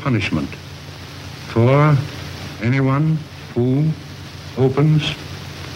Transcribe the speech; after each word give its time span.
Punishment 0.00 0.48
for 1.48 1.96
anyone 2.62 3.18
who 3.54 3.88
opens 4.56 5.14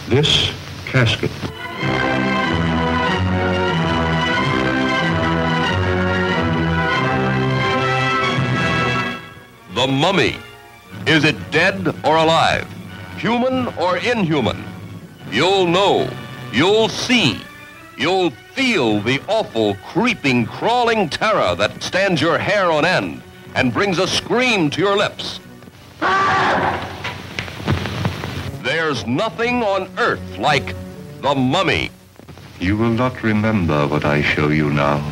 this 0.07 0.51
casket. 0.85 1.31
The 9.75 9.87
mummy. 9.87 10.37
Is 11.05 11.25
it 11.25 11.35
dead 11.51 11.87
or 12.05 12.15
alive? 12.17 12.67
Human 13.17 13.67
or 13.77 13.97
inhuman? 13.97 14.63
You'll 15.31 15.67
know. 15.67 16.09
You'll 16.53 16.87
see. 16.87 17.39
You'll 17.97 18.29
feel 18.29 19.01
the 19.01 19.21
awful, 19.27 19.75
creeping, 19.75 20.45
crawling 20.45 21.09
terror 21.09 21.55
that 21.55 21.83
stands 21.83 22.21
your 22.21 22.37
hair 22.37 22.71
on 22.71 22.85
end 22.85 23.21
and 23.55 23.73
brings 23.73 23.99
a 23.99 24.07
scream 24.07 24.69
to 24.71 24.81
your 24.81 24.97
lips. 24.97 25.39
There's 28.63 29.05
nothing 29.05 29.63
on 29.63 29.89
earth 29.97 30.37
like 30.37 30.75
the 31.21 31.35
mummy. 31.35 31.91
You 32.59 32.77
will 32.77 32.91
not 32.91 33.23
remember 33.23 33.87
what 33.87 34.05
I 34.05 34.21
show 34.21 34.49
you 34.49 34.71
now, 34.71 35.11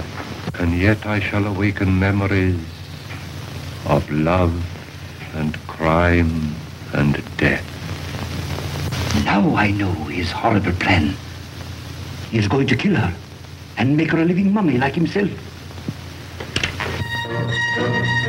and 0.55 0.77
yet 0.77 1.05
I 1.05 1.19
shall 1.19 1.45
awaken 1.45 1.99
memories 1.99 2.59
of 3.85 4.09
love 4.11 4.53
and 5.33 5.55
crime 5.67 6.55
and 6.93 7.21
death. 7.37 7.65
Now 9.25 9.55
I 9.55 9.71
know 9.71 9.91
his 10.05 10.31
horrible 10.31 10.73
plan. 10.73 11.13
He 12.31 12.37
is 12.37 12.47
going 12.47 12.67
to 12.67 12.75
kill 12.75 12.95
her 12.95 13.13
and 13.77 13.97
make 13.97 14.11
her 14.11 14.21
a 14.21 14.25
living 14.25 14.53
mummy 14.53 14.77
like 14.77 14.95
himself. 14.95 15.29
All 18.23 18.27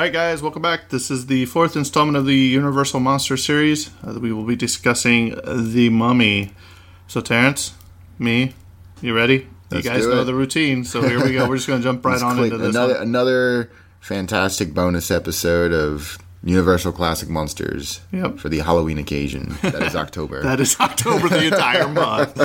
right, 0.00 0.12
guys, 0.12 0.42
welcome 0.42 0.62
back. 0.62 0.90
This 0.90 1.10
is 1.10 1.26
the 1.26 1.46
fourth 1.46 1.74
installment 1.74 2.16
of 2.16 2.26
the 2.26 2.34
Universal 2.34 3.00
Monster 3.00 3.36
series. 3.36 3.90
Uh, 4.06 4.18
we 4.20 4.32
will 4.32 4.44
be 4.44 4.54
discussing 4.54 5.34
The 5.44 5.90
Mummy. 5.90 6.52
So, 7.08 7.20
Terrence, 7.20 7.74
me, 8.22 8.54
you 9.00 9.14
ready? 9.14 9.46
Let's 9.70 9.84
you 9.84 9.90
guys 9.90 10.06
know 10.06 10.24
the 10.24 10.34
routine, 10.34 10.84
so 10.84 11.02
here 11.02 11.22
we 11.22 11.32
go. 11.32 11.48
We're 11.48 11.56
just 11.56 11.66
going 11.66 11.80
to 11.80 11.84
jump 11.84 12.04
right 12.04 12.22
on 12.22 12.38
into 12.38 12.56
this. 12.58 12.68
another 12.70 12.94
one. 12.94 13.02
another 13.02 13.70
fantastic 14.00 14.74
bonus 14.74 15.10
episode 15.10 15.72
of 15.72 16.18
Universal 16.44 16.92
Classic 16.92 17.28
Monsters 17.28 18.00
Yep. 18.12 18.38
for 18.38 18.48
the 18.48 18.58
Halloween 18.60 18.98
occasion. 18.98 19.56
That 19.62 19.82
is 19.82 19.96
October. 19.96 20.40
That 20.42 20.60
is 20.60 20.76
October 20.80 21.28
the 21.28 21.46
entire 21.46 21.88
month. 21.92 22.38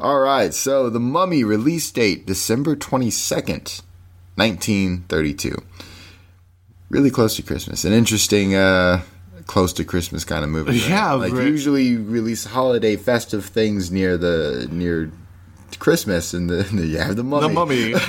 All 0.00 0.18
right, 0.20 0.52
so 0.52 0.90
the 0.90 0.98
Mummy 1.00 1.44
release 1.44 1.90
date 1.92 2.26
December 2.26 2.74
22nd, 2.74 3.82
1932. 4.34 5.54
Really 6.88 7.10
close 7.10 7.36
to 7.36 7.42
Christmas. 7.42 7.84
An 7.84 7.92
interesting 7.92 8.54
uh 8.54 9.02
close 9.46 9.72
to 9.74 9.84
Christmas 9.84 10.24
kind 10.24 10.44
of 10.44 10.50
movie. 10.50 10.72
right? 10.72 10.88
Yeah, 10.88 11.12
like 11.12 11.32
right. 11.32 11.46
usually 11.46 11.96
release 11.96 12.44
holiday 12.44 12.96
festive 12.96 13.44
things 13.44 13.90
near 13.90 14.16
the 14.16 14.68
near 14.70 15.10
Christmas 15.78 16.34
and 16.34 16.48
the, 16.48 16.64
you 16.86 16.98
have 16.98 17.16
the 17.16 17.24
mummy. 17.24 17.48
The 17.48 18.02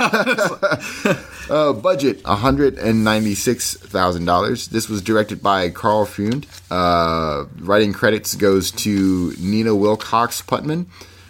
Mummy. 1.05 1.19
Uh, 1.49 1.73
budget 1.73 2.23
one 2.25 2.37
hundred 2.37 2.77
and 2.77 3.03
ninety 3.03 3.35
six 3.35 3.75
thousand 3.75 4.23
dollars. 4.23 4.69
This 4.69 4.87
was 4.87 5.01
directed 5.01 5.43
by 5.43 5.69
Karl 5.69 6.05
Freund. 6.05 6.47
Uh, 6.71 7.45
writing 7.59 7.91
credits 7.91 8.33
goes 8.35 8.71
to 8.71 9.33
Nina 9.37 9.75
Wilcox 9.75 10.41
Putman, 10.41 10.85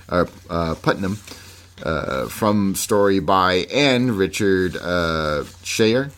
uh, 0.09 0.25
uh, 0.51 0.75
Putnam, 0.75 1.17
uh, 1.81 2.27
from 2.27 2.75
story 2.75 3.19
by 3.19 3.65
and 3.73 4.11
Richard 4.11 4.75
uh, 4.75 5.45
Schayer, 5.63 6.11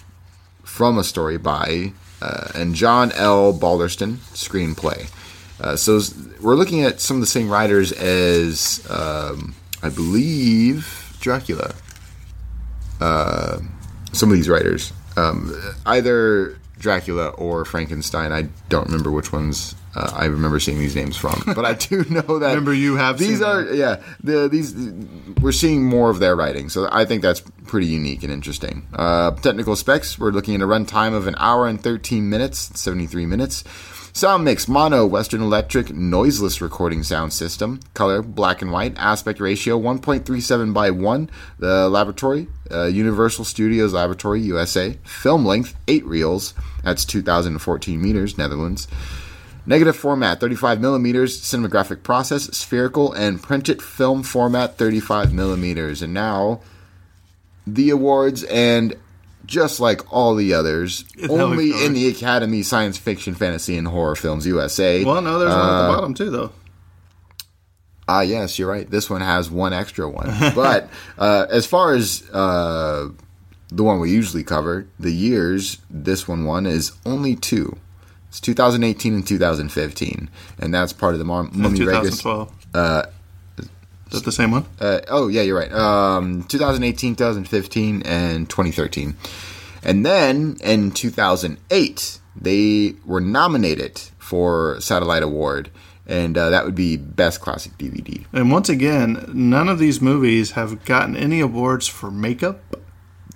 from 0.63 0.97
a 0.97 1.03
story 1.06 1.38
by 1.38 1.94
uh, 2.21 2.51
and 2.55 2.75
John 2.75 3.11
L. 3.13 3.53
Balderston 3.53 4.17
screenplay. 4.33 5.09
Uh, 5.59 5.75
so 5.75 5.99
we're 6.41 6.55
looking 6.55 6.83
at 6.83 6.99
some 6.99 7.17
of 7.17 7.21
the 7.21 7.27
same 7.27 7.49
writers 7.49 7.91
as 7.93 8.85
um, 8.89 9.55
I 9.81 9.89
believe 9.89 11.17
Dracula 11.21 11.73
uh, 12.99 13.59
some 14.11 14.29
of 14.29 14.35
these 14.35 14.49
writers, 14.49 14.93
um, 15.17 15.53
either 15.85 16.57
Dracula 16.85 17.29
or 17.29 17.66
Frankenstein. 17.66 18.31
I 18.31 18.44
don't 18.69 18.85
remember 18.85 19.09
which 19.09 19.34
ones 19.34 19.73
uh, 19.96 20.12
I 20.13 20.25
remember 20.25 20.59
seeing 20.59 20.78
these 20.78 20.96
names 20.96 21.18
from, 21.18 21.41
but 21.56 21.66
I 21.66 21.73
do 21.73 22.06
know 22.12 22.38
that. 22.40 22.50
Remember 22.50 22.75
you 22.75 22.96
have 22.96 23.17
these 23.17 23.41
are 23.41 23.64
them. 23.64 23.76
yeah 23.76 24.03
the 24.23 24.47
these 24.47 24.76
we're 25.41 25.52
seeing 25.52 25.84
more 25.84 26.11
of 26.11 26.20
their 26.20 26.35
writing, 26.35 26.70
so 26.70 26.87
I 26.91 27.05
think 27.05 27.23
that's 27.23 27.40
pretty 27.66 27.87
unique 27.87 28.22
and 28.22 28.32
interesting. 28.32 28.85
Uh, 28.93 29.32
technical 29.32 29.76
specs: 29.76 30.20
we're 30.20 30.29
looking 30.29 30.53
at 30.53 30.61
a 30.61 30.67
runtime 30.67 31.16
of 31.16 31.26
an 31.26 31.34
hour 31.40 31.67
and 31.67 31.82
thirteen 31.82 32.29
minutes, 32.29 32.79
seventy 32.79 33.08
three 33.08 33.26
minutes. 33.26 33.64
Sound 34.16 34.46
mix 34.46 34.70
mono 34.70 35.05
Western 35.05 35.41
Electric 35.41 35.93
noiseless 35.93 36.61
recording 36.61 37.03
sound 37.03 37.34
system. 37.34 37.81
Color 37.96 38.22
black 38.22 38.61
and 38.61 38.72
white. 38.72 38.93
Aspect 38.96 39.41
ratio 39.41 39.78
1.37 39.78 40.73
by 40.73 40.90
1. 40.90 41.29
The 41.59 41.90
laboratory 41.90 42.47
uh, 42.72 42.85
Universal 42.85 43.43
Studios 43.43 43.91
Laboratory 43.91 44.40
USA. 44.43 44.93
Film 45.03 45.46
length 45.46 45.76
8 45.90 46.05
reels. 46.05 46.53
That's 46.85 47.03
2014 47.03 48.02
meters 48.02 48.37
Netherlands. 48.37 48.87
Negative 49.66 49.96
format 49.96 50.40
35 50.40 50.79
millimeters. 50.79 51.41
Cinematographic 51.41 52.03
process 52.03 52.43
spherical 52.55 53.11
and 53.11 53.41
printed 53.41 53.82
film 53.82 54.22
format 54.23 54.78
35 54.78 55.34
millimeters. 55.34 56.02
And 56.02 56.14
now 56.14 56.61
the 57.67 57.90
awards 57.90 58.43
and 58.43 58.96
just 59.47 59.79
like 59.79 60.02
all 60.14 60.35
the 60.35 60.53
others, 60.53 61.03
that 61.17 61.29
only 61.32 61.72
in 61.85 61.93
the 61.93 62.08
Academy 62.08 62.61
Science 62.64 62.97
Fiction, 62.97 63.34
Fantasy, 63.35 63.78
and 63.78 63.88
Horror 63.88 64.16
Films 64.16 64.46
USA. 64.47 65.03
well, 65.03 65.22
no, 65.22 65.38
there's 65.40 65.52
one 65.52 65.59
at 65.59 65.66
Uh, 65.66 65.88
the 65.88 65.93
bottom, 65.96 66.14
too, 66.14 66.29
though. 66.31 66.52
Ah, 68.08 68.22
yes, 68.22 68.59
you're 68.59 68.70
right. 68.70 68.90
This 68.90 69.09
one 69.09 69.22
has 69.22 69.49
one 69.49 69.73
extra 69.73 70.08
one. 70.09 70.28
but 70.53 70.90
uh, 71.17 71.47
as 71.49 71.66
far 71.66 71.93
as 71.96 72.23
uh, 72.31 73.09
the 73.75 73.83
one 73.83 73.99
we 73.99 74.09
usually 74.09 74.43
cover, 74.43 74.87
the 74.99 75.11
years 75.11 75.79
this 75.89 76.27
one 76.27 76.45
won 76.45 76.66
is 76.66 76.93
only 77.05 77.35
two. 77.35 77.77
It's 78.29 78.39
2018 78.39 79.13
and 79.13 79.27
2015, 79.27 80.29
and 80.59 80.73
that's 80.73 80.93
part 80.93 81.13
of 81.13 81.19
the 81.19 81.25
Mum- 81.25 81.51
Mummy 81.53 81.83
Regus. 81.83 82.22
2012. 82.22 82.53
Uh, 82.73 83.03
is 83.57 83.67
that 84.11 84.25
the 84.25 84.31
same 84.31 84.51
one? 84.51 84.66
Uh, 84.79 85.01
oh 85.09 85.27
yeah, 85.27 85.41
you're 85.41 85.57
right. 85.57 85.72
Um, 85.72 86.43
2018, 86.43 87.16
2015, 87.16 88.03
and 88.03 88.49
2013, 88.49 89.16
and 89.83 90.05
then 90.05 90.57
in 90.63 90.91
2008 90.91 92.19
they 92.39 92.95
were 93.05 93.21
nominated 93.21 94.01
for 94.19 94.79
Satellite 94.79 95.23
Award, 95.23 95.69
and 96.07 96.37
uh, 96.37 96.49
that 96.49 96.66
would 96.66 96.75
be 96.75 96.97
Best 96.97 97.41
Classic 97.41 97.78
DVD. 97.78 98.25
And 98.31 98.51
once 98.51 98.69
again, 98.69 99.29
none 99.33 99.67
of 99.67 99.79
these 99.79 100.01
movies 100.01 100.51
have 100.51 100.85
gotten 100.85 101.16
any 101.16 101.39
awards 101.39 101.87
for 101.87 102.11
makeup. 102.11 102.61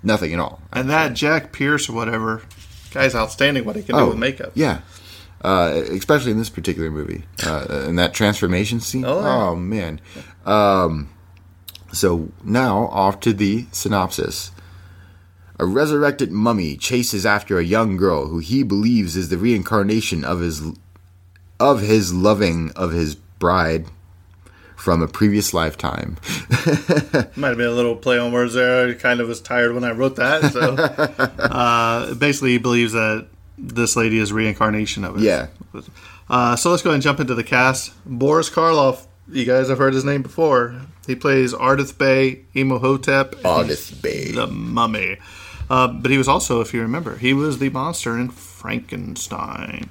Nothing 0.03 0.33
at 0.33 0.39
all. 0.39 0.61
And 0.71 0.89
that 0.89 1.13
Jack 1.13 1.51
Pierce 1.51 1.89
or 1.89 1.93
whatever, 1.93 2.41
guy's 2.91 3.15
outstanding 3.15 3.65
what 3.65 3.75
he 3.75 3.83
can 3.83 3.95
do 3.95 4.07
with 4.07 4.17
makeup. 4.17 4.49
Oh, 4.49 4.51
Yeah. 4.55 4.81
Uh, 5.41 5.83
especially 5.91 6.31
in 6.31 6.37
this 6.37 6.49
particular 6.49 6.91
movie, 6.91 7.23
uh, 7.45 7.85
in 7.87 7.95
that 7.95 8.13
transformation 8.13 8.81
scene. 8.81 9.05
Oh, 9.05 9.53
yeah. 9.53 9.59
man! 9.59 10.01
Um, 10.45 11.09
so 11.93 12.29
now 12.43 12.87
off 12.87 13.21
to 13.21 13.31
the 13.31 13.65
synopsis. 13.71 14.51
A 15.57 15.65
resurrected 15.65 16.31
mummy 16.31 16.75
chases 16.75 17.25
after 17.25 17.57
a 17.57 17.63
young 17.63 17.95
girl 17.95 18.27
who 18.27 18.39
he 18.39 18.63
believes 18.63 19.15
is 19.15 19.29
the 19.29 19.37
reincarnation 19.37 20.25
of 20.25 20.41
his 20.41 20.61
of 21.57 21.81
his 21.81 22.13
loving 22.13 22.71
of 22.75 22.91
his 22.91 23.15
bride 23.15 23.85
from 24.79 25.01
a 25.01 25.07
previous 25.07 25.53
lifetime. 25.53 26.17
Might 27.35 27.49
have 27.49 27.57
been 27.57 27.67
a 27.67 27.71
little 27.71 27.95
play 27.95 28.17
on 28.17 28.31
words 28.31 28.53
there. 28.53 28.87
I 28.87 28.93
kind 28.93 29.19
of 29.19 29.27
was 29.27 29.41
tired 29.41 29.73
when 29.73 29.83
I 29.83 29.91
wrote 29.91 30.15
that. 30.15 30.53
So 30.53 30.75
uh, 31.43 32.13
basically, 32.15 32.51
he 32.51 32.57
believes 32.59 32.93
that 32.93 33.27
this 33.57 33.95
lady 33.97 34.19
is 34.19 34.31
reincarnation 34.31 35.03
of 35.03 35.17
it. 35.17 35.23
Yeah. 35.23 35.47
Uh, 36.29 36.55
so 36.55 36.71
let's 36.71 36.81
go 36.81 36.89
ahead 36.91 36.95
and 36.95 37.03
jump 37.03 37.19
into 37.19 37.35
the 37.35 37.43
cast. 37.43 37.91
Boris 38.05 38.49
Karloff. 38.49 39.05
You 39.27 39.45
guys 39.45 39.69
have 39.69 39.77
heard 39.77 39.93
his 39.93 40.05
name 40.05 40.23
before. 40.23 40.81
He 41.05 41.15
plays 41.15 41.53
Ardath 41.53 41.97
Bey, 41.97 42.45
Imhotep, 42.55 43.35
Ardath 43.43 44.01
Bey. 44.01 44.31
the 44.31 44.47
Mummy. 44.47 45.17
Uh, 45.69 45.87
but 45.87 46.09
he 46.09 46.17
was 46.17 46.27
also, 46.27 46.61
if 46.61 46.73
you 46.73 46.81
remember, 46.81 47.17
he 47.17 47.33
was 47.33 47.59
the 47.59 47.69
monster 47.69 48.17
in 48.17 48.29
Frankenstein. 48.29 49.89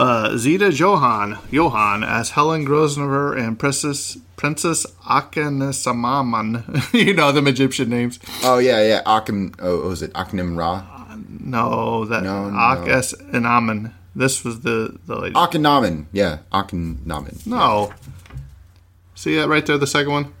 Uh, 0.00 0.34
Zita 0.38 0.72
Johann, 0.72 1.38
Johann 1.50 2.02
as 2.02 2.30
Helen 2.30 2.64
Grosvenor 2.64 3.34
and 3.34 3.58
Princess 3.58 4.16
Princess 4.34 4.86
Akhenasamman. 5.04 6.94
you 7.06 7.12
know 7.12 7.32
them 7.32 7.46
Egyptian 7.46 7.90
names. 7.90 8.18
Oh 8.42 8.56
yeah, 8.56 8.80
yeah. 8.82 9.02
Akim. 9.04 9.52
Oh, 9.58 9.88
was 9.88 10.00
it 10.00 10.10
Akhenim 10.14 10.56
Ra? 10.56 10.86
No, 11.28 12.06
that 12.06 12.22
No, 12.22 12.48
no. 12.48 12.56
Akhes 12.56 13.12
and 13.34 13.44
Amen. 13.46 13.92
This 14.16 14.42
was 14.42 14.60
the 14.60 14.98
the 15.04 15.16
lady. 15.16 15.34
Akhenamen. 15.34 16.06
Yeah, 16.12 16.38
Akhenamen. 16.50 17.46
no. 17.46 17.92
See 19.14 19.36
that 19.36 19.48
right 19.48 19.66
there, 19.66 19.76
the 19.76 19.86
second 19.86 20.12
one. 20.12 20.32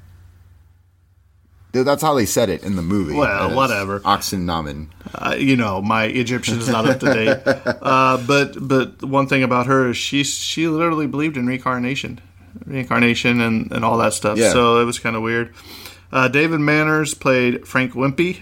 That's 1.72 2.02
how 2.02 2.14
they 2.14 2.26
said 2.26 2.48
it 2.50 2.62
in 2.64 2.76
the 2.76 2.82
movie. 2.82 3.14
Well, 3.14 3.54
whatever. 3.54 4.00
Akhenamen. 4.00 4.88
uh, 5.14 5.36
you 5.38 5.56
know, 5.56 5.80
my 5.80 6.04
Egyptian 6.04 6.58
is 6.58 6.68
not 6.68 6.86
up 6.86 7.00
to 7.00 7.06
date. 7.14 7.38
Uh, 7.80 8.18
but 8.26 8.56
but 8.60 9.02
one 9.02 9.26
thing 9.26 9.42
about 9.42 9.66
her 9.66 9.90
is 9.90 9.96
she 9.96 10.22
she 10.24 10.68
literally 10.68 11.06
believed 11.06 11.36
in 11.36 11.46
reincarnation, 11.46 12.20
reincarnation 12.66 13.40
and, 13.40 13.70
and 13.72 13.84
all 13.84 13.96
that 13.98 14.12
stuff. 14.12 14.36
Yeah. 14.38 14.52
So 14.52 14.80
it 14.80 14.84
was 14.84 14.98
kind 14.98 15.16
of 15.16 15.22
weird. 15.22 15.54
Uh, 16.12 16.28
David 16.28 16.60
Manners 16.60 17.14
played 17.14 17.66
Frank 17.66 17.92
Wimpy. 17.94 18.40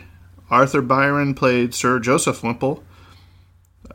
Arthur 0.50 0.80
Byron 0.82 1.34
played 1.34 1.74
Sir 1.74 1.98
Joseph 2.00 2.42
Wimple. 2.42 2.82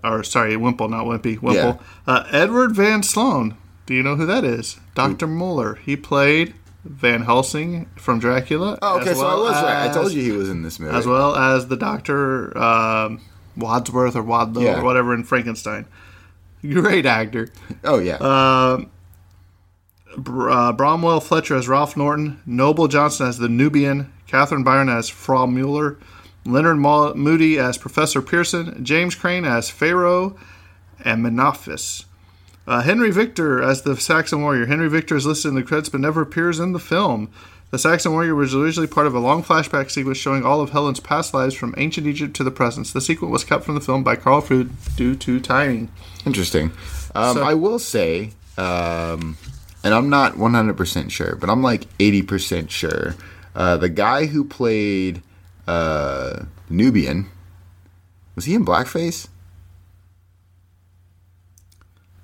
Or 0.04 0.24
sorry, 0.24 0.56
Wimple, 0.56 0.90
not 0.90 1.06
Wimpy. 1.06 1.40
Wimple. 1.40 1.80
Uh, 2.08 2.26
Edward 2.32 2.76
Van 2.76 3.04
Sloan. 3.04 3.58
Do 3.86 3.94
you 3.94 4.04
know 4.04 4.16
who 4.16 4.26
that 4.26 4.44
is? 4.44 4.80
Doctor 4.96 5.28
Mueller. 5.28 5.76
He 5.76 5.96
played 5.98 6.54
Van 6.86 7.22
Helsing 7.24 7.90
from 7.96 8.20
Dracula. 8.20 8.78
Oh, 8.82 9.00
okay, 9.00 9.12
as 9.12 9.18
so 9.18 9.26
I 9.26 9.34
well 9.36 9.44
was 9.44 9.54
right. 9.54 9.90
I 9.90 9.94
told 9.94 10.12
you 10.12 10.22
he 10.22 10.32
was 10.38 10.50
in 10.50 10.64
this 10.64 10.80
movie. 10.80 10.96
as 10.96 11.06
well 11.08 11.36
as 11.36 11.68
the 11.68 11.78
Doctor 11.78 12.58
um, 12.58 13.22
Wadsworth 13.56 14.16
or 14.16 14.24
Wadlow 14.24 14.64
Yeah. 14.64 14.80
or 14.82 14.84
whatever 14.84 15.14
in 15.14 15.24
Frankenstein. 15.24 15.86
Great 16.62 17.06
actor. 17.06 17.50
Oh 17.84 18.00
yeah. 18.00 18.78
Br- 20.18 20.50
uh, 20.50 20.72
Bramwell 20.74 21.20
Fletcher 21.22 21.56
as 21.56 21.68
Ralph 21.68 21.98
Norton, 21.98 22.40
Noble 22.46 22.88
Johnson 22.88 23.28
as 23.28 23.38
the 23.38 23.50
Nubian, 23.50 24.12
Kathryn 24.28 24.64
Byron 24.64 24.90
as 24.90 25.10
Frau 25.10 25.46
Mueller, 25.46 25.98
Leonard 26.46 26.78
Mo- 26.78 27.14
Mudie 27.14 27.58
as 27.58 27.78
Professor 27.78 28.22
Pearson, 28.22 28.84
James 28.84 29.16
Crane 29.16 29.46
as 29.46 29.70
Pharaoh, 29.70 30.36
and 31.04 31.26
Menophis. 31.26 32.06
Uh, 32.66 32.82
Henry 32.82 33.12
Victor 33.12 33.62
as 33.62 33.82
the 33.82 33.96
Saxon 33.98 34.42
warrior. 34.42 34.66
Henry 34.66 34.90
Victor 34.90 35.16
is 35.16 35.26
listed 35.26 35.50
in 35.50 35.56
the 35.56 35.64
credits 35.64 35.90
but 35.90 36.00
never 36.02 36.22
appears 36.22 36.60
in 36.60 36.72
the 36.72 36.80
film. 36.80 37.30
The 37.72 37.80
Saxon 37.80 38.12
warrior 38.12 38.36
was 38.36 38.54
originally 38.54 38.88
part 38.88 39.08
of 39.08 39.16
a 39.16 39.20
long 39.20 39.44
flashback 39.44 39.90
sequence 39.90 40.18
showing 40.20 40.46
all 40.46 40.62
of 40.62 40.70
Helen's 40.70 41.00
past 41.00 41.34
lives 41.34 41.56
from 41.56 41.74
ancient 41.78 42.06
Egypt 42.06 42.36
to 42.36 42.44
the 42.44 42.52
present. 42.52 42.88
The 42.88 43.02
sequence 43.02 43.32
was 43.32 43.44
cut 43.44 43.64
from 43.66 43.74
the 43.76 43.82
film 43.82 44.04
by 44.04 44.16
Karl 44.16 44.42
Freund 44.42 44.76
due 44.96 45.16
to 45.16 45.40
timing. 45.40 45.90
Interesting. 46.26 46.72
Um, 47.16 47.38
so- 47.38 47.44
I 47.44 47.56
will 47.56 47.80
say, 47.80 48.32
um, 48.58 49.38
and 49.84 49.94
I'm 49.94 50.10
not 50.10 50.34
100% 50.34 51.10
sure, 51.12 51.36
but 51.36 51.50
I'm 51.50 51.64
like 51.64 51.88
80% 51.98 52.70
sure. 52.70 53.16
Uh, 53.56 53.78
the 53.78 53.90
guy 53.90 54.28
who 54.28 54.44
played 54.46 55.22
uh, 55.68 56.44
Nubian, 56.70 57.26
was 58.36 58.46
he 58.46 58.54
in 58.54 58.64
blackface? 58.66 59.28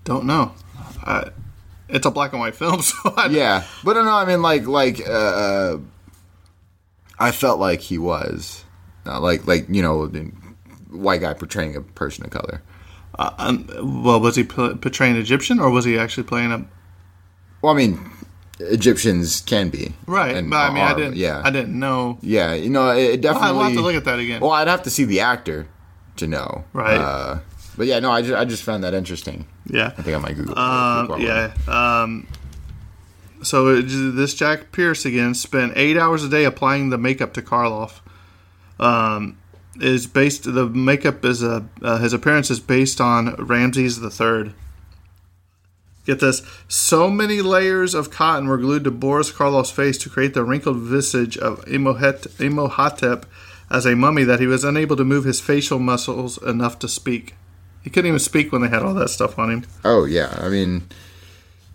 Don't 0.09 0.25
know. 0.25 0.53
Uh, 1.03 1.29
it's 1.87 2.07
a 2.07 2.09
black 2.09 2.31
and 2.33 2.39
white 2.41 2.55
film, 2.55 2.81
so 2.89 2.95
I 3.15 3.27
Yeah, 3.27 3.63
but 3.83 3.93
no, 3.93 4.11
I 4.11 4.25
mean 4.25 4.41
like 4.41 4.65
like 4.65 5.07
uh, 5.07 5.11
uh, 5.11 5.77
I 7.19 7.31
felt 7.31 7.59
like 7.59 7.79
he 7.81 7.99
was 7.99 8.65
not 9.05 9.21
like 9.21 9.45
like 9.45 9.67
you 9.69 9.83
know 9.83 10.07
the 10.07 10.31
white 10.89 11.21
guy 11.21 11.35
portraying 11.35 11.75
a 11.75 11.81
person 11.81 12.25
of 12.25 12.31
color. 12.31 12.63
Um, 13.19 13.67
well, 14.03 14.19
was 14.19 14.35
he 14.35 14.43
p- 14.43 14.73
portraying 14.75 15.15
Egyptian 15.15 15.59
or 15.59 15.69
was 15.69 15.85
he 15.85 15.99
actually 15.99 16.23
playing 16.23 16.51
a 16.53 16.65
Well, 17.61 17.71
I 17.73 17.77
mean 17.77 18.09
Egyptians 18.59 19.41
can 19.41 19.69
be 19.69 19.93
right? 20.07 20.35
and 20.35 20.49
but 20.49 20.71
I 20.71 20.73
mean, 20.73 20.83
I 20.83 20.95
didn't. 20.95 21.17
Yeah, 21.17 21.41
I 21.45 21.51
didn't 21.51 21.77
know. 21.77 22.17
Yeah, 22.21 22.55
you 22.55 22.71
know, 22.71 22.89
it, 22.97 23.11
it 23.15 23.21
definitely. 23.21 23.59
I'll 23.59 23.63
have 23.65 23.73
to 23.73 23.81
look 23.81 23.95
at 23.95 24.05
that 24.05 24.17
again. 24.17 24.41
Well, 24.41 24.51
I'd 24.51 24.67
have 24.67 24.81
to 24.83 24.89
see 24.89 25.03
the 25.05 25.19
actor 25.19 25.67
to 26.15 26.25
know. 26.25 26.63
Right. 26.73 26.97
Uh, 26.97 27.39
but 27.79 27.87
yeah, 27.87 27.99
no, 27.99 28.11
I 28.11 28.21
just, 28.21 28.33
I 28.33 28.43
just 28.43 28.63
found 28.63 28.83
that 28.83 28.93
interesting. 28.93 29.47
yeah. 29.65 29.93
I 29.97 30.01
think 30.01 30.17
I 30.17 30.19
might 30.19 30.35
Google. 30.35 30.59
Um, 30.59 31.21
yeah. 31.21 31.53
Um, 31.65 32.27
so 33.41 33.81
this 33.81 34.33
Jack 34.33 34.73
Pierce 34.73 35.05
again 35.05 35.33
spent 35.33 35.71
eight 35.77 35.95
hours 35.95 36.25
a 36.25 36.27
day 36.27 36.43
applying 36.43 36.89
the 36.89 36.97
makeup 36.97 37.31
to 37.35 37.41
Karloff. 37.41 38.01
Um, 38.81 39.37
is 39.79 40.07
based 40.07 40.43
the 40.43 40.67
makeup 40.67 41.23
is 41.23 41.41
a 41.41 41.65
uh, 41.81 41.99
his 41.99 42.11
appearance 42.11 42.51
is 42.51 42.59
based 42.59 42.99
on 42.99 43.35
Ramses 43.35 44.01
the 44.01 44.09
Third. 44.09 44.53
Get 46.05 46.19
this: 46.19 46.41
so 46.67 47.09
many 47.09 47.41
layers 47.41 47.93
of 47.93 48.11
cotton 48.11 48.49
were 48.49 48.57
glued 48.57 48.83
to 48.83 48.91
Boris 48.91 49.31
Karloff's 49.31 49.71
face 49.71 49.97
to 49.99 50.09
create 50.09 50.33
the 50.33 50.43
wrinkled 50.43 50.79
visage 50.79 51.37
of 51.37 51.65
Imhotep 51.65 53.25
as 53.71 53.85
a 53.85 53.95
mummy 53.95 54.25
that 54.25 54.41
he 54.41 54.47
was 54.47 54.65
unable 54.65 54.97
to 54.97 55.05
move 55.05 55.23
his 55.23 55.39
facial 55.39 55.79
muscles 55.79 56.37
enough 56.43 56.77
to 56.79 56.89
speak. 56.89 57.35
He 57.83 57.89
couldn't 57.89 58.07
even 58.09 58.19
speak 58.19 58.51
when 58.51 58.61
they 58.61 58.67
had 58.67 58.83
all 58.83 58.93
that 58.95 59.09
stuff 59.09 59.39
on 59.39 59.49
him. 59.51 59.65
Oh 59.85 60.05
yeah, 60.05 60.37
I 60.41 60.49
mean, 60.49 60.83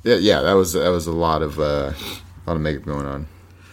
yeah, 0.03 0.17
yeah, 0.17 0.41
that 0.43 0.53
was 0.53 0.75
that 0.75 0.89
was 0.91 1.07
a 1.07 1.13
lot 1.13 1.43
of 1.43 1.59
uh, 1.59 1.93
a 1.93 2.45
lot 2.47 2.57
of 2.57 2.61
makeup 2.61 2.85
going 2.85 3.07
on. 3.07 3.27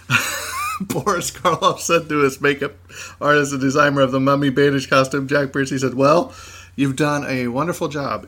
Boris 0.81 1.29
Karloff 1.31 1.79
said 1.79 2.09
to 2.09 2.19
his 2.23 2.41
makeup 2.41 2.73
artist 3.19 3.51
and 3.51 3.61
designer 3.61 4.01
of 4.01 4.11
the 4.11 4.19
mummy 4.19 4.49
bandage 4.49 4.89
costume, 4.89 5.27
Jack 5.27 5.53
Pierce, 5.53 5.69
he 5.69 5.77
said, 5.77 5.93
Well, 5.93 6.33
you've 6.75 6.95
done 6.95 7.23
a 7.27 7.47
wonderful 7.49 7.87
job, 7.87 8.27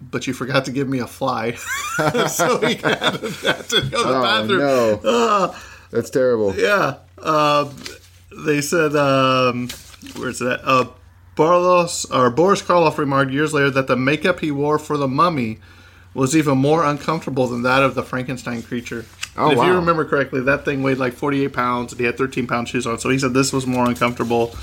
but 0.00 0.26
you 0.26 0.32
forgot 0.34 0.64
to 0.64 0.72
give 0.72 0.88
me 0.88 0.98
a 0.98 1.06
fly. 1.06 1.52
so 2.28 2.58
he 2.66 2.74
had, 2.82 3.12
to 3.20 3.20
go 3.20 3.52
to 3.62 3.80
the 3.80 3.92
Oh 3.94 4.22
bathroom. 4.22 5.00
no, 5.04 5.54
that's 5.90 6.10
terrible. 6.10 6.54
Yeah. 6.56 6.96
Um, 7.18 7.76
they 8.44 8.60
said, 8.62 8.96
um, 8.96 9.68
where's 10.16 10.40
that? 10.40 10.60
Uh, 10.64 10.86
Barlos, 11.36 12.04
or 12.14 12.30
Boris 12.30 12.62
Karloff 12.62 12.98
remarked 12.98 13.32
years 13.32 13.54
later 13.54 13.70
that 13.70 13.86
the 13.86 13.96
makeup 13.96 14.40
he 14.40 14.50
wore 14.50 14.78
for 14.78 14.96
the 14.96 15.08
mummy 15.08 15.58
was 16.14 16.36
even 16.36 16.58
more 16.58 16.84
uncomfortable 16.84 17.46
than 17.46 17.62
that 17.62 17.82
of 17.82 17.94
the 17.94 18.02
Frankenstein 18.02 18.62
creature. 18.62 19.06
Oh, 19.36 19.48
And 19.50 19.58
if 19.58 19.64
you 19.64 19.72
remember 19.74 20.04
correctly, 20.04 20.42
that 20.42 20.64
thing 20.66 20.82
weighed 20.82 20.98
like 20.98 21.14
48 21.14 21.48
pounds 21.54 21.92
and 21.92 22.00
he 22.00 22.04
had 22.06 22.18
13 22.18 22.46
pound 22.46 22.68
shoes 22.68 22.86
on. 22.86 22.98
So 22.98 23.08
he 23.08 23.18
said 23.18 23.32
this 23.32 23.50
was 23.52 23.66
more 23.66 23.86
uncomfortable 23.86 24.54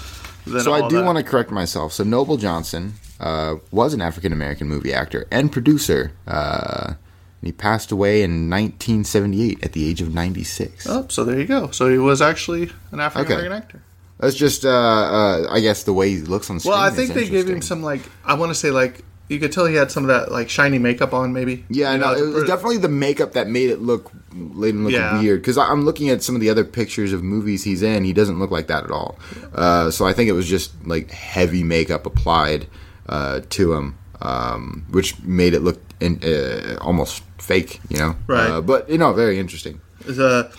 than 0.46 0.62
So 0.62 0.74
I 0.74 0.88
do 0.88 0.98
that. 0.98 1.06
want 1.06 1.18
to 1.18 1.24
correct 1.24 1.50
myself. 1.50 1.92
So 1.94 2.04
Noble 2.04 2.38
Johnson 2.38 2.94
uh, 3.20 3.56
was 3.72 3.96
an 3.96 4.02
African 4.02 4.32
American 4.32 4.68
movie 4.68 4.94
actor 4.94 5.26
and 5.32 5.52
producer. 5.52 6.12
Uh, 6.28 6.94
And 7.42 7.48
he 7.48 7.52
passed 7.52 7.92
away 7.92 8.22
in 8.22 8.48
1978 8.50 9.64
at 9.64 9.72
the 9.74 9.90
age 9.90 10.02
of 10.02 10.14
96. 10.14 10.86
Oh, 10.88 11.08
so 11.10 11.24
there 11.26 11.40
you 11.40 11.46
go. 11.48 11.72
So 11.72 11.90
he 11.90 11.98
was 11.98 12.22
actually 12.22 12.70
an 12.92 13.00
African 13.00 13.32
American 13.34 13.54
Okay. 13.54 13.58
actor. 13.66 13.82
That's 14.20 14.36
just, 14.36 14.66
uh, 14.66 14.70
uh, 14.70 15.48
I 15.50 15.60
guess, 15.62 15.84
the 15.84 15.94
way 15.94 16.10
he 16.10 16.18
looks 16.18 16.50
on 16.50 16.60
screen. 16.60 16.74
Well, 16.74 16.82
I 16.82 16.90
think 16.90 17.14
they 17.14 17.28
gave 17.30 17.48
him 17.50 17.62
some 17.62 17.82
like 17.82 18.02
I 18.26 18.34
want 18.34 18.50
to 18.52 18.56
say 18.56 18.70
like 18.72 19.04
you 19.30 19.40
could 19.40 19.52
tell 19.52 19.66
he 19.66 19.76
had 19.76 19.92
some 19.92 20.04
of 20.04 20.08
that 20.10 20.32
like 20.32 20.50
shiny 20.50 20.78
makeup 20.80 21.14
on 21.14 21.32
maybe. 21.32 21.64
Yeah, 21.70 21.94
You 21.94 22.00
no, 22.00 22.14
it 22.14 22.34
was 22.34 22.44
definitely 22.46 22.78
the 22.78 22.90
makeup 22.90 23.34
that 23.34 23.48
made 23.48 23.70
it 23.70 23.80
look 23.80 24.12
made 24.34 24.76
him 24.76 24.84
look 24.84 24.92
Yeah. 24.92 25.20
weird. 25.22 25.42
Because 25.42 25.58
I'm 25.58 25.86
looking 25.86 26.10
at 26.10 26.22
some 26.24 26.36
of 26.36 26.42
the 26.42 26.50
other 26.50 26.66
pictures 26.66 27.14
of 27.14 27.24
movies 27.24 27.64
he's 27.64 27.82
in, 27.82 28.04
he 28.04 28.12
doesn't 28.12 28.40
look 28.40 28.52
like 28.52 28.68
that 28.68 28.84
at 28.84 28.92
all. 28.92 29.18
Uh, 29.54 29.90
so 29.92 30.06
I 30.06 30.14
think 30.14 30.30
it 30.30 30.34
was 30.34 30.48
just 30.50 30.72
like 30.86 31.12
heavy 31.12 31.64
makeup 31.64 32.06
applied 32.06 32.68
uh, 33.08 33.42
to 33.52 33.74
him, 33.74 33.98
um, 34.22 34.86
which 34.90 35.18
made 35.22 35.54
it 35.54 35.62
look 35.62 35.80
in, 36.02 36.20
uh, 36.24 36.78
almost 36.82 37.24
fake. 37.38 37.80
You 37.90 38.00
know, 38.00 38.16
Right. 38.28 38.50
Uh, 38.50 38.62
but 38.62 38.90
you 38.90 38.98
know, 38.98 39.14
very 39.14 39.40
interesting. 39.40 39.80
the 40.06 40.52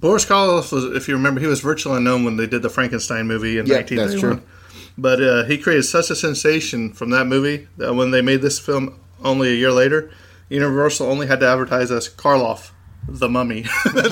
Boris 0.00 0.24
Karloff 0.24 0.70
was, 0.72 0.84
if 0.84 1.08
you 1.08 1.14
remember, 1.14 1.40
he 1.40 1.46
was 1.46 1.60
virtually 1.60 1.96
unknown 1.96 2.24
when 2.24 2.36
they 2.36 2.46
did 2.46 2.62
the 2.62 2.70
Frankenstein 2.70 3.26
movie 3.26 3.58
in 3.58 3.66
Yeah, 3.66 3.78
that's 3.78 3.90
1931. 3.90 4.38
true. 4.38 4.48
But 4.96 5.22
uh, 5.22 5.44
he 5.44 5.58
created 5.58 5.84
such 5.84 6.10
a 6.10 6.16
sensation 6.16 6.92
from 6.92 7.10
that 7.10 7.26
movie 7.26 7.68
that 7.76 7.94
when 7.94 8.10
they 8.10 8.22
made 8.22 8.42
this 8.42 8.58
film 8.58 8.98
only 9.24 9.50
a 9.50 9.54
year 9.54 9.72
later, 9.72 10.10
Universal 10.48 11.06
only 11.08 11.26
had 11.26 11.40
to 11.40 11.48
advertise 11.48 11.90
as 11.90 12.08
Karloff, 12.08 12.70
the 13.08 13.28
mummy. 13.28 13.64
They. 13.94 14.02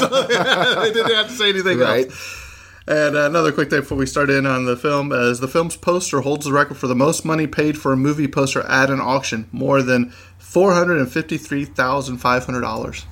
Didn't 0.92 1.14
have 1.14 1.28
to 1.28 1.32
say 1.32 1.50
anything 1.50 1.78
Right. 1.78 2.06
else. 2.06 2.42
And 2.88 3.16
uh, 3.16 3.26
another 3.26 3.50
quick 3.50 3.68
thing 3.70 3.80
before 3.80 3.98
we 3.98 4.06
start 4.06 4.30
in 4.30 4.46
on 4.46 4.64
the 4.64 4.76
film, 4.76 5.12
as 5.12 5.40
the 5.40 5.48
film's 5.48 5.76
poster 5.76 6.20
holds 6.20 6.46
the 6.46 6.52
record 6.52 6.76
for 6.76 6.86
the 6.86 6.94
most 6.94 7.24
money 7.24 7.48
paid 7.48 7.76
for 7.76 7.92
a 7.92 7.96
movie 7.96 8.28
poster 8.28 8.62
at 8.62 8.90
an 8.90 9.00
auction, 9.00 9.48
more 9.50 9.82
than 9.82 10.10
four 10.38 10.72
hundred 10.72 10.98
and 10.98 11.10
fifty-three 11.10 11.64
thousand 11.64 12.18
five 12.18 12.44
hundred 12.44 12.60
dollars 12.60 13.04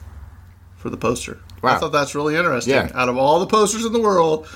for 0.76 0.90
the 0.90 0.96
poster. 0.96 1.40
I 1.72 1.78
thought 1.78 1.92
that's 1.92 2.14
really 2.14 2.36
interesting. 2.36 2.74
Yeah. 2.74 2.90
Out 2.94 3.08
of 3.08 3.16
all 3.16 3.40
the 3.40 3.46
posters 3.46 3.84
in 3.84 3.92
the 3.92 4.00
world, 4.00 4.46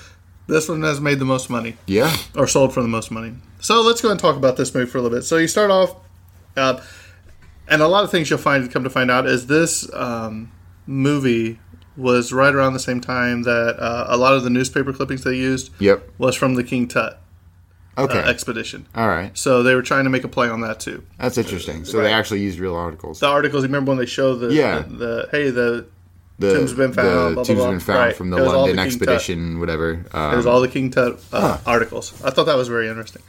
this 0.46 0.68
one 0.68 0.82
has 0.82 1.00
made 1.00 1.18
the 1.18 1.24
most 1.24 1.50
money 1.50 1.76
Yeah, 1.86 2.14
or 2.36 2.46
sold 2.46 2.72
for 2.72 2.82
the 2.82 2.88
most 2.88 3.10
money. 3.10 3.34
So 3.60 3.80
let's 3.82 4.00
go 4.00 4.10
and 4.10 4.18
talk 4.20 4.36
about 4.36 4.56
this 4.56 4.74
movie 4.74 4.90
for 4.90 4.98
a 4.98 5.02
little 5.02 5.16
bit. 5.18 5.22
So 5.24 5.36
you 5.36 5.48
start 5.48 5.70
off, 5.70 5.94
uh, 6.56 6.80
and 7.68 7.82
a 7.82 7.88
lot 7.88 8.04
of 8.04 8.10
things 8.10 8.30
you'll 8.30 8.38
find 8.38 8.70
come 8.72 8.84
to 8.84 8.90
find 8.90 9.10
out 9.10 9.26
is 9.26 9.46
this 9.46 9.92
um, 9.94 10.50
movie 10.86 11.58
was 11.96 12.32
right 12.32 12.54
around 12.54 12.72
the 12.72 12.78
same 12.78 13.00
time 13.00 13.42
that 13.42 13.76
uh, 13.78 14.06
a 14.08 14.16
lot 14.16 14.32
of 14.34 14.44
the 14.44 14.50
newspaper 14.50 14.92
clippings 14.92 15.24
they 15.24 15.34
used 15.34 15.70
Yep. 15.80 16.08
was 16.18 16.36
from 16.36 16.54
the 16.54 16.62
King 16.62 16.86
Tut 16.86 17.20
okay, 17.98 18.20
uh, 18.20 18.28
expedition. 18.30 18.86
all 18.94 19.08
right, 19.08 19.36
So 19.36 19.62
they 19.64 19.74
were 19.74 19.82
trying 19.82 20.04
to 20.04 20.10
make 20.10 20.22
a 20.24 20.28
play 20.28 20.48
on 20.48 20.60
that 20.60 20.78
too. 20.80 21.02
that's 21.18 21.36
interesting. 21.36 21.84
So 21.84 22.00
they 22.00 22.12
actually 22.12 22.40
used 22.40 22.60
real 22.60 22.76
articles. 22.76 23.18
The 23.20 23.26
articles, 23.26 23.64
you 23.64 23.66
remember 23.68 23.90
when 23.90 23.98
they 23.98 24.06
show 24.06 24.36
the, 24.36 24.54
Yeah. 24.54 24.78
the, 24.82 24.94
the 24.96 25.28
hey 25.32 25.50
the 25.50 25.86
The 26.38 26.54
tomb's 26.54 26.73
been 26.73 26.92
found, 26.92 27.37
The 27.37 27.42
blah, 27.42 27.54
blah, 27.54 27.71
been 27.71 27.80
found 27.80 27.99
Right. 27.99 28.16
from 28.16 28.30
the 28.30 28.37
It 28.37 28.42
London 28.42 28.61
the 28.62 28.66
King 28.68 28.76
Tut. 28.76 28.87
expedition, 28.87 29.59
whatever. 29.61 30.04
Um, 30.12 30.33
It 30.35 30.37
was 30.37 30.47
all 30.47 30.61
the 30.61 30.68
King 30.68 30.90
Tut 30.90 31.21
uh, 31.33 31.59
articles. 31.66 32.12
I 32.25 32.30
thought 32.30 32.45
that 32.47 32.57
was 32.57 32.68
very 32.68 32.88
interesting. 32.88 33.23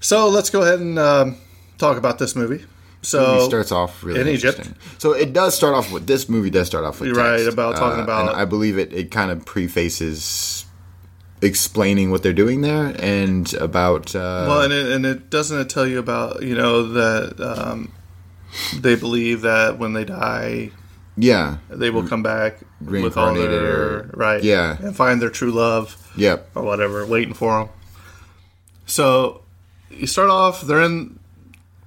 So 0.00 0.28
let's 0.28 0.48
go 0.50 0.62
ahead 0.62 0.78
and 0.78 0.96
um, 0.98 1.36
talk 1.76 1.96
about 1.96 2.18
this 2.20 2.36
movie. 2.36 2.64
So 3.02 3.34
movie 3.34 3.44
starts 3.46 3.72
off 3.72 4.02
really 4.04 4.20
in 4.20 4.28
Egypt. 4.28 4.70
So 4.98 5.12
it 5.12 5.32
does 5.32 5.56
start 5.56 5.74
off 5.74 5.90
with 5.92 6.06
this 6.06 6.28
movie 6.28 6.50
does 6.50 6.66
start 6.68 6.84
off 6.84 7.00
with 7.00 7.08
You're 7.08 7.16
right, 7.16 7.46
about 7.46 7.76
talking 7.76 8.02
about- 8.02 8.28
and 8.28 8.36
I 8.36 8.44
believe 8.44 8.78
it 8.78 8.92
it 8.92 9.10
kind 9.10 9.30
of 9.30 9.44
prefaces 9.44 10.64
explaining 11.40 12.10
what 12.10 12.22
they're 12.24 12.32
doing 12.32 12.60
there 12.62 12.94
and 12.98 13.54
about 13.54 14.14
uh, 14.16 14.46
well, 14.48 14.62
and 14.62 14.72
it, 14.72 14.86
and 14.90 15.06
it 15.06 15.30
doesn't 15.30 15.58
it 15.60 15.68
tell 15.70 15.86
you 15.86 15.98
about 16.00 16.42
you 16.42 16.54
know 16.56 16.82
that 16.92 17.40
um, 17.40 17.92
they 18.76 18.96
believe 18.96 19.42
that 19.42 19.78
when 19.78 19.92
they 19.92 20.04
die 20.04 20.70
yeah. 21.18 21.58
They 21.68 21.90
will 21.90 22.06
come 22.06 22.22
back 22.22 22.60
with 22.80 23.16
all 23.16 23.34
their 23.34 23.50
or- 23.50 24.10
right 24.14 24.42
yeah. 24.42 24.76
and 24.80 24.94
find 24.94 25.20
their 25.20 25.30
true 25.30 25.50
love 25.50 25.96
yep. 26.16 26.48
or 26.54 26.62
whatever 26.62 27.04
waiting 27.04 27.34
for 27.34 27.58
them. 27.58 27.68
So 28.86 29.42
you 29.90 30.06
start 30.06 30.30
off 30.30 30.62
they're 30.62 30.82
in 30.82 31.18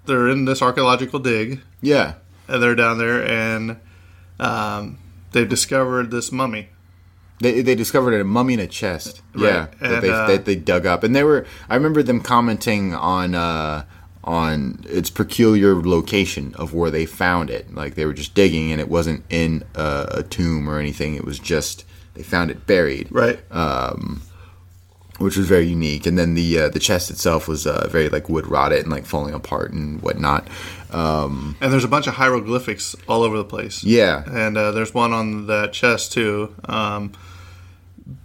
they're 0.05 0.27
in 0.27 0.45
this 0.45 0.61
archaeological 0.61 1.19
dig. 1.19 1.61
Yeah. 1.81 2.15
And 2.47 2.61
they're 2.61 2.75
down 2.75 2.97
there 2.97 3.25
and 3.25 3.79
um, 4.39 4.97
they've 5.31 5.47
discovered 5.47 6.11
this 6.11 6.31
mummy. 6.31 6.69
they, 7.39 7.61
they 7.61 7.75
discovered 7.75 8.19
a 8.19 8.23
mummy 8.23 8.55
in 8.55 8.59
a 8.59 8.67
chest. 8.67 9.21
Yeah. 9.35 9.67
Right, 9.67 9.79
that 9.79 10.01
they 10.01 10.09
uh, 10.09 10.27
that 10.27 10.45
they 10.45 10.55
dug 10.55 10.85
up. 10.85 11.03
And 11.03 11.15
they 11.15 11.23
were 11.23 11.45
I 11.69 11.75
remember 11.75 12.03
them 12.03 12.21
commenting 12.21 12.93
on 12.93 13.33
uh 13.33 13.85
on 14.23 14.83
its 14.87 15.09
peculiar 15.09 15.75
location 15.75 16.53
of 16.55 16.73
where 16.73 16.91
they 16.91 17.05
found 17.05 17.49
it 17.49 17.73
like 17.73 17.95
they 17.95 18.05
were 18.05 18.13
just 18.13 18.33
digging 18.35 18.71
and 18.71 18.79
it 18.79 18.87
wasn't 18.89 19.23
in 19.29 19.63
a, 19.75 20.07
a 20.17 20.23
tomb 20.23 20.69
or 20.69 20.77
anything 20.79 21.15
it 21.15 21.25
was 21.25 21.39
just 21.39 21.85
they 22.13 22.21
found 22.23 22.51
it 22.51 22.67
buried 22.67 23.07
Right. 23.11 23.39
which 25.17 25.37
was 25.37 25.47
very 25.47 25.67
unique. 25.67 26.05
And 26.07 26.17
then 26.17 26.33
the 26.33 26.59
uh, 26.59 26.69
the 26.69 26.79
chest 26.79 27.09
itself 27.11 27.47
was 27.47 27.67
uh, 27.67 27.87
very 27.91 28.09
like 28.09 28.27
wood 28.29 28.47
rotted 28.47 28.79
and 28.83 28.91
like 28.91 29.05
falling 29.05 29.33
apart 29.33 29.71
and 29.71 30.01
whatnot. 30.01 30.47
Um, 30.91 31.55
and 31.61 31.71
there's 31.71 31.83
a 31.83 31.87
bunch 31.87 32.07
of 32.07 32.15
hieroglyphics 32.15 32.95
all 33.07 33.23
over 33.23 33.37
the 33.37 33.45
place. 33.45 33.83
yeah, 33.83 34.23
and 34.29 34.57
uh, 34.57 34.71
there's 34.71 34.93
one 34.93 35.13
on 35.13 35.47
that 35.47 35.73
chest 35.73 36.11
too. 36.13 36.53
Um, 36.65 37.13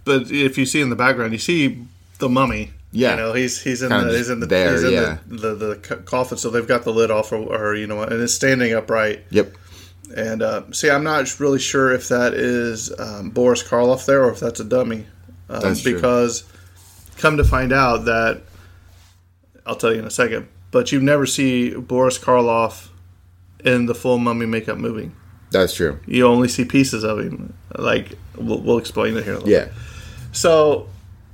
but 0.05 0.31
if 0.31 0.57
you 0.57 0.65
see 0.65 0.81
in 0.81 0.89
the 0.89 0.95
background, 0.95 1.33
you 1.33 1.39
see 1.39 1.85
the 2.17 2.27
mummy. 2.29 2.71
Yeah. 2.91 3.11
you 3.11 3.17
know 3.17 3.33
he's 3.33 3.61
he's 3.61 3.81
in 3.81 3.89
Kinda 3.89 4.11
the 4.11 4.17
he's 4.17 4.29
in 4.29 4.39
the 4.39 4.45
there, 4.45 4.71
he's 4.71 4.83
in 4.83 4.93
yeah. 4.93 5.17
the, 5.27 5.53
the 5.55 5.65
the 5.75 5.75
coffin, 6.05 6.37
so 6.37 6.49
they've 6.49 6.67
got 6.67 6.83
the 6.83 6.93
lid 6.93 7.11
off, 7.11 7.31
or, 7.31 7.37
or 7.37 7.75
you 7.75 7.85
know, 7.87 8.01
and 8.01 8.21
it's 8.21 8.33
standing 8.33 8.73
upright. 8.73 9.25
yep, 9.29 9.53
And 10.15 10.41
uh, 10.41 10.63
see, 10.71 10.89
I'm 10.89 11.03
not 11.03 11.39
really 11.39 11.59
sure 11.59 11.91
if 11.91 12.07
that 12.07 12.33
is 12.33 12.97
um, 12.97 13.29
Boris 13.31 13.61
Karloff 13.61 14.05
there 14.05 14.23
or 14.23 14.31
if 14.31 14.39
that's 14.39 14.59
a 14.61 14.63
dummy, 14.63 15.05
um, 15.49 15.61
That's 15.61 15.81
true. 15.81 15.95
because 15.95 16.45
come 17.17 17.37
to 17.37 17.43
find 17.43 17.73
out 17.73 18.05
that 18.05 18.41
I'll 19.65 19.75
tell 19.75 19.91
you 19.93 19.99
in 19.99 20.05
a 20.05 20.11
second. 20.11 20.47
But 20.71 20.91
you 20.91 21.01
never 21.01 21.25
see 21.25 21.73
Boris 21.75 22.17
Karloff 22.17 22.89
in 23.65 23.85
the 23.85 23.95
full 23.95 24.17
mummy 24.17 24.45
makeup 24.45 24.77
movie 24.77 25.11
that's 25.49 25.73
true. 25.73 25.99
you 26.05 26.27
only 26.27 26.47
see 26.47 26.63
pieces 26.65 27.03
of 27.03 27.19
him. 27.19 27.53
Like 27.77 28.13
we'll, 28.35 28.59
we'll 28.59 28.77
explain 28.77 29.15
it 29.17 29.23
here. 29.23 29.33
In 29.33 29.41
a 29.41 29.43
little 29.45 29.49
Yeah, 29.49 29.69
So 30.31 30.89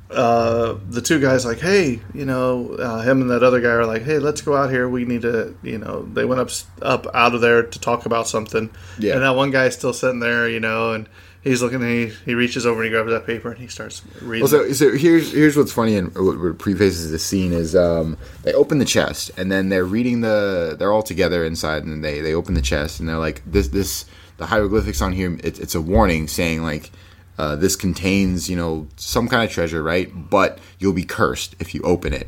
uh, 0.10 0.78
the 0.90 1.02
two 1.02 1.20
guys 1.20 1.46
like, 1.46 1.60
hey, 1.60 2.00
you 2.14 2.26
know, 2.26 2.76
uh, 2.76 3.02
him 3.02 3.22
and 3.22 3.32
that 3.32 3.44
other 3.44 3.62
guy 3.62 3.70
are 3.70 3.86
like, 3.86 4.04
hey, 4.04 4.20
let's 4.20 4.42
go 4.42 4.56
out 4.56 4.70
here. 4.70 4.88
We 4.88 5.06
need 5.06 5.24
to, 5.24 5.56
you 5.64 5.78
know, 5.78 6.04
they 6.04 6.26
went 6.26 6.42
up 6.42 6.50
up 6.82 7.08
out 7.16 7.34
of 7.34 7.42
there 7.42 7.64
to 7.64 7.80
talk 7.80 8.06
about 8.06 8.28
something. 8.28 8.70
Yeah. 9.00 9.14
And 9.14 9.24
that 9.24 9.36
one 9.36 9.52
guy's 9.52 9.74
still 9.74 9.94
sitting 9.94 10.20
there, 10.20 10.48
you 10.48 10.60
know, 10.60 10.94
and 10.94 11.10
he's 11.42 11.62
looking. 11.62 11.82
And 11.82 11.90
he 11.90 12.08
he 12.26 12.36
reaches 12.36 12.66
over 12.66 12.82
and 12.82 12.86
he 12.86 12.92
grabs 12.92 13.10
that 13.10 13.26
paper 13.26 13.50
and 13.50 13.60
he 13.60 13.68
starts 13.68 14.04
reading. 14.22 14.44
Well, 14.44 14.50
so, 14.50 14.72
so 14.74 14.96
here's 14.96 15.32
here's 15.34 15.58
what's 15.58 15.74
funny 15.74 15.96
and 15.96 16.14
what, 16.16 16.40
what 16.40 16.60
prefaces 16.60 17.10
the 17.10 17.20
scene 17.20 17.54
is 17.54 17.76
um, 17.76 18.18
they 18.44 18.54
open 18.54 18.78
the 18.78 18.86
chest 18.86 19.32
and 19.38 19.52
then 19.52 19.70
they're 19.70 19.86
reading 19.86 20.22
the 20.22 20.76
they're 20.78 20.92
all 20.92 21.04
together 21.04 21.44
inside 21.44 21.84
and 21.86 22.04
they 22.04 22.22
they 22.22 22.34
open 22.34 22.54
the 22.54 22.62
chest 22.62 23.00
and 23.00 23.10
they're 23.10 23.18
like 23.18 23.42
this 23.46 23.70
this 23.70 24.06
the 24.38 24.46
hieroglyphics 24.46 25.02
on 25.02 25.14
here 25.14 25.34
it, 25.44 25.60
it's 25.60 25.76
a 25.76 25.82
warning 25.82 26.28
saying 26.28 26.62
like 26.62 26.92
uh, 27.38 27.56
this 27.56 27.76
contains 27.76 28.50
you 28.50 28.56
know 28.56 28.88
some 28.96 29.28
kind 29.28 29.44
of 29.44 29.52
treasure 29.52 29.82
right 29.84 30.30
but 30.30 30.60
you'll 30.80 30.94
be 30.94 31.04
cursed 31.04 31.56
if 31.60 31.74
you 31.74 31.82
open 31.82 32.14
it 32.14 32.28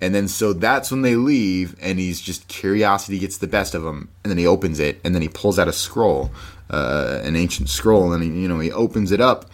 and 0.00 0.14
then 0.14 0.28
so 0.28 0.52
that's 0.52 0.90
when 0.90 1.02
they 1.02 1.16
leave 1.16 1.74
and 1.80 1.98
he's 1.98 2.20
just 2.20 2.46
curiosity 2.48 3.18
gets 3.18 3.38
the 3.38 3.46
best 3.46 3.74
of 3.74 3.84
him 3.84 4.08
and 4.22 4.30
then 4.30 4.38
he 4.38 4.46
opens 4.46 4.78
it 4.78 5.00
and 5.04 5.14
then 5.14 5.22
he 5.22 5.28
pulls 5.28 5.58
out 5.58 5.68
a 5.68 5.72
scroll 5.72 6.30
uh, 6.70 7.20
an 7.22 7.36
ancient 7.36 7.68
scroll 7.68 8.12
and 8.12 8.22
he, 8.22 8.28
you 8.28 8.48
know 8.48 8.58
he 8.58 8.72
opens 8.72 9.12
it 9.12 9.20
up 9.20 9.50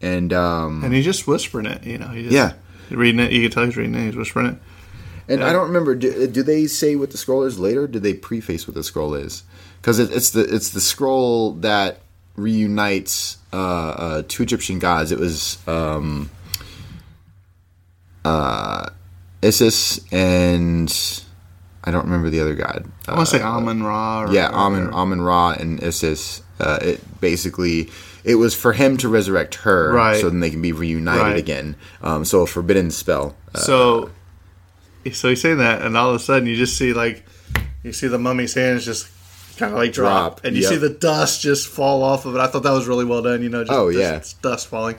and 0.00 0.32
um, 0.32 0.82
and 0.84 0.94
he's 0.94 1.04
just 1.04 1.26
whispering 1.26 1.66
it, 1.66 1.84
you 1.84 1.98
know. 1.98 2.08
He 2.08 2.22
just, 2.22 2.34
Yeah. 2.34 2.52
Reading 2.90 3.20
it, 3.20 3.30
you 3.32 3.42
can 3.42 3.50
tell 3.50 3.64
he's 3.64 3.76
reading 3.76 3.94
it. 3.94 4.06
He's 4.06 4.16
whispering 4.16 4.46
it. 4.46 4.56
And 5.28 5.44
I 5.44 5.52
don't 5.52 5.68
remember. 5.68 5.94
Do, 5.94 6.26
do 6.26 6.42
they 6.42 6.66
say 6.66 6.96
what 6.96 7.12
the 7.12 7.16
scroll 7.16 7.44
is 7.44 7.56
later? 7.56 7.86
Do 7.86 8.00
they 8.00 8.14
preface 8.14 8.66
what 8.66 8.74
the 8.74 8.82
scroll 8.82 9.14
is? 9.14 9.44
Because 9.80 10.00
it, 10.00 10.10
it's 10.10 10.30
the 10.30 10.42
it's 10.42 10.70
the 10.70 10.80
scroll 10.80 11.52
that 11.56 12.00
reunites 12.40 13.38
uh, 13.52 13.56
uh, 13.56 14.22
two 14.28 14.42
Egyptian 14.42 14.78
gods. 14.78 15.12
It 15.12 15.18
was 15.18 15.58
um, 15.68 16.30
uh, 18.24 18.90
Isis 19.42 20.00
and 20.12 20.92
I 21.84 21.90
don't 21.90 22.04
remember 22.04 22.28
the 22.30 22.40
other 22.40 22.54
god. 22.54 22.90
I 23.08 23.14
want 23.14 23.28
to 23.28 23.36
say 23.38 23.42
Amun 23.42 23.82
Ra. 23.82 24.22
Or, 24.22 24.26
Uh, 24.28 24.32
yeah, 24.32 24.48
or- 24.50 24.54
Amun 24.66 24.90
Amun 24.92 25.20
Ra 25.20 25.52
and 25.52 25.82
Isis. 25.82 26.42
Uh, 26.58 26.78
it 26.82 27.20
basically 27.20 27.88
it 28.22 28.34
was 28.34 28.54
for 28.54 28.74
him 28.74 28.98
to 28.98 29.08
resurrect 29.08 29.54
her, 29.56 29.92
Right. 29.94 30.20
so 30.20 30.28
then 30.28 30.40
they 30.40 30.50
can 30.50 30.60
be 30.60 30.72
reunited 30.72 31.22
Right. 31.22 31.38
again. 31.38 31.74
Um, 32.02 32.26
so 32.26 32.42
a 32.42 32.46
forbidden 32.46 32.90
spell. 32.90 33.34
Uh, 33.54 33.58
So, 33.60 34.10
so 35.10 35.30
he's 35.30 35.40
saying 35.40 35.56
that, 35.56 35.80
and 35.80 35.96
all 35.96 36.10
of 36.10 36.16
a 36.16 36.18
sudden 36.18 36.46
you 36.46 36.54
just 36.56 36.76
see 36.76 36.92
like 36.92 37.24
you 37.82 37.94
see 37.94 38.08
the 38.08 38.18
mummy's 38.18 38.52
hands 38.52 38.84
just 38.84 39.08
kind 39.56 39.72
of 39.72 39.78
like 39.78 39.92
drop, 39.92 40.36
Drop, 40.36 40.44
and 40.44 40.56
you 40.56 40.62
yep. 40.62 40.70
see 40.72 40.76
the 40.78 40.88
dust 40.90 41.42
just 41.42 41.68
fall 41.68 42.02
off 42.02 42.26
of 42.26 42.34
it. 42.34 42.38
I 42.38 42.46
thought 42.46 42.62
that 42.62 42.72
was 42.72 42.86
really 42.86 43.04
well 43.04 43.22
done. 43.22 43.42
You 43.42 43.48
know, 43.48 43.62
just, 43.64 43.72
Oh, 43.72 43.90
just 43.92 44.36
yeah. 44.36 44.50
dust 44.50 44.66
falling. 44.68 44.96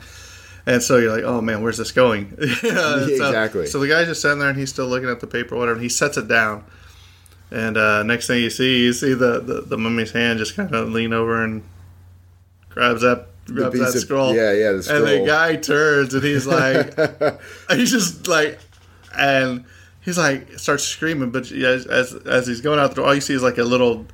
And 0.64 0.80
so 0.82 0.98
you're 0.98 1.12
like, 1.14 1.24
oh 1.24 1.40
man, 1.40 1.62
where's 1.62 1.78
this 1.78 1.90
going? 1.92 2.36
So- 2.60 2.68
exactly. 2.68 3.66
So 3.66 3.80
the 3.80 3.88
guy's 3.88 4.06
just 4.06 4.22
sitting 4.22 4.38
there 4.38 4.48
and 4.50 4.58
he's 4.58 4.70
still 4.70 4.86
looking 4.86 5.08
at 5.08 5.20
the 5.20 5.26
paper, 5.26 5.54
or 5.54 5.58
whatever. 5.58 5.74
And 5.74 5.82
he 5.82 5.88
sets 5.88 6.16
it 6.16 6.28
down, 6.28 6.64
And 7.50 7.76
uh, 7.76 8.02
next 8.04 8.26
thing 8.28 8.42
you 8.42 8.50
see, 8.50 8.84
you 8.84 8.92
see 8.92 9.14
the, 9.14 9.40
the, 9.40 9.60
the 9.62 9.76
mummy's 9.78 10.12
hand 10.12 10.38
just 10.38 10.54
kind 10.54 10.72
of 10.74 10.88
lean 10.90 11.12
over 11.12 11.42
and 11.42 11.62
grabs 12.68 13.02
that 13.02 13.26
grabs 13.46 13.78
that 13.78 13.88
of- 13.94 14.00
scroll. 14.00 14.34
yeah, 14.34 14.52
yeah, 14.52 14.72
the 14.72 14.86
And 14.96 15.06
the 15.06 15.24
guy 15.26 15.56
turns 15.56 16.14
and 16.14 16.22
he's 16.22 16.46
like, 16.46 16.96
he's 17.70 17.90
just 17.90 18.28
like, 18.28 18.58
and 19.18 19.64
he's 20.00 20.16
like 20.16 20.58
starts 20.60 20.84
screaming. 20.84 21.30
But 21.30 21.50
as 21.50 21.86
as, 21.86 22.14
as 22.14 22.46
he's 22.46 22.60
going 22.60 22.78
out 22.78 22.90
the 22.90 22.96
door, 22.96 23.06
all 23.06 23.14
you 23.14 23.20
see 23.20 23.34
is 23.34 23.42
like 23.42 23.58
a 23.58 23.64
little. 23.64 24.06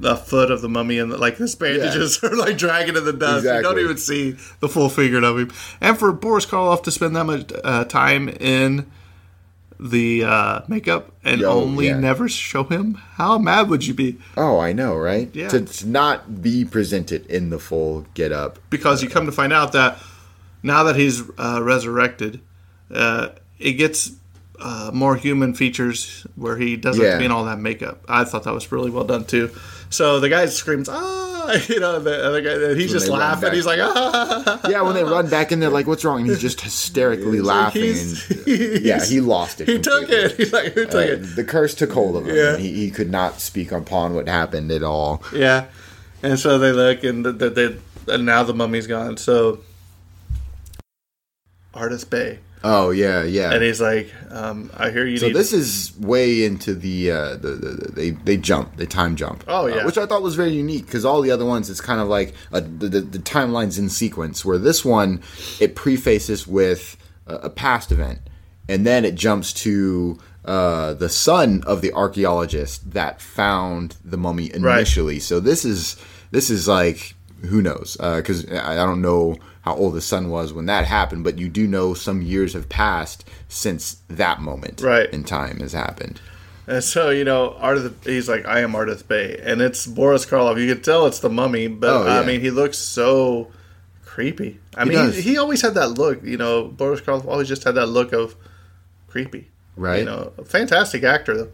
The 0.00 0.14
foot 0.16 0.50
of 0.50 0.60
the 0.62 0.68
mummy 0.68 0.98
and 0.98 1.10
like 1.18 1.38
this 1.38 1.54
bandages 1.56 2.18
are 2.22 2.36
like 2.36 2.56
dragging 2.56 2.96
in 2.96 3.04
the 3.04 3.12
dust. 3.12 3.44
You 3.44 3.62
don't 3.62 3.78
even 3.80 3.96
see 3.98 4.32
the 4.60 4.68
full 4.68 4.88
figure 4.88 5.22
of 5.24 5.38
him. 5.38 5.50
And 5.80 5.98
for 5.98 6.12
Boris 6.12 6.46
Karloff 6.46 6.82
to 6.84 6.90
spend 6.90 7.16
that 7.16 7.24
much 7.24 7.50
uh, 7.64 7.84
time 7.84 8.28
in 8.28 8.90
the 9.80 10.24
uh, 10.24 10.60
makeup 10.68 11.12
and 11.24 11.40
Yo, 11.40 11.50
only 11.50 11.86
yeah. 11.86 11.98
never 11.98 12.28
show 12.28 12.64
him, 12.64 12.94
how 12.94 13.38
mad 13.38 13.68
would 13.68 13.86
you 13.86 13.94
be? 13.94 14.18
Oh, 14.36 14.58
I 14.58 14.72
know, 14.72 14.96
right? 14.96 15.30
Yeah. 15.34 15.48
To, 15.48 15.60
to 15.64 15.86
not 15.88 16.42
be 16.42 16.64
presented 16.64 17.26
in 17.26 17.50
the 17.50 17.58
full 17.58 18.04
get 18.14 18.32
up. 18.32 18.58
Because 18.70 19.02
you 19.02 19.08
come 19.08 19.26
to 19.26 19.32
find 19.32 19.52
out 19.52 19.72
that 19.72 19.98
now 20.62 20.82
that 20.84 20.96
he's 20.96 21.22
uh, 21.38 21.60
resurrected, 21.62 22.40
uh, 22.92 23.28
it 23.60 23.72
gets 23.74 24.12
uh, 24.60 24.90
more 24.92 25.14
human 25.14 25.54
features 25.54 26.26
where 26.34 26.56
he 26.56 26.76
doesn't 26.76 27.00
have 27.00 27.08
Yeah. 27.10 27.14
to 27.14 27.18
be 27.20 27.24
in 27.26 27.30
all 27.30 27.44
that 27.44 27.60
makeup. 27.60 28.04
I 28.08 28.24
thought 28.24 28.42
that 28.44 28.54
was 28.54 28.72
really 28.72 28.90
well 28.90 29.04
done 29.04 29.24
too. 29.24 29.50
So 29.90 30.20
the 30.20 30.28
guy 30.28 30.44
screams, 30.46 30.88
ah, 30.90 31.52
you 31.68 31.80
know, 31.80 31.98
the 31.98 32.22
other 32.24 32.42
guy, 32.42 32.52
and 32.52 32.78
he's 32.80 32.90
when 32.90 33.00
just 33.00 33.08
laughing. 33.10 33.52
He's 33.54 33.64
like, 33.64 33.80
ah. 33.82 34.60
Yeah, 34.68 34.82
when 34.82 34.94
they 34.94 35.02
run 35.04 35.28
back 35.30 35.50
in 35.50 35.60
they're 35.60 35.70
like, 35.70 35.86
what's 35.86 36.04
wrong? 36.04 36.20
And 36.20 36.26
he's 36.28 36.40
just 36.40 36.60
hysterically 36.60 37.40
laughing. 37.40 37.82
He's- 37.84 38.30
and, 38.30 38.40
he's- 38.44 38.80
yeah, 38.82 39.02
he 39.04 39.20
lost 39.20 39.60
it. 39.62 39.68
He 39.68 39.78
took 39.78 40.10
it. 40.10 40.36
He's 40.36 40.52
like, 40.52 40.74
who 40.74 40.84
took 40.84 40.94
Uh, 40.94 40.98
it? 41.14 41.16
the 41.36 41.44
curse 41.44 41.74
took 41.74 41.90
hold 41.92 42.16
of 42.16 42.28
him. 42.28 42.36
Yeah. 42.36 42.52
and 42.54 42.60
He, 42.62 42.72
he 42.74 42.90
could 42.90 43.10
not 43.10 43.40
speak 43.40 43.72
upon 43.72 44.14
what 44.14 44.28
happened 44.28 44.70
at 44.70 44.82
all. 44.82 45.22
Yeah, 45.34 45.66
and 46.22 46.38
so 46.38 46.58
they 46.58 46.72
look, 46.72 47.02
and 47.04 47.24
th- 47.24 47.38
th- 47.38 47.54
they, 47.54 47.76
and 48.14 48.26
now 48.26 48.42
the 48.42 48.52
mummy's 48.54 48.86
gone. 48.86 49.16
So 49.16 49.60
Ardath 51.74 52.08
Bey, 52.10 52.38
Oh 52.64 52.90
yeah, 52.90 53.22
yeah. 53.22 53.52
and 53.52 53.62
he's 53.62 53.80
like, 53.80 54.12
um, 54.30 54.70
"I 54.76 54.90
hear 54.90 55.06
you 55.06 55.18
so 55.18 55.28
need." 55.28 55.36
this 55.36 55.52
is 55.52 55.92
way 55.98 56.44
into 56.44 56.74
the, 56.74 57.10
uh, 57.10 57.36
the, 57.36 57.48
the, 57.50 57.68
the 57.68 57.92
they 57.92 58.10
they 58.10 58.36
jump 58.36 58.76
they 58.76 58.86
time 58.86 59.16
jump. 59.16 59.44
Oh, 59.46 59.64
uh, 59.64 59.66
yeah. 59.66 59.86
which 59.86 59.98
I 59.98 60.06
thought 60.06 60.22
was 60.22 60.34
very 60.34 60.52
unique 60.52 60.86
because 60.86 61.04
all 61.04 61.20
the 61.20 61.30
other 61.30 61.44
ones 61.44 61.70
it's 61.70 61.80
kind 61.80 62.00
of 62.00 62.08
like 62.08 62.34
uh 62.52 62.60
the, 62.60 62.88
the 62.88 63.00
the 63.00 63.18
timelines 63.18 63.78
in 63.78 63.88
sequence. 63.88 64.44
Where 64.44 64.58
this 64.58 64.84
one 64.84 65.22
it 65.60 65.76
prefaces 65.76 66.46
with 66.46 66.96
a, 67.26 67.34
a 67.34 67.50
past 67.50 67.92
event, 67.92 68.20
and 68.68 68.86
then 68.86 69.04
it 69.04 69.14
jumps 69.14 69.52
to 69.52 70.18
uh, 70.44 70.94
the 70.94 71.08
son 71.08 71.62
of 71.66 71.82
the 71.82 71.92
archaeologist 71.92 72.92
that 72.92 73.20
found 73.20 73.96
the 74.04 74.16
mummy 74.16 74.52
initially. 74.52 75.20
So 75.20 75.40
this 75.40 75.64
is 75.64 76.02
this 76.30 76.50
is 76.50 76.66
like 76.66 77.14
who 77.46 77.62
knows 77.62 77.96
uh, 78.00 78.16
because 78.16 78.50
I, 78.50 78.72
I 78.72 78.84
don't 78.86 79.00
know 79.02 79.36
how 79.62 79.74
old 79.74 79.94
the 79.94 80.00
son 80.00 80.30
was 80.30 80.52
when 80.52 80.66
that 80.66 80.84
happened, 80.86 81.24
but 81.24 81.38
you 81.38 81.48
do 81.48 81.66
know 81.66 81.94
some 81.94 82.22
years 82.22 82.54
have 82.54 82.68
passed 82.68 83.24
since 83.48 83.98
that 84.08 84.40
moment 84.40 84.80
Right. 84.80 85.08
in 85.12 85.24
time 85.24 85.60
has 85.60 85.72
happened. 85.72 86.20
and 86.66 86.82
so 86.84 87.10
you 87.10 87.24
know, 87.24 87.56
Ardath, 87.60 88.04
he's 88.04 88.28
like, 88.28 88.44
"I 88.46 88.60
am 88.60 88.72
Ardath 88.72 89.06
Bey," 89.08 89.38
and 89.42 89.60
it's 89.60 89.86
Boris 89.86 90.26
Karloff. 90.26 90.60
You 90.60 90.72
can 90.74 90.82
tell 90.82 91.06
it's 91.06 91.20
the 91.20 91.28
mummy, 91.30 91.66
but 91.68 91.90
Oh, 91.90 92.04
yeah. 92.06 92.20
I 92.20 92.24
mean, 92.26 92.40
he 92.40 92.50
looks 92.50 92.78
so 92.78 93.50
creepy. 94.04 94.58
I 94.76 94.84
He 94.84 94.90
mean, 94.90 95.12
he, 95.12 95.20
he 95.22 95.38
always 95.38 95.62
had 95.62 95.74
that 95.74 95.88
look. 95.90 96.22
You 96.22 96.36
know, 96.36 96.64
Boris 96.64 97.00
Karloff 97.00 97.26
always 97.26 97.48
just 97.48 97.64
had 97.64 97.74
that 97.76 97.86
look 97.86 98.12
of 98.12 98.36
creepy. 99.08 99.48
Right. 99.76 100.00
You 100.00 100.04
know, 100.06 100.32
fantastic 100.44 101.04
actor 101.04 101.36
though. 101.36 101.50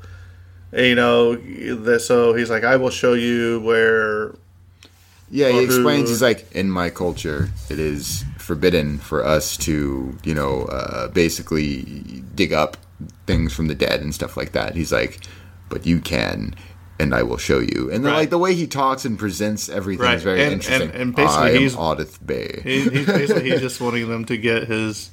You 0.83 0.95
know, 0.97 1.37
the, 1.37 2.01
so 2.01 2.35
he's 2.35 2.51
like, 2.51 2.65
"I 2.65 2.77
will 2.77 2.91
show 2.91 3.13
you 3.15 3.61
where 3.61 4.35
Yeah, 5.31 5.51
he 5.51 5.65
explains. 5.65 6.09
He's 6.11 6.23
like, 6.23 6.51
in 6.53 6.71
my 6.71 6.91
culture, 6.91 7.49
it 7.69 7.79
is 7.79 8.25
forbidden 8.39 8.99
for 8.99 9.25
us 9.25 9.57
to, 9.59 10.17
you 10.23 10.35
know, 10.35 10.63
uh, 10.65 11.09
basically 11.09 12.23
dig 12.35 12.53
up 12.53 12.77
things 13.27 13.53
from 13.53 13.67
the 13.69 13.75
dead 13.75 14.01
and 14.01 14.15
stuff 14.15 14.37
like 14.37 14.53
that. 14.53 14.75
He's 14.77 14.93
like, 14.93 15.21
but 15.71 15.87
you 15.87 15.99
can, 15.99 16.55
and 17.01 17.15
I 17.15 17.23
will 17.25 17.39
show 17.39 17.59
you. 17.59 17.91
And 17.93 18.05
then, 18.05 18.13
Right. 18.13 18.19
like 18.21 18.31
the 18.31 18.39
way 18.39 18.55
he 18.55 18.67
talks 18.67 19.05
and 19.05 19.19
presents 19.19 19.69
everything 19.69 20.05
Right. 20.05 20.17
is 20.17 20.23
very 20.23 20.43
And- 20.43 20.53
interesting. 20.53 20.91
and- 20.91 21.01
and 21.01 21.17
basically 21.17 21.59
he's- 21.59 21.75
Ardath 21.75 22.25
Bey. 22.25 22.61
He, 22.63 22.81
he's 22.83 23.07
basically 23.07 23.51
he's 23.51 23.61
just 23.61 23.81
wanting 23.81 24.09
them 24.09 24.25
to 24.27 24.37
get 24.37 24.69
his 24.69 25.11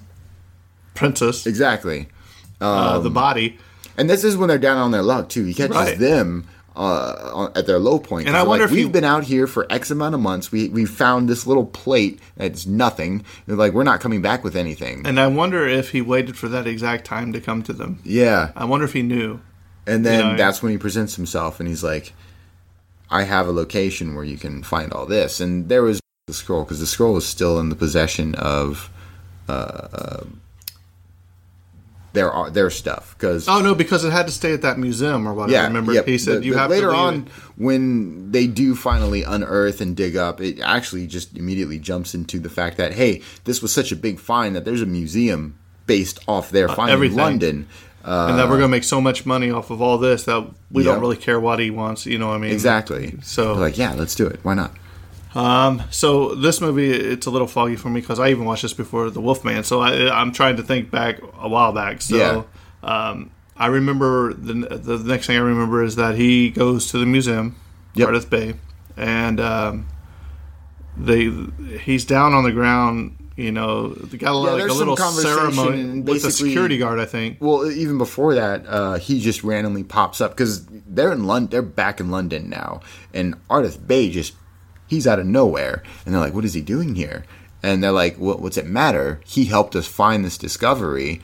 princess, 0.93 1.45
exactly. 1.47 2.09
uh, 2.59 2.99
the 2.99 3.09
body. 3.09 3.57
And 3.97 4.07
this 4.09 4.23
is 4.23 4.38
when 4.38 4.47
they're 4.49 4.59
down 4.59 4.77
on 4.77 4.91
their 4.91 5.01
luck 5.01 5.29
too. 5.29 5.45
He 5.45 5.53
catches 5.55 5.75
Right. 5.75 5.97
them 5.99 6.45
uh, 6.75 7.49
at 7.55 7.65
their 7.67 7.79
low 7.79 7.99
point. 7.99 8.27
And 8.27 8.38
I 8.38 8.43
wonder 8.43 8.63
like, 8.65 8.71
if 8.71 8.75
we've 8.75 8.86
you- 8.86 8.89
been 8.91 9.03
out 9.03 9.23
here 9.25 9.45
for 9.47 9.65
X 9.69 9.91
amount 9.91 10.15
of 10.15 10.21
months. 10.21 10.51
We 10.51 10.69
we 10.69 10.86
found 10.86 11.27
this 11.29 11.45
little 11.45 11.65
plate 11.65 12.19
that's 12.38 12.65
nothing. 12.65 13.25
They're 13.45 13.55
like, 13.57 13.73
we're 13.73 13.84
not 13.84 13.99
coming 13.99 14.21
back 14.21 14.43
with 14.43 14.55
anything. 14.55 15.05
And 15.05 15.19
I 15.19 15.27
wonder 15.27 15.67
if 15.67 15.91
he 15.91 16.01
waited 16.01 16.38
for 16.38 16.47
that 16.49 16.67
exact 16.67 17.05
time 17.05 17.34
to 17.34 17.41
come 17.41 17.62
to 17.63 17.73
them. 17.73 17.99
yeah, 18.03 18.51
I 18.55 18.65
wonder 18.65 18.86
if 18.86 18.93
he 18.93 19.01
knew. 19.01 19.39
and 19.86 20.05
then 20.05 20.19
You 20.19 20.31
know, 20.31 20.38
that's 20.38 20.62
when 20.63 20.71
he 20.71 20.77
presents 20.77 21.15
himself, 21.15 21.60
and 21.60 21.67
he's 21.67 21.84
like, 21.84 22.13
I 23.10 23.23
have 23.23 23.47
a 23.47 23.51
location 23.51 24.15
where 24.15 24.23
you 24.23 24.38
can 24.38 24.63
find 24.63 24.93
all 24.93 25.05
this. 25.05 25.39
And 25.41 25.67
there 25.67 25.84
was 25.84 25.99
the 26.27 26.34
scroll 26.34 26.63
because 26.63 26.79
the 26.79 26.88
scroll 26.88 27.17
is 27.17 27.25
still 27.27 27.60
in 27.60 27.69
the 27.69 27.75
possession 27.75 28.36
of. 28.36 28.89
Uh, 29.49 29.51
uh, 29.51 30.23
their 32.13 32.32
their 32.52 32.69
stuff 32.69 33.15
because 33.17 33.47
Oh 33.47 33.62
no, 33.62 33.74
because 33.74 34.04
it 34.04 34.12
had 34.12 34.26
to 34.28 34.34
stay 34.34 34.54
at 34.54 34.62
that 34.63 34.78
museum 34.78 35.28
or 35.28 35.34
whatever. 35.34 35.54
Yeah, 35.54 35.67
remember 35.67 35.93
yep. 35.93 36.06
he 36.08 36.17
said 36.17 36.41
The- 36.41 36.45
you 36.45 36.54
the- 36.54 36.60
have 36.60 36.69
later 36.69 36.89
to 36.89 36.95
on 36.95 37.28
when 37.58 38.32
they 38.32 38.47
do 38.47 38.76
finally 38.76 39.24
unearth 39.24 39.82
and 39.82 39.95
dig 39.95 40.15
up. 40.17 40.41
It 40.41 40.60
actually 40.62 41.08
just 41.08 41.38
immediately 41.38 41.80
jumps 41.80 42.13
into 42.13 42.39
the 42.39 42.50
fact 42.50 42.78
that 42.78 42.93
hey, 42.93 43.21
this 43.45 43.62
was 43.62 43.71
such 43.74 43.91
a 43.91 43.95
big 43.95 44.19
find 44.19 44.56
that 44.56 44.65
there's 44.65 44.82
a 44.82 44.86
museum 44.86 45.58
based 45.88 46.19
off 46.28 46.52
their 46.52 46.67
find 46.67 46.89
Uh, 46.89 46.93
everything. 46.93 47.17
in 47.17 47.24
London. 47.24 47.67
Uh, 48.04 48.28
and 48.32 48.39
that 48.39 48.50
we're 48.50 48.58
gonna 48.58 48.67
make 48.67 48.84
so 48.84 49.00
much 49.00 49.26
money 49.28 49.52
off 49.52 49.69
of 49.69 49.80
all 49.80 49.97
this 50.00 50.24
that 50.24 50.43
we 50.71 50.82
don't 50.84 51.00
really 51.00 51.15
care 51.17 51.39
what 51.39 51.60
he 51.60 51.69
wants. 51.69 52.06
You 52.08 52.17
know 52.17 52.30
what 52.30 52.34
I 52.36 52.39
mean? 52.39 52.52
exactly. 52.52 53.15
So- 53.21 53.54
They're 53.54 53.63
like, 53.65 53.78
yeah, 53.78 53.93
let's 53.93 54.15
do 54.15 54.26
it. 54.26 54.39
Why 54.41 54.56
not? 54.56 54.71
Um, 55.33 55.83
so 55.91 56.35
this 56.35 56.59
movie 56.59 56.91
it's 56.91 57.25
a 57.25 57.31
little 57.31 57.47
foggy 57.47 57.77
for 57.77 57.89
me 57.89 58.01
because 58.01 58.19
I 58.19 58.29
even 58.29 58.45
watched 58.45 58.63
this 58.63 58.73
before 58.73 59.09
The 59.09 59.21
Wolfman. 59.21 59.63
So 59.63 59.79
I, 59.81 60.09
I'm 60.13 60.31
trying 60.33 60.57
to 60.57 60.63
think 60.63 60.91
back 60.91 61.19
a 61.39 61.47
while 61.47 61.71
back. 61.71 62.01
So 62.01 62.47
um, 62.83 63.31
I 63.55 63.67
remember 63.67 64.33
the 64.33 64.53
the 64.53 64.97
next 64.99 65.27
thing 65.27 65.37
I 65.37 65.41
remember 65.41 65.83
is 65.83 65.95
that 65.95 66.15
he 66.15 66.49
goes 66.49 66.87
to 66.91 66.97
the 66.97 67.05
museum, 67.05 67.55
Yep. 67.93 68.09
Ardath 68.09 68.29
Bey, 68.29 68.55
and 68.97 69.39
um, 69.39 69.87
they 70.97 71.29
he's 71.79 72.05
down 72.05 72.33
on 72.33 72.43
the 72.43 72.51
ground. 72.51 73.17
You 73.37 73.51
know, 73.51 73.87
they 73.89 74.17
got 74.17 74.33
a, 74.33 74.45
Yeah, 74.45 74.63
like 74.63 74.69
a 74.69 74.73
little 74.73 74.97
ceremony 74.97 76.01
with 76.01 76.21
the 76.21 76.31
security 76.31 76.77
guard. 76.77 76.99
I 76.99 77.05
think. 77.05 77.37
Well, 77.39 77.71
even 77.71 77.97
before 77.97 78.35
that, 78.35 78.65
uh, 78.67 78.95
he 78.95 79.21
just 79.21 79.43
randomly 79.43 79.83
pops 79.83 80.19
up 80.21 80.31
because 80.31 80.65
they're 80.65 81.11
in 81.13 81.25
London. 81.25 81.49
They're 81.49 81.61
back 81.61 81.99
in 82.01 82.11
London 82.11 82.49
now, 82.49 82.81
and 83.13 83.35
Ardath 83.47 83.85
Bey 83.87 84.11
just 84.11 84.33
he's 84.91 85.08
out 85.08 85.19
of 85.19 85.25
nowhere, 85.25 85.82
and 86.06 86.13
they're 86.13 86.21
like, 86.21 86.34
"What 86.36 86.45
is 86.45 86.54
he 86.54 86.62
doing 86.62 86.95
here?" 86.95 87.23
And 87.63 87.82
they're 87.84 87.91
like, 88.04 88.17
what, 88.17 88.41
"What's 88.41 88.58
it 88.58 88.67
matter? 88.67 89.19
He 89.25 89.45
helped 89.45 89.75
us 89.75 89.88
find 89.88 90.23
this 90.25 90.38
discovery. 90.38 91.21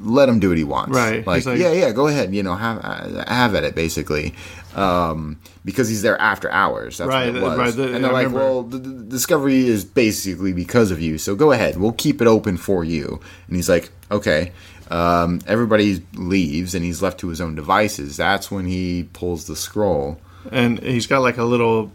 Let 0.00 0.28
him 0.28 0.38
do 0.40 0.48
what 0.48 0.58
he 0.58 0.64
wants." 0.64 0.94
Right. 0.96 1.26
Like, 1.26 1.44
like- 1.46 1.58
yeah, 1.58 1.72
yeah, 1.72 1.90
go 1.92 2.06
ahead. 2.06 2.34
You 2.34 2.42
know, 2.42 2.54
have 2.54 2.78
uh, 2.82 3.24
have 3.32 3.54
at 3.54 3.64
it, 3.64 3.74
basically. 3.74 4.34
Um, 4.76 5.38
because 5.64 5.88
he's 5.88 6.02
there 6.02 6.20
after 6.20 6.50
hours. 6.50 6.98
That's 6.98 7.08
Right, 7.08 7.32
what 7.32 7.36
it 7.36 7.42
was. 7.42 7.58
right, 7.58 7.74
the- 7.74 7.94
and 7.94 8.04
they're 8.04 8.10
I 8.12 8.22
like, 8.22 8.26
remember. 8.26 8.38
"Well, 8.44 8.62
the, 8.62 8.78
the 8.78 9.04
discovery 9.04 9.66
is 9.66 9.84
basically 9.84 10.52
because 10.52 10.90
of 10.90 11.00
you. 11.00 11.18
So 11.18 11.34
go 11.34 11.52
ahead. 11.52 11.76
We'll 11.76 11.92
keep 11.92 12.20
it 12.22 12.26
open 12.28 12.56
for 12.56 12.84
you." 12.84 13.20
And 13.48 13.56
he's 13.56 13.68
like, 13.68 13.90
"Okay." 14.10 14.52
Um, 14.90 15.40
everybody 15.46 16.02
leaves, 16.14 16.74
and 16.74 16.82
he's 16.84 17.02
left 17.02 17.18
to 17.20 17.28
his 17.28 17.40
own 17.42 17.54
devices. 17.54 18.16
That's 18.16 18.50
when 18.50 18.64
he 18.66 19.08
pulls 19.12 19.46
the 19.46 19.56
scroll. 19.56 20.18
and 20.50 20.78
he's 20.80 21.06
got 21.06 21.20
like 21.20 21.36
a 21.36 21.44
little 21.44 21.90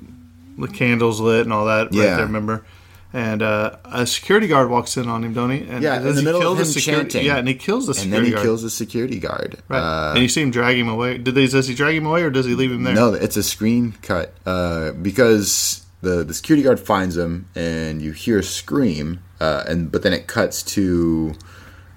the 0.57 0.67
candles 0.67 1.19
lit 1.19 1.41
and 1.41 1.53
all 1.53 1.65
that 1.65 1.85
right 1.85 1.93
Yeah. 1.93 2.15
there 2.17 2.25
remember 2.25 2.65
and 3.15 3.43
uh, 3.43 3.75
a 3.85 4.07
security 4.07 4.47
guard 4.47 4.69
walks 4.71 4.97
in 4.97 5.07
on 5.07 5.23
him 5.23 5.33
don't 5.33 5.51
he 5.51 5.59
and 5.69 5.83
Yeah, 5.83 5.97
in 5.97 6.03
the 6.03 6.13
he 6.13 6.25
middle 6.25 6.51
of 6.51 6.57
him 6.59 6.65
security 6.65 7.09
chanting. 7.09 7.25
yeah 7.27 7.37
and 7.37 7.47
he 7.47 7.53
kills 7.53 7.85
the 7.85 7.91
And 7.91 7.97
security 8.01 8.09
guard. 8.09 8.13
And 8.13 8.13
then 8.13 8.25
he 8.25 8.31
guard 8.31 8.43
kills 8.45 8.61
the 8.63 8.69
security 8.69 9.19
guard. 9.19 9.57
right 9.69 9.79
Uh, 10.09 10.13
and 10.13 10.21
you 10.23 10.27
see 10.29 10.41
him 10.41 10.51
drag 10.51 10.77
him 10.77 10.89
away 10.89 11.17
did 11.19 11.35
they 11.35 11.47
does 11.47 11.67
he 11.67 11.75
drag 11.75 11.95
him 11.95 12.05
away 12.05 12.23
or 12.23 12.29
does 12.31 12.45
he 12.45 12.55
leave 12.55 12.71
him 12.71 12.83
there 12.83 12.95
No, 12.95 13.13
it's 13.13 13.37
a 13.37 13.43
screen 13.43 13.93
cut 14.01 14.33
uh, 14.45 14.91
because 14.93 15.85
the 16.01 16.23
the 16.23 16.33
security 16.33 16.63
guard 16.63 16.79
finds 16.81 17.15
him, 17.15 17.47
and 17.55 18.01
you 18.01 18.11
hear 18.11 18.39
a 18.39 18.43
scream, 18.43 19.21
uh, 19.39 19.63
and 19.69 19.89
but 19.89 20.03
then 20.03 20.11
it 20.11 20.27
cuts 20.27 20.61
to 20.75 21.33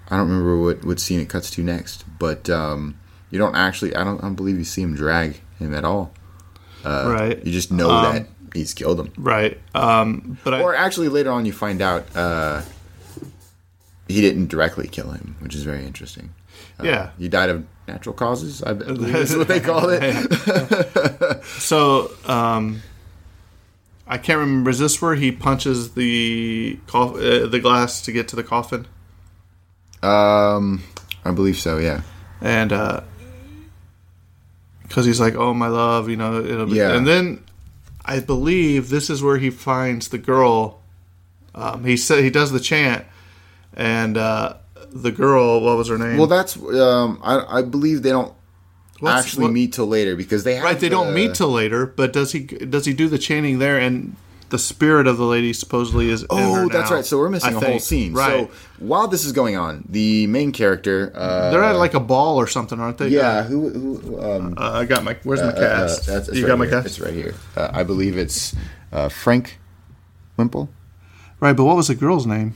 I 0.08 0.16
don't 0.16 0.28
remember 0.28 0.56
what 0.62 0.84
what 0.84 1.00
scene 1.00 1.18
it 1.18 1.28
cuts 1.28 1.50
to 1.52 1.62
next, 1.64 2.04
but 2.20 2.48
um, 2.48 2.94
you 3.32 3.38
don't 3.40 3.56
actually 3.56 3.96
I 3.96 4.04
don't 4.04 4.18
I 4.18 4.22
don't 4.22 4.36
believe 4.36 4.58
you 4.58 4.64
see 4.64 4.82
him 4.82 4.94
drag 4.94 5.40
him 5.58 5.74
at 5.74 5.84
all. 5.84 6.12
right 6.84 7.44
You 7.44 7.50
just 7.52 7.72
know 7.72 7.90
Um, 7.90 8.14
that 8.14 8.28
he's 8.56 8.74
killed 8.74 8.98
him. 9.00 9.12
right 9.18 9.58
um, 9.74 10.38
but 10.44 10.54
I, 10.54 10.62
Or 10.62 10.74
actually, 10.74 11.08
later 11.08 11.30
on, 11.30 11.46
you 11.46 11.52
find 11.52 11.80
out 11.82 12.04
uh, 12.16 12.62
he 14.08 14.20
didn't 14.20 14.48
directly 14.48 14.88
kill 14.88 15.10
him, 15.10 15.36
which 15.40 15.54
is 15.54 15.62
very 15.62 15.84
interesting. 15.84 16.32
Uh, 16.80 16.84
Yeah. 16.84 17.10
he 17.18 17.28
died 17.28 17.50
of 17.50 17.64
natural 17.88 18.14
causes. 18.14 18.62
I 18.62 18.72
believe 18.72 19.14
is 19.24 19.36
what 19.36 19.48
they 19.48 19.60
call 19.60 19.88
it. 19.90 21.44
So, 21.44 22.10
um, 22.26 22.82
I 24.06 24.18
can't 24.18 24.38
remember. 24.38 24.70
Is 24.70 24.78
this 24.78 25.00
where 25.02 25.14
he 25.16 25.32
punches 25.32 25.94
the 25.94 26.78
uh, 26.94 27.46
the 27.46 27.58
glass 27.60 28.00
to 28.02 28.12
get 28.12 28.28
to 28.28 28.36
the 28.36 28.44
coffin? 28.44 28.86
um, 30.02 30.82
I 31.24 31.30
believe 31.32 31.56
so. 31.56 31.78
Yeah. 31.78 32.02
And 32.40 32.70
because 34.82 35.06
he's 35.06 35.18
like, 35.20 35.34
"Oh 35.34 35.52
my 35.54 35.66
love," 35.68 36.08
you 36.08 36.16
know. 36.16 36.38
It'll 36.44 36.66
be, 36.66 36.74
Yeah. 36.76 36.92
And 36.94 37.06
then 37.06 37.42
I 38.06 38.20
believe 38.20 38.88
this 38.88 39.10
is 39.10 39.22
where 39.22 39.36
he 39.38 39.50
finds 39.50 40.08
the 40.08 40.18
girl. 40.18 40.80
Um, 41.54 41.84
he 41.84 41.96
said 41.96 42.22
he 42.22 42.30
does 42.30 42.52
the 42.52 42.60
chant, 42.60 43.04
and 43.74 44.16
uh, 44.16 44.54
the 44.90 45.10
girl. 45.10 45.60
What 45.60 45.76
was 45.76 45.88
her 45.88 45.98
name? 45.98 46.16
Well, 46.16 46.26
that's 46.28 46.56
um, 46.56 47.20
I, 47.22 47.58
I 47.58 47.62
believe 47.62 48.02
they 48.02 48.10
don't 48.10 48.32
What's- 49.00 49.26
actually 49.26 49.44
what- 49.44 49.52
meet 49.52 49.72
till 49.72 49.86
later 49.86 50.14
because 50.16 50.44
they 50.44 50.54
have 50.54 50.64
Right, 50.64 50.78
they 50.78 50.88
don't 50.88 51.12
meet 51.14 51.34
till 51.34 51.50
later. 51.50 51.84
But 51.86 52.12
does 52.12 52.32
he? 52.32 52.40
Does 52.40 52.84
he 52.86 52.92
do 52.92 53.08
the 53.08 53.18
chanting 53.18 53.58
there? 53.58 53.78
And 53.78 54.16
the 54.48 54.58
spirit 54.58 55.06
of 55.06 55.16
the 55.18 55.24
lady 55.24 55.52
supposedly 55.52 56.08
is. 56.10 56.22
in 56.22 56.28
Oh, 56.30 56.54
her 56.54 56.68
that's 56.68 56.90
now, 56.90 56.96
right. 56.96 57.04
So 57.04 57.18
we're 57.18 57.28
missing 57.30 57.54
I 57.54 57.60
a 57.60 57.64
whole 57.64 57.78
scene. 57.80 58.12
Right. 58.12 58.48
So 58.48 58.50
while 58.78 59.08
this 59.08 59.24
is 59.24 59.32
going 59.32 59.56
on, 59.56 59.84
the 59.88 60.26
main 60.28 60.52
character, 60.52 61.12
uh, 61.14 61.50
They're 61.50 61.64
at 61.64 61.76
like 61.76 61.94
a 61.94 62.00
ball 62.00 62.36
or 62.38 62.46
something, 62.46 62.78
aren't 62.80 62.98
they? 62.98 63.08
yeah, 63.08 63.42
who, 63.44 63.68
who 63.70 64.20
um, 64.22 64.54
Uh, 64.56 64.72
I 64.72 64.84
got 64.84 65.02
my. 65.04 65.16
Where's 65.24 65.40
my 65.40 65.48
uh, 65.48 65.58
cast? 65.58 66.06
that's, 66.06 66.28
you 66.32 66.42
right 66.44 66.48
got 66.48 66.58
my 66.58 66.66
here. 66.66 66.74
cast. 66.74 66.86
It's 66.86 67.00
right 67.00 67.14
here. 67.14 67.34
Uh, 67.56 67.70
I 67.72 67.82
believe 67.82 68.16
it's 68.18 68.54
uh, 68.92 69.08
Frank 69.08 69.58
Wimple. 70.36 70.68
Right, 71.40 71.54
but 71.56 71.64
what 71.64 71.76
was 71.76 71.88
the 71.88 71.94
girl's 71.94 72.26
name? 72.26 72.54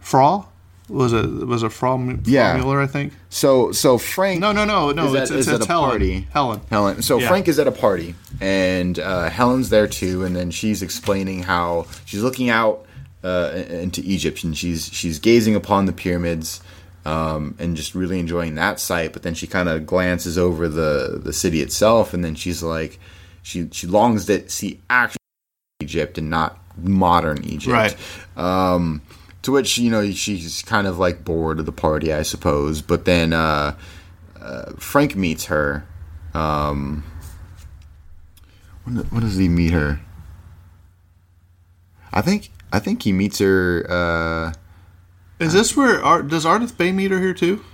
Fra? 0.00 0.44
Was 0.88 1.12
it 1.12 1.26
was 1.46 1.62
it 1.64 1.72
from 1.72 2.22
Yeah. 2.26 2.54
Mueller? 2.56 2.80
I 2.80 2.86
think. 2.86 3.12
So 3.28 3.72
so 3.72 3.98
Frank. 3.98 4.40
No, 4.40 4.52
no, 4.52 4.64
no, 4.64 4.92
no. 4.92 5.06
is 5.08 5.14
at- 5.14 5.36
it's 5.38 5.48
at 5.48 5.54
it's 5.56 5.64
a 5.64 5.68
Helen. 5.68 5.90
party. 5.90 6.28
Helen. 6.32 6.60
Helen. 6.70 7.02
So 7.02 7.18
Yeah. 7.18 7.28
Frank 7.28 7.48
is 7.48 7.58
at 7.58 7.66
a 7.66 7.72
party, 7.72 8.14
and 8.40 8.98
uh, 8.98 9.28
Helen's 9.30 9.70
there 9.70 9.88
too, 9.88 10.24
and 10.24 10.36
then 10.36 10.50
she's 10.50 10.82
explaining 10.82 11.42
how 11.42 11.86
she's 12.04 12.22
looking 12.22 12.50
out 12.50 12.84
uh, 13.24 13.50
into 13.68 14.00
Egypt, 14.04 14.44
and 14.44 14.56
she's 14.56 14.88
she's 14.92 15.18
gazing 15.18 15.54
upon 15.56 15.86
the 15.86 15.92
pyramids. 15.92 16.60
Um, 17.04 17.54
and 17.60 17.76
just 17.76 17.94
really 17.94 18.18
enjoying 18.18 18.56
that 18.56 18.80
sight, 18.80 19.12
but 19.12 19.22
then 19.22 19.32
she 19.34 19.46
kind 19.46 19.68
of 19.68 19.86
glances 19.86 20.36
over 20.36 20.68
the 20.68 21.20
the 21.22 21.32
city 21.32 21.62
itself, 21.62 22.12
and 22.12 22.24
then 22.24 22.34
she's 22.34 22.64
like, 22.64 22.98
she 23.42 23.68
she 23.70 23.86
longs 23.86 24.24
to 24.26 24.48
see 24.48 24.80
actual 24.90 25.20
Egypt 25.80 26.18
and 26.18 26.28
not 26.30 26.58
modern 26.76 27.44
Egypt. 27.44 27.72
Right. 27.72 27.96
Um, 28.36 29.02
to 29.46 29.52
which 29.52 29.78
you 29.78 29.90
know 29.90 30.10
she's 30.10 30.62
kind 30.62 30.86
of 30.86 30.98
like 30.98 31.24
bored 31.24 31.58
of 31.58 31.66
the 31.66 31.72
party, 31.72 32.12
I 32.12 32.22
suppose. 32.22 32.82
But 32.82 33.04
then 33.04 33.32
uh, 33.32 33.76
uh, 34.38 34.72
Frank 34.76 35.16
meets 35.16 35.46
her. 35.46 35.86
Um, 36.34 37.04
when, 38.84 38.96
when 38.96 39.22
does 39.22 39.36
he 39.36 39.48
meet 39.48 39.72
her? 39.72 40.00
I 42.12 42.20
think 42.22 42.50
I 42.72 42.80
think 42.80 43.04
he 43.04 43.12
meets 43.12 43.38
her. 43.38 43.86
Uh, 43.88 44.52
Is 45.38 45.52
this 45.52 45.76
where 45.76 46.02
Art, 46.02 46.28
does 46.28 46.44
Ardath 46.44 46.76
Bey 46.76 46.92
meet 46.92 47.10
her 47.12 47.20
here 47.20 47.34
too? 47.34 47.64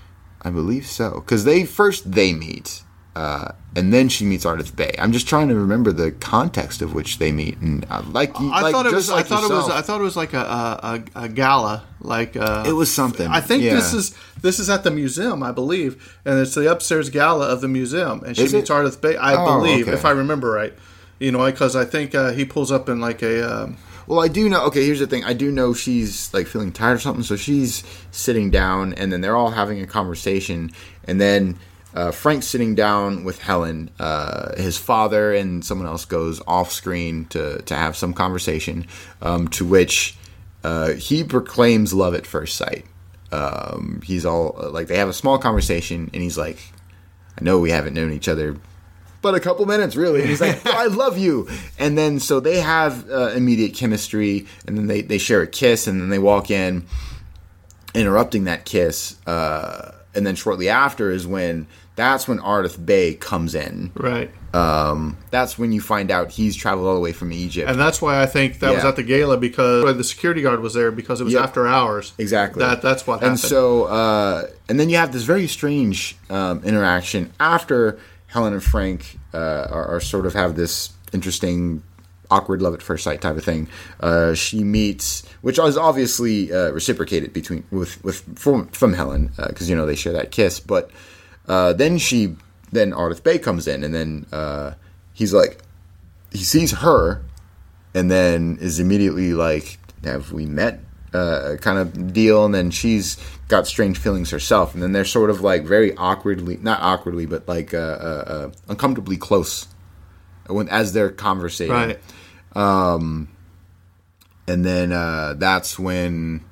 I 0.42 0.50
believe 0.50 0.86
so 0.86 1.14
because 1.14 1.44
they 1.44 1.64
first 1.64 2.12
they 2.12 2.34
meet, 2.34 2.82
uh, 3.16 3.52
and 3.74 3.92
then 3.92 4.08
she 4.08 4.24
meets 4.24 4.44
Ardath 4.44 4.74
Bey. 4.76 4.94
I'm 4.98 5.12
just 5.12 5.26
trying 5.26 5.48
to 5.48 5.54
remember 5.54 5.92
the 5.92 6.10
context 6.12 6.82
of 6.82 6.94
which 6.94 7.18
they 7.18 7.32
meet, 7.32 7.58
and 7.58 7.86
uh, 7.90 8.02
like 8.10 8.38
you, 8.38 8.50
I 8.50 8.62
like, 8.62 8.72
thought 8.72 8.86
it 8.86 8.92
was. 8.92 9.10
like 9.10 9.26
I 9.26 9.28
thought 9.28 9.44
it 9.44 9.54
was. 9.54 9.68
I 9.70 9.80
thought 9.82 10.00
it 10.00 10.04
was 10.04 10.16
like 10.16 10.34
a 10.34 10.38
a, 10.38 11.02
a, 11.24 11.28
gala. 11.28 11.84
Like 12.00 12.36
uh, 12.36 12.64
It 12.66 12.72
was 12.72 12.92
something, 12.92 13.28
I 13.28 13.40
think 13.40 13.62
this 13.62 13.92
is 13.94 14.14
this 14.40 14.58
is 14.58 14.68
at 14.68 14.82
the 14.84 14.90
museum, 14.90 15.42
I 15.42 15.52
believe, 15.52 16.18
and 16.24 16.38
it's 16.40 16.54
the 16.54 16.70
upstairs 16.70 17.10
gala 17.10 17.46
of 17.46 17.60
the 17.60 17.68
museum, 17.68 18.22
and 18.24 18.36
she 18.36 18.42
Is 18.42 18.52
meets 18.52 18.68
it? 18.68 18.72
Ardath 18.72 19.00
Bey. 19.00 19.16
I 19.16 19.34
Oh, 19.34 19.58
believe, 19.58 19.86
okay. 19.88 19.96
if 19.96 20.04
I 20.04 20.10
remember 20.10 20.50
right. 20.50 20.74
You 21.20 21.30
know, 21.30 21.48
because 21.48 21.76
I 21.76 21.84
think 21.84 22.14
uh, 22.16 22.32
he 22.32 22.44
pulls 22.44 22.72
up 22.72 22.88
in 22.88 23.00
like 23.00 23.22
a. 23.22 23.48
Um, 23.62 23.76
Well, 24.08 24.18
I 24.20 24.26
do 24.26 24.48
know. 24.48 24.64
Okay, 24.66 24.84
here's 24.84 24.98
the 24.98 25.06
thing. 25.06 25.22
I 25.22 25.32
do 25.32 25.52
know 25.52 25.72
she's 25.72 26.34
like 26.34 26.48
feeling 26.48 26.72
tired 26.72 26.96
or 26.96 26.98
something, 26.98 27.22
so 27.22 27.36
she's 27.36 27.84
sitting 28.10 28.50
down, 28.50 28.92
and 28.94 29.12
then 29.12 29.20
they're 29.20 29.36
all 29.36 29.52
having 29.52 29.80
a 29.80 29.86
conversation, 29.86 30.72
and 31.04 31.20
then 31.20 31.56
uh, 31.94 32.10
Frank's 32.10 32.46
sitting 32.46 32.74
down 32.74 33.24
with 33.24 33.40
Helen. 33.40 33.90
Uh, 33.98 34.54
his 34.56 34.78
father 34.78 35.32
and 35.34 35.64
someone 35.64 35.86
else 35.86 36.04
goes 36.04 36.40
off 36.46 36.72
screen 36.72 37.26
to 37.26 37.60
to 37.62 37.74
have 37.74 37.96
some 37.96 38.14
conversation, 38.14 38.86
um, 39.20 39.48
to 39.48 39.64
which 39.64 40.16
uh, 40.64 40.92
he 40.92 41.24
proclaims 41.24 41.92
love 41.92 42.14
at 42.14 42.26
first 42.26 42.56
sight. 42.56 42.86
Um, 43.30 44.00
he's 44.04 44.24
all 44.24 44.56
like 44.72 44.86
they 44.86 44.96
have 44.96 45.08
a 45.08 45.12
small 45.12 45.38
conversation, 45.38 46.10
and 46.12 46.22
he's 46.22 46.38
like, 46.38 46.58
"I 47.38 47.44
know 47.44 47.58
we 47.58 47.70
haven't 47.70 47.94
known 47.94 48.12
each 48.12 48.28
other." 48.28 48.56
But 49.20 49.36
a 49.36 49.40
couple 49.40 49.66
minutes, 49.66 49.94
really. 49.94 50.20
And 50.20 50.30
he's 50.30 50.40
like, 50.40 50.66
"I 50.66 50.86
love 50.86 51.18
you." 51.18 51.48
And 51.78 51.96
then 51.96 52.20
so 52.20 52.40
they 52.40 52.60
have 52.60 53.08
uh, 53.10 53.28
immediate 53.30 53.74
chemistry, 53.74 54.46
and 54.66 54.78
then 54.78 54.86
they, 54.86 55.02
they 55.02 55.18
share 55.18 55.42
a 55.42 55.46
kiss, 55.46 55.86
and 55.86 56.00
then 56.00 56.08
they 56.08 56.18
walk 56.18 56.50
in, 56.50 56.86
interrupting 57.94 58.44
that 58.44 58.64
kiss. 58.64 59.16
Uh, 59.26 59.92
and 60.14 60.26
then 60.26 60.34
shortly 60.34 60.68
after 60.68 61.10
is 61.10 61.26
when 61.26 61.66
that's 61.96 62.26
when 62.26 62.38
Ardath 62.38 62.84
Bey 62.84 63.14
comes 63.14 63.54
in. 63.54 63.92
right. 63.94 64.30
Um, 64.54 65.16
that's 65.30 65.58
when 65.58 65.72
you 65.72 65.80
find 65.80 66.10
out 66.10 66.30
he's 66.30 66.54
traveled 66.54 66.86
all 66.86 66.94
the 66.94 67.00
way 67.00 67.12
from 67.12 67.32
Egypt. 67.32 67.70
And 67.70 67.80
that's 67.80 68.02
why 68.02 68.20
I 68.22 68.26
think 68.26 68.58
that 68.58 68.74
was 68.74 68.84
at 68.84 68.96
the 68.96 69.02
gala 69.02 69.38
because 69.38 69.96
the 69.96 70.04
security 70.04 70.42
guard 70.42 70.60
was 70.60 70.74
there 70.74 70.90
because 70.92 71.22
it 71.22 71.24
was 71.24 71.32
Yep. 71.32 71.42
after 71.42 71.66
hours. 71.66 72.12
Exactly. 72.18 72.60
That 72.60 72.82
that's 72.82 73.06
what 73.06 73.20
happened. 73.20 73.30
and 73.30 73.40
so, 73.40 73.84
uh, 73.84 74.46
and 74.68 74.78
then 74.78 74.90
you 74.90 74.96
have 74.98 75.10
this 75.12 75.22
very 75.22 75.46
strange 75.48 76.18
um, 76.28 76.62
interaction 76.64 77.32
after 77.40 77.98
Helen 78.26 78.52
and 78.52 78.62
Frank 78.62 79.18
uh, 79.32 79.38
are, 79.70 79.96
are 79.96 80.00
sort 80.00 80.26
of 80.26 80.34
have 80.34 80.54
this 80.54 80.90
interesting, 81.14 81.82
awkward 82.30 82.60
love 82.60 82.74
at 82.74 82.82
first 82.82 83.04
sight 83.04 83.22
type 83.22 83.36
of 83.38 83.44
thing. 83.44 83.68
Uh, 84.00 84.34
she 84.34 84.62
meets, 84.62 85.26
which 85.40 85.58
is 85.58 85.78
obviously 85.78 86.52
uh, 86.52 86.70
reciprocated 86.72 87.32
between 87.32 87.64
with 87.70 88.04
with 88.04 88.38
from 88.38 88.68
from 88.68 88.92
Helen 88.92 89.30
because 89.48 89.70
you 89.70 89.76
know 89.76 89.86
they 89.86 89.94
share 89.96 90.12
that 90.12 90.30
kiss, 90.30 90.60
but 90.60 90.90
uh, 91.48 91.72
then 91.72 91.98
she 91.98 92.36
then 92.70 92.92
Ardath 92.92 93.22
Bey 93.22 93.38
comes 93.38 93.68
in, 93.68 93.84
and 93.84 93.94
then 93.94 94.26
uh, 94.32 94.72
he's 95.12 95.32
like, 95.32 95.58
he 96.30 96.38
sees 96.38 96.72
her, 96.72 97.22
and 97.94 98.10
then 98.10 98.58
is 98.60 98.80
immediately 98.80 99.34
like, 99.34 99.78
"Have 100.04 100.32
we 100.32 100.46
met?" 100.46 100.80
Uh, 101.12 101.56
kind 101.60 101.78
of 101.78 102.14
deal, 102.14 102.46
and 102.46 102.54
then 102.54 102.70
she's 102.70 103.18
got 103.48 103.66
strange 103.66 103.98
feelings 103.98 104.30
herself, 104.30 104.72
and 104.72 104.82
then 104.82 104.92
they're 104.92 105.04
sort 105.04 105.28
of 105.28 105.42
like 105.42 105.64
very 105.64 105.94
awkwardly, 105.96 106.56
not 106.62 106.80
awkwardly, 106.80 107.26
but 107.26 107.46
like 107.46 107.74
uh, 107.74 107.76
uh, 107.76 108.50
uncomfortably 108.68 109.18
close 109.18 109.66
when 110.46 110.68
as 110.70 110.94
they're 110.94 111.10
conversating, 111.10 111.74
right. 111.74 112.00
and 114.48 114.64
then 114.64 114.92
uh, 114.92 115.34
that's 115.36 115.78
when 115.78 116.42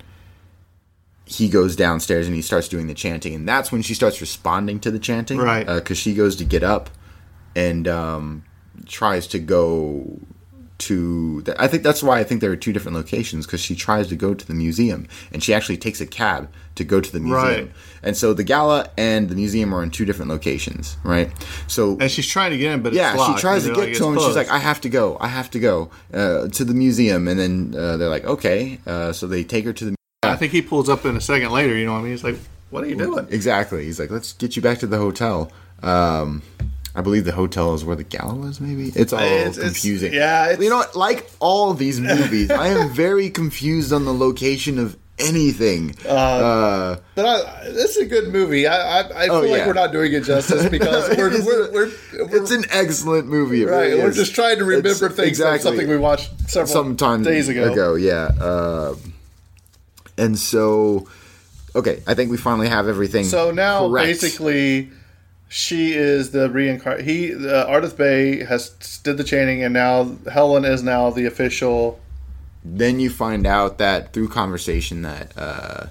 he 1.30 1.48
goes 1.48 1.76
downstairs 1.76 2.26
and 2.26 2.34
he 2.34 2.42
starts 2.42 2.66
doing 2.68 2.86
the 2.88 2.94
chanting, 2.94 3.34
and 3.34 3.48
that's 3.48 3.70
when 3.70 3.82
she 3.82 3.94
starts 3.94 4.20
responding 4.20 4.80
to 4.80 4.90
the 4.90 4.98
chanting, 4.98 5.38
Right. 5.38 5.64
Because 5.66 5.96
she 5.98 6.12
goes 6.14 6.34
to 6.36 6.44
get 6.44 6.62
up 6.64 6.90
and 7.54 7.86
um, 7.86 8.42
tries 8.86 9.26
to 9.28 9.38
go 9.38 10.18
to. 10.78 11.42
The, 11.42 11.60
I 11.62 11.68
think 11.68 11.82
that's 11.82 12.02
why 12.02 12.18
I 12.18 12.24
think 12.24 12.40
there 12.40 12.50
are 12.50 12.56
two 12.56 12.72
different 12.72 12.96
locations 12.96 13.46
because 13.46 13.60
she 13.60 13.76
tries 13.76 14.08
to 14.08 14.16
go 14.16 14.34
to 14.34 14.46
the 14.46 14.54
museum 14.54 15.06
and 15.32 15.42
she 15.42 15.52
actually 15.54 15.76
takes 15.76 16.00
a 16.00 16.06
cab 16.06 16.50
to 16.76 16.84
go 16.84 17.00
to 17.00 17.12
the 17.12 17.20
museum, 17.20 17.66
Right. 17.66 17.70
and 18.02 18.16
so 18.16 18.32
the 18.32 18.44
gala 18.44 18.88
and 18.96 19.28
the 19.28 19.34
museum 19.34 19.74
are 19.74 19.82
in 19.82 19.90
two 19.90 20.04
different 20.06 20.30
locations, 20.30 20.96
right? 21.04 21.30
So 21.68 21.98
And 22.00 22.10
she's 22.10 22.26
trying 22.26 22.52
to 22.52 22.58
get 22.58 22.72
in, 22.72 22.80
but 22.82 22.92
yeah, 22.94 23.12
locked. 23.14 23.38
she 23.38 23.40
tries 23.42 23.64
to 23.64 23.70
get 23.74 23.78
like, 23.88 23.94
to 23.98 24.04
him. 24.06 24.12
and 24.14 24.22
She's 24.22 24.36
like, 24.36 24.50
"I 24.50 24.58
have 24.58 24.80
to 24.80 24.88
go. 24.88 25.18
I 25.20 25.28
have 25.28 25.50
to 25.50 25.60
go 25.60 25.90
uh, 26.14 26.48
to 26.48 26.64
the 26.64 26.72
museum." 26.74 27.28
And 27.28 27.38
then 27.38 27.74
uh, 27.76 27.96
they're 27.98 28.08
like, 28.08 28.24
"Okay." 28.24 28.78
Uh, 28.86 29.12
so 29.12 29.26
they 29.26 29.44
take 29.44 29.64
her 29.66 29.72
to 29.74 29.84
the 29.84 29.94
think 30.40 30.52
he 30.52 30.62
pulls 30.62 30.88
up 30.88 31.04
in 31.04 31.16
a 31.16 31.20
second 31.20 31.52
later. 31.52 31.76
You 31.76 31.86
know 31.86 31.92
what 31.92 31.98
I 31.98 32.02
mean? 32.02 32.10
He's 32.12 32.24
like, 32.24 32.38
"What 32.70 32.82
are 32.82 32.88
you 32.88 32.96
doing?" 32.96 33.26
exactly. 33.30 33.84
He's 33.84 34.00
like, 34.00 34.10
"Let's 34.10 34.32
get 34.32 34.56
you 34.56 34.62
back 34.62 34.78
to 34.78 34.86
the 34.88 34.98
hotel." 34.98 35.52
Um, 35.82 36.42
I 36.96 37.02
believe 37.02 37.24
the 37.24 37.32
hotel 37.32 37.72
is 37.74 37.84
where 37.84 37.94
the 37.94 38.02
gala 38.04 38.34
was. 38.34 38.60
Maybe 38.60 38.90
it's 38.96 39.12
all 39.12 39.20
It's- 39.20 39.56
it's- 39.56 39.64
confusing. 39.72 40.12
yeah, 40.12 40.46
it's- 40.46 40.60
you 40.62 40.68
know, 40.70 40.78
what? 40.78 40.96
like 40.96 41.30
all 41.38 41.72
these 41.74 42.00
movies, 42.14 42.50
I 42.50 42.66
am 42.68 42.90
very 42.92 43.30
confused 43.30 43.92
on 43.92 44.04
the 44.04 44.12
location 44.12 44.78
of 44.78 44.96
anything. 45.20 45.94
Uh, 46.08 46.96
But 47.14 47.26
I, 47.26 47.64
this 47.70 47.96
is 47.96 47.98
a 47.98 48.06
good 48.06 48.32
movie. 48.32 48.66
I, 48.66 48.74
I, 48.74 49.00
I 49.02 49.28
Oh, 49.28 49.42
feel 49.42 49.50
like 49.50 49.58
yeah. 49.60 49.66
we're 49.68 49.74
not 49.74 49.92
doing 49.92 50.12
it 50.14 50.24
justice 50.24 50.66
because 50.78 51.14
we're, 51.16 51.30
It 51.32 51.44
we're, 51.44 51.70
we're, 51.72 51.90
we're, 52.26 52.36
it's 52.38 52.50
an 52.50 52.64
excellent 52.70 53.28
movie. 53.28 53.62
It 53.62 53.66
right. 53.68 53.90
really 53.90 54.02
We're 54.02 54.12
just 54.12 54.34
trying 54.34 54.58
to 54.58 54.64
remember 54.64 54.88
It's- 54.88 55.12
things 55.14 55.28
exactly. 55.28 55.58
from 55.58 55.68
something 55.76 55.88
we 55.88 55.96
watched 55.98 56.30
several 56.50 56.66
some 56.72 56.96
time 56.96 57.22
days 57.22 57.48
ago. 57.48 57.94
yeah. 57.96 58.30
Uh, 58.40 58.94
and 60.20 60.38
so, 60.38 61.08
okay, 61.74 62.02
I 62.06 62.14
think 62.14 62.30
we 62.30 62.36
finally 62.36 62.68
have 62.68 62.86
everything. 62.88 63.24
So 63.24 63.50
now, 63.50 63.88
correct. 63.88 64.06
basically, 64.06 64.90
she 65.48 65.92
is 65.92 66.30
the 66.30 66.48
reincarnate. 66.50 67.04
He, 67.04 67.32
uh, 67.34 67.66
Ardath 67.66 67.96
Bey, 67.96 68.44
has 68.44 68.70
did 69.02 69.16
the 69.16 69.24
chaining, 69.24 69.64
and 69.64 69.72
now 69.74 70.16
Helen 70.30 70.64
is 70.64 70.82
now 70.82 71.10
the 71.10 71.26
official. 71.26 71.98
then 72.62 73.00
you 73.00 73.08
find 73.10 73.46
out 73.46 73.78
that 73.78 74.12
through 74.12 74.28
conversation 74.28 75.00
that 75.02 75.32
uh, 75.36 75.86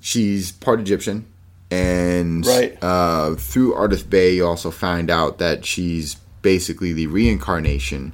she's 0.00 0.52
part 0.52 0.78
Egyptian 0.80 1.26
and 1.72 2.46
Right. 2.46 2.78
uh, 2.82 3.34
through 3.34 3.74
Ardath 3.74 4.08
Bey, 4.08 4.36
you 4.36 4.46
also 4.46 4.70
find 4.70 5.10
out 5.10 5.38
that 5.38 5.64
she's 5.66 6.16
basically 6.42 6.92
the 6.92 7.08
reincarnation 7.08 8.12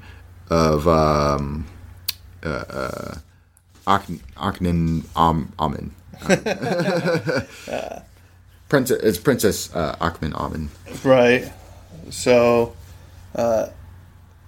of 0.49 0.88
um, 0.88 1.67
uh, 2.43 3.17
uh, 3.88 4.53
Am- 5.16 5.53
Amen. 5.59 5.90
Princess, 8.68 9.01
it's 9.03 9.18
Princess 9.18 9.74
uh, 9.74 9.96
Amen. 10.01 10.68
Right. 11.03 11.51
So 12.11 12.74
uh, 13.35 13.68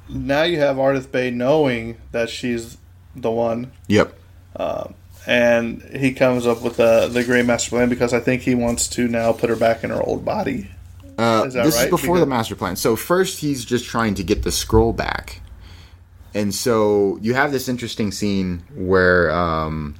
now 0.09 0.42
you 0.42 0.59
have 0.59 0.76
Ardath 0.76 1.11
Bey 1.11 1.31
knowing 1.31 1.96
that 2.12 2.29
she's 2.29 2.76
the 3.16 3.31
one, 3.31 3.72
Yep. 3.88 4.14
and 5.26 5.83
he 5.96 6.12
comes 6.12 6.46
up 6.46 6.62
with 6.62 6.76
the 6.76 7.09
the 7.09 7.24
great 7.24 7.46
master 7.46 7.70
plan 7.70 7.88
because 7.88 8.12
I 8.12 8.20
think 8.20 8.42
he 8.42 8.55
wants 8.55 8.88
to 8.88 9.09
now 9.09 9.33
put 9.33 9.48
her 9.50 9.57
back 9.57 9.83
in 9.85 9.90
her 9.90 10.03
old 10.03 10.24
body. 10.24 10.68
Uh, 11.18 11.44
Is 11.46 11.55
that 11.55 11.64
this 11.64 11.76
right? 11.76 11.85
is 11.85 11.90
before 11.90 12.16
Because- 12.16 12.20
the 12.20 12.26
master 12.26 12.55
plan. 12.57 12.76
So 12.76 12.96
first, 12.96 13.40
he's 13.40 13.64
just 13.64 13.85
trying 13.85 14.14
to 14.14 14.22
get 14.22 14.42
the 14.42 14.50
scroll 14.53 14.92
back, 14.92 15.40
and 16.35 16.55
so 16.55 17.19
you 17.21 17.35
have 17.35 17.53
this 17.53 17.69
interesting 17.69 18.12
scene 18.12 18.62
where 18.75 19.31
um, 19.31 19.97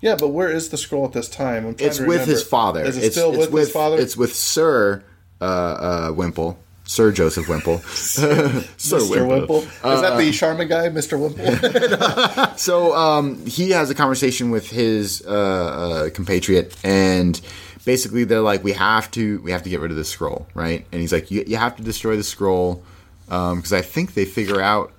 Yeah, 0.00 0.16
but 0.18 0.28
where 0.28 0.48
is 0.50 0.68
the 0.70 0.76
scroll 0.76 1.04
at 1.04 1.12
this 1.12 1.28
time? 1.28 1.66
I'm 1.66 1.76
it's 1.78 1.98
to 1.98 2.06
with 2.06 2.26
his 2.26 2.42
father. 2.42 2.82
Is 2.84 2.96
it 2.96 3.04
it's, 3.04 3.16
still 3.16 3.34
it's 3.34 3.50
with, 3.50 3.64
his 3.64 3.72
father? 3.72 3.98
It's 3.98 4.16
with 4.16 4.34
Sir 4.34 5.02
uh, 5.40 5.44
uh, 5.44 6.12
Wimple, 6.12 6.56
Sir 6.84 7.12
Joseph 7.12 7.48
Wimple, 7.48 7.78
Sir 7.86 8.62
Mr. 8.78 9.28
Wimple. 9.28 9.62
Is 9.62 9.80
that 9.80 10.12
Uh, 10.12 10.16
the 10.18 10.30
Sharma 10.30 10.68
guy, 10.68 10.88
Mr. 10.88 11.18
Wimple? 11.18 12.56
So 12.56 12.94
um, 12.96 13.44
he 13.44 13.70
has 13.70 13.90
a 13.90 13.94
conversation 13.94 14.50
with 14.50 14.70
his 14.70 15.22
uh, 15.26 15.30
uh, 15.30 16.10
compatriot, 16.10 16.74
and 16.82 17.38
basically 17.84 18.24
they're 18.24 18.40
like, 18.40 18.64
"We 18.64 18.72
have 18.72 19.10
to, 19.12 19.40
we 19.42 19.50
have 19.50 19.62
to 19.64 19.70
get 19.70 19.80
rid 19.80 19.90
of 19.90 19.96
the 19.98 20.04
scroll, 20.04 20.46
right?" 20.54 20.86
And 20.90 21.00
he's 21.00 21.12
like, 21.12 21.30
"You, 21.30 21.44
you 21.46 21.56
have 21.58 21.76
to 21.76 21.82
destroy 21.82 22.16
the 22.16 22.24
scroll," 22.24 22.82
because 23.26 23.72
I 23.74 23.82
think 23.82 24.14
they 24.14 24.24
figure 24.24 24.60
out 24.62 24.92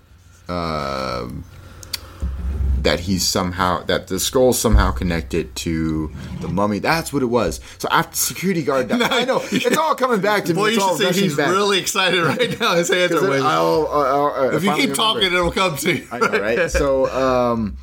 um 0.49 1.43
that 2.83 2.99
he's 3.01 3.27
somehow 3.27 3.83
that 3.83 4.07
the 4.07 4.19
scroll's 4.19 4.57
somehow 4.57 4.91
connected 4.91 5.53
to 5.55 6.09
the 6.41 6.47
mummy. 6.47 6.79
That's 6.79 7.11
what 7.11 7.21
it 7.21 7.25
was. 7.25 7.59
So 7.79 7.87
after 7.91 8.15
security 8.15 8.63
guard, 8.63 8.87
died, 8.87 9.01
I 9.01 9.25
know 9.25 9.41
it's 9.51 9.75
all 9.75 9.95
coming 9.95 10.21
back 10.21 10.45
to 10.45 10.53
me. 10.53 10.61
It's 10.67 10.75
you 10.77 10.97
should 10.97 11.15
see 11.15 11.21
he's 11.23 11.35
back. 11.35 11.49
really 11.49 11.79
excited 11.79 12.23
right 12.23 12.57
now. 12.61 12.75
His 12.75 12.87
hands 12.89 13.11
are 13.13 13.29
waving. 13.29 13.45
I'll- 13.45 13.87
I'll- 13.91 14.33
I'll- 14.35 14.55
If 14.55 14.63
you 14.63 14.73
keep 14.75 14.93
talking, 14.93 15.23
it'll 15.23 15.51
come 15.51 15.75
to 15.77 15.95
you. 15.97 16.07
I 16.11 16.19
know, 16.19 16.39
right? 16.39 16.71
so 16.71 17.07
um, 17.11 17.77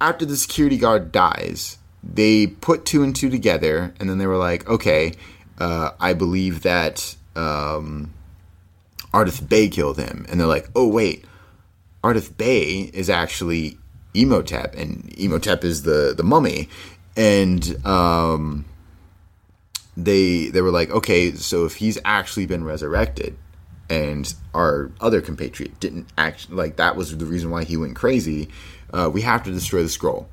after 0.00 0.24
the 0.24 0.36
security 0.36 0.78
guard 0.78 1.12
dies, 1.12 1.76
they 2.02 2.46
put 2.46 2.86
two 2.86 3.02
and 3.02 3.14
two 3.14 3.28
together, 3.28 3.92
and 4.00 4.08
then 4.08 4.16
they 4.18 4.26
were 4.28 4.38
like, 4.38 4.66
okay, 4.70 5.12
uh, 5.58 5.90
I 6.00 6.14
believe 6.14 6.62
that 6.62 7.14
um, 7.34 8.14
Ardath 9.12 9.46
Bey 9.46 9.68
killed 9.68 9.98
him, 9.98 10.24
and 10.30 10.38
they're 10.40 10.46
like, 10.46 10.70
oh 10.74 10.86
wait, 10.86 11.24
Ardath 12.06 12.36
Bey 12.36 12.90
is 12.94 13.10
actually 13.10 13.78
Imhotep, 14.14 14.76
and 14.76 15.12
Imhotep 15.18 15.64
is 15.64 15.82
the 15.82 16.14
the 16.16 16.22
mummy, 16.22 16.68
and 17.16 17.84
um, 17.84 18.64
they 19.96 20.46
they 20.48 20.60
were 20.60 20.70
like, 20.70 20.90
okay, 20.90 21.32
so 21.32 21.64
if 21.64 21.76
he's 21.76 21.98
actually 22.04 22.46
been 22.46 22.62
resurrected, 22.62 23.36
and 23.90 24.32
our 24.54 24.92
other 25.00 25.20
compatriot 25.20 25.80
didn't 25.80 26.06
act 26.16 26.48
like 26.50 26.76
that 26.76 26.94
was 26.94 27.16
the 27.16 27.26
reason 27.26 27.50
why 27.50 27.64
he 27.64 27.76
went 27.76 27.96
crazy, 27.96 28.48
uh, 28.92 29.10
we 29.12 29.22
have 29.22 29.42
to 29.42 29.50
destroy 29.50 29.82
the 29.82 29.88
scroll. 29.88 30.28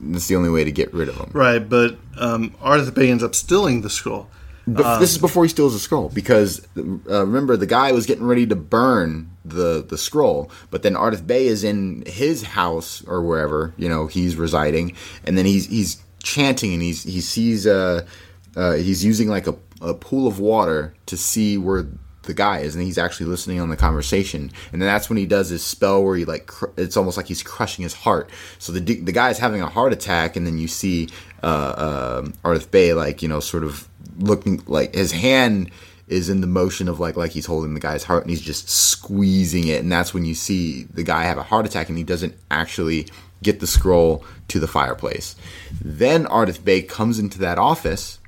That's 0.00 0.28
the 0.28 0.36
only 0.36 0.50
way 0.50 0.64
to 0.64 0.72
get 0.72 0.94
rid 0.94 1.08
of 1.10 1.16
him. 1.16 1.30
right, 1.34 1.68
but 1.68 1.98
um, 2.16 2.54
Bay 2.94 3.10
ends 3.10 3.22
up 3.22 3.34
stealing 3.34 3.82
the 3.82 3.90
scroll. 3.90 4.28
Bef- 4.68 5.00
this 5.00 5.10
is 5.10 5.18
before 5.18 5.42
he 5.42 5.48
steals 5.48 5.72
the 5.72 5.80
scroll 5.80 6.08
because 6.10 6.66
uh, 6.76 7.26
remember 7.26 7.56
the 7.56 7.66
guy 7.66 7.90
was 7.90 8.06
getting 8.06 8.24
ready 8.24 8.46
to 8.46 8.54
burn 8.54 9.30
the 9.44 9.84
the 9.88 9.98
scroll, 9.98 10.50
but 10.70 10.82
then 10.82 10.94
Ardath 10.94 11.26
Bey 11.26 11.46
is 11.46 11.64
in 11.64 12.04
his 12.06 12.42
house 12.42 13.02
or 13.06 13.22
wherever 13.22 13.74
you 13.76 13.88
know 13.88 14.06
he's 14.06 14.36
residing, 14.36 14.94
and 15.24 15.36
then 15.36 15.46
he's 15.46 15.66
he's 15.66 16.02
chanting 16.22 16.72
and 16.72 16.82
he's 16.82 17.02
he 17.02 17.20
sees 17.20 17.66
uh, 17.66 18.06
uh 18.54 18.74
he's 18.74 19.04
using 19.04 19.28
like 19.28 19.48
a, 19.48 19.56
a 19.80 19.94
pool 19.94 20.28
of 20.28 20.38
water 20.38 20.94
to 21.06 21.16
see 21.16 21.58
where 21.58 21.88
the 22.22 22.34
guy 22.34 22.60
is, 22.60 22.74
and 22.74 22.84
he's 22.84 22.98
actually 22.98 23.26
listening 23.26 23.60
on 23.60 23.68
the 23.68 23.76
conversation, 23.76 24.50
and 24.72 24.80
then 24.80 24.86
that's 24.86 25.08
when 25.08 25.16
he 25.16 25.26
does 25.26 25.48
his 25.48 25.64
spell 25.64 26.04
where 26.04 26.16
he 26.16 26.24
like 26.24 26.46
cr- 26.46 26.66
it's 26.76 26.96
almost 26.96 27.16
like 27.16 27.26
he's 27.26 27.42
crushing 27.42 27.82
his 27.82 27.94
heart. 27.94 28.30
So 28.58 28.72
the 28.72 28.80
the 28.80 29.12
guy's 29.12 29.38
having 29.38 29.60
a 29.60 29.68
heart 29.68 29.92
attack, 29.92 30.36
and 30.36 30.46
then 30.46 30.58
you 30.58 30.68
see 30.68 31.08
uh, 31.42 31.46
uh, 31.46 32.22
Ardath 32.44 32.70
Bey 32.70 32.94
like 32.94 33.22
you 33.22 33.28
know 33.28 33.40
sort 33.40 33.64
of 33.64 33.88
looking 34.18 34.62
like 34.66 34.94
his 34.94 35.12
hand 35.12 35.70
is 36.08 36.28
in 36.28 36.40
the 36.40 36.46
motion 36.46 36.88
of 36.88 37.00
like 37.00 37.16
like 37.16 37.30
he's 37.30 37.46
holding 37.46 37.74
the 37.74 37.80
guy's 37.80 38.04
heart 38.04 38.22
and 38.22 38.30
he's 38.30 38.40
just 38.40 38.68
squeezing 38.68 39.68
it. 39.68 39.80
And 39.80 39.90
that's 39.90 40.12
when 40.12 40.24
you 40.24 40.34
see 40.34 40.84
the 40.84 41.02
guy 41.02 41.24
have 41.24 41.38
a 41.38 41.42
heart 41.42 41.66
attack 41.66 41.88
and 41.88 41.96
he 41.96 42.04
doesn't 42.04 42.34
actually 42.50 43.08
get 43.42 43.60
the 43.60 43.66
scroll 43.66 44.24
to 44.48 44.60
the 44.60 44.68
fireplace. 44.68 45.36
Then 45.80 46.26
Ardath 46.26 46.64
Bey 46.64 46.82
comes 46.82 47.18
into 47.18 47.38
that 47.40 47.58
office 47.58 48.18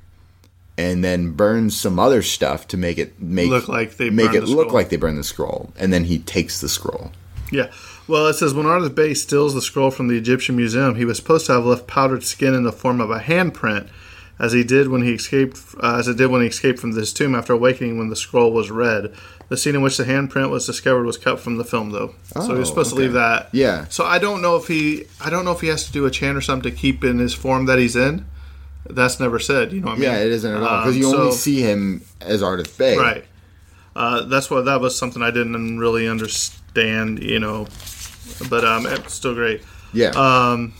and 0.77 1.03
then 1.03 1.31
burns 1.31 1.79
some 1.79 1.99
other 1.99 2.21
stuff 2.21 2.67
to 2.69 2.77
make 2.77 2.97
it 2.97 3.19
make 3.21 3.49
Look 3.49 3.67
like 3.67 3.97
they 3.97 4.09
make 4.09 4.33
it 4.33 4.41
the 4.41 4.47
look 4.47 4.73
like 4.73 4.89
they 4.89 4.97
burn 4.97 5.15
the 5.15 5.23
scroll. 5.23 5.71
And 5.77 5.93
then 5.93 6.05
he 6.05 6.19
takes 6.19 6.61
the 6.61 6.69
scroll. 6.69 7.11
Yeah. 7.51 7.71
Well, 8.07 8.27
it 8.27 8.33
says 8.33 8.53
when 8.53 8.65
Ardath 8.65 8.93
Bey 8.93 9.13
steals 9.13 9.53
the 9.53 9.61
scroll 9.61 9.91
from 9.91 10.07
the 10.07 10.17
Egyptian 10.17 10.55
museum, 10.55 10.95
he 10.95 11.05
was 11.05 11.17
supposed 11.17 11.45
to 11.47 11.53
have 11.53 11.65
left 11.65 11.87
powdered 11.87 12.23
skin 12.23 12.53
in 12.53 12.63
the 12.63 12.71
form 12.71 13.01
of 13.01 13.09
a 13.09 13.19
handprint, 13.19 13.89
as 14.39 14.51
he 14.53 14.63
did 14.63 14.87
when 14.89 15.01
he 15.03 15.13
escaped, 15.13 15.59
uh, 15.81 15.95
as 15.97 16.07
it 16.07 16.17
did 16.17 16.27
when 16.29 16.41
he 16.41 16.47
escaped 16.47 16.79
from 16.79 16.91
this 16.93 17.13
tomb 17.13 17.35
after 17.35 17.53
awakening 17.53 17.97
when 17.97 18.09
the 18.09 18.15
scroll 18.15 18.51
was 18.51 18.69
read. 18.71 19.13
The 19.47 19.57
scene 19.57 19.75
in 19.75 19.81
which 19.81 19.97
the 19.97 20.03
handprint 20.05 20.49
was 20.49 20.65
discovered 20.65 21.05
was 21.05 21.17
cut 21.17 21.39
from 21.39 21.57
the 21.57 21.63
film, 21.63 21.91
though. 21.91 22.15
Oh, 22.35 22.41
so 22.47 22.53
he 22.53 22.59
was 22.59 22.67
Oh, 22.67 22.71
supposed 22.71 22.89
to 22.89 22.95
leave 22.95 23.13
that. 23.13 23.49
Yeah. 23.51 23.85
So 23.89 24.03
I 24.03 24.17
don't 24.17 24.41
know 24.41 24.55
if 24.55 24.67
he, 24.67 25.05
I 25.23 25.29
don't 25.29 25.45
know 25.45 25.51
if 25.51 25.61
he 25.61 25.67
has 25.67 25.85
to 25.85 25.91
do 25.91 26.05
a 26.05 26.11
chant 26.11 26.35
or 26.37 26.41
something 26.41 26.71
to 26.71 26.75
keep 26.75 27.03
in 27.03 27.19
his 27.19 27.33
form 27.33 27.65
that 27.67 27.77
he's 27.77 27.95
in. 27.95 28.25
That's 28.89 29.19
never 29.19 29.37
said. 29.39 29.71
You 29.71 29.81
know 29.81 29.87
what 29.87 29.93
I 29.93 29.99
mean? 29.99 30.03
yeah 30.11 30.17
it 30.17 30.31
isn't 30.31 30.51
at 30.53 30.61
all 30.63 30.79
because 30.83 30.95
Um, 30.95 31.01
you 31.01 31.15
only 31.15 31.31
see 31.31 31.61
him 31.61 32.03
as 32.21 32.41
Ardath 32.41 32.77
Bey 32.77 32.97
Right. 32.97 33.25
Uh, 33.95 34.23
that's 34.25 34.49
what 34.51 34.65
that 34.65 34.81
was 34.81 34.97
something 34.97 35.21
I 35.23 35.31
didn't 35.31 35.77
really 35.79 36.07
understand, 36.07 37.23
you 37.23 37.39
know. 37.39 37.67
But 38.49 38.65
um, 38.65 38.85
it's 38.87 39.13
still 39.13 39.33
great. 39.33 39.61
yeah 39.93 40.09
Um, 40.09 40.73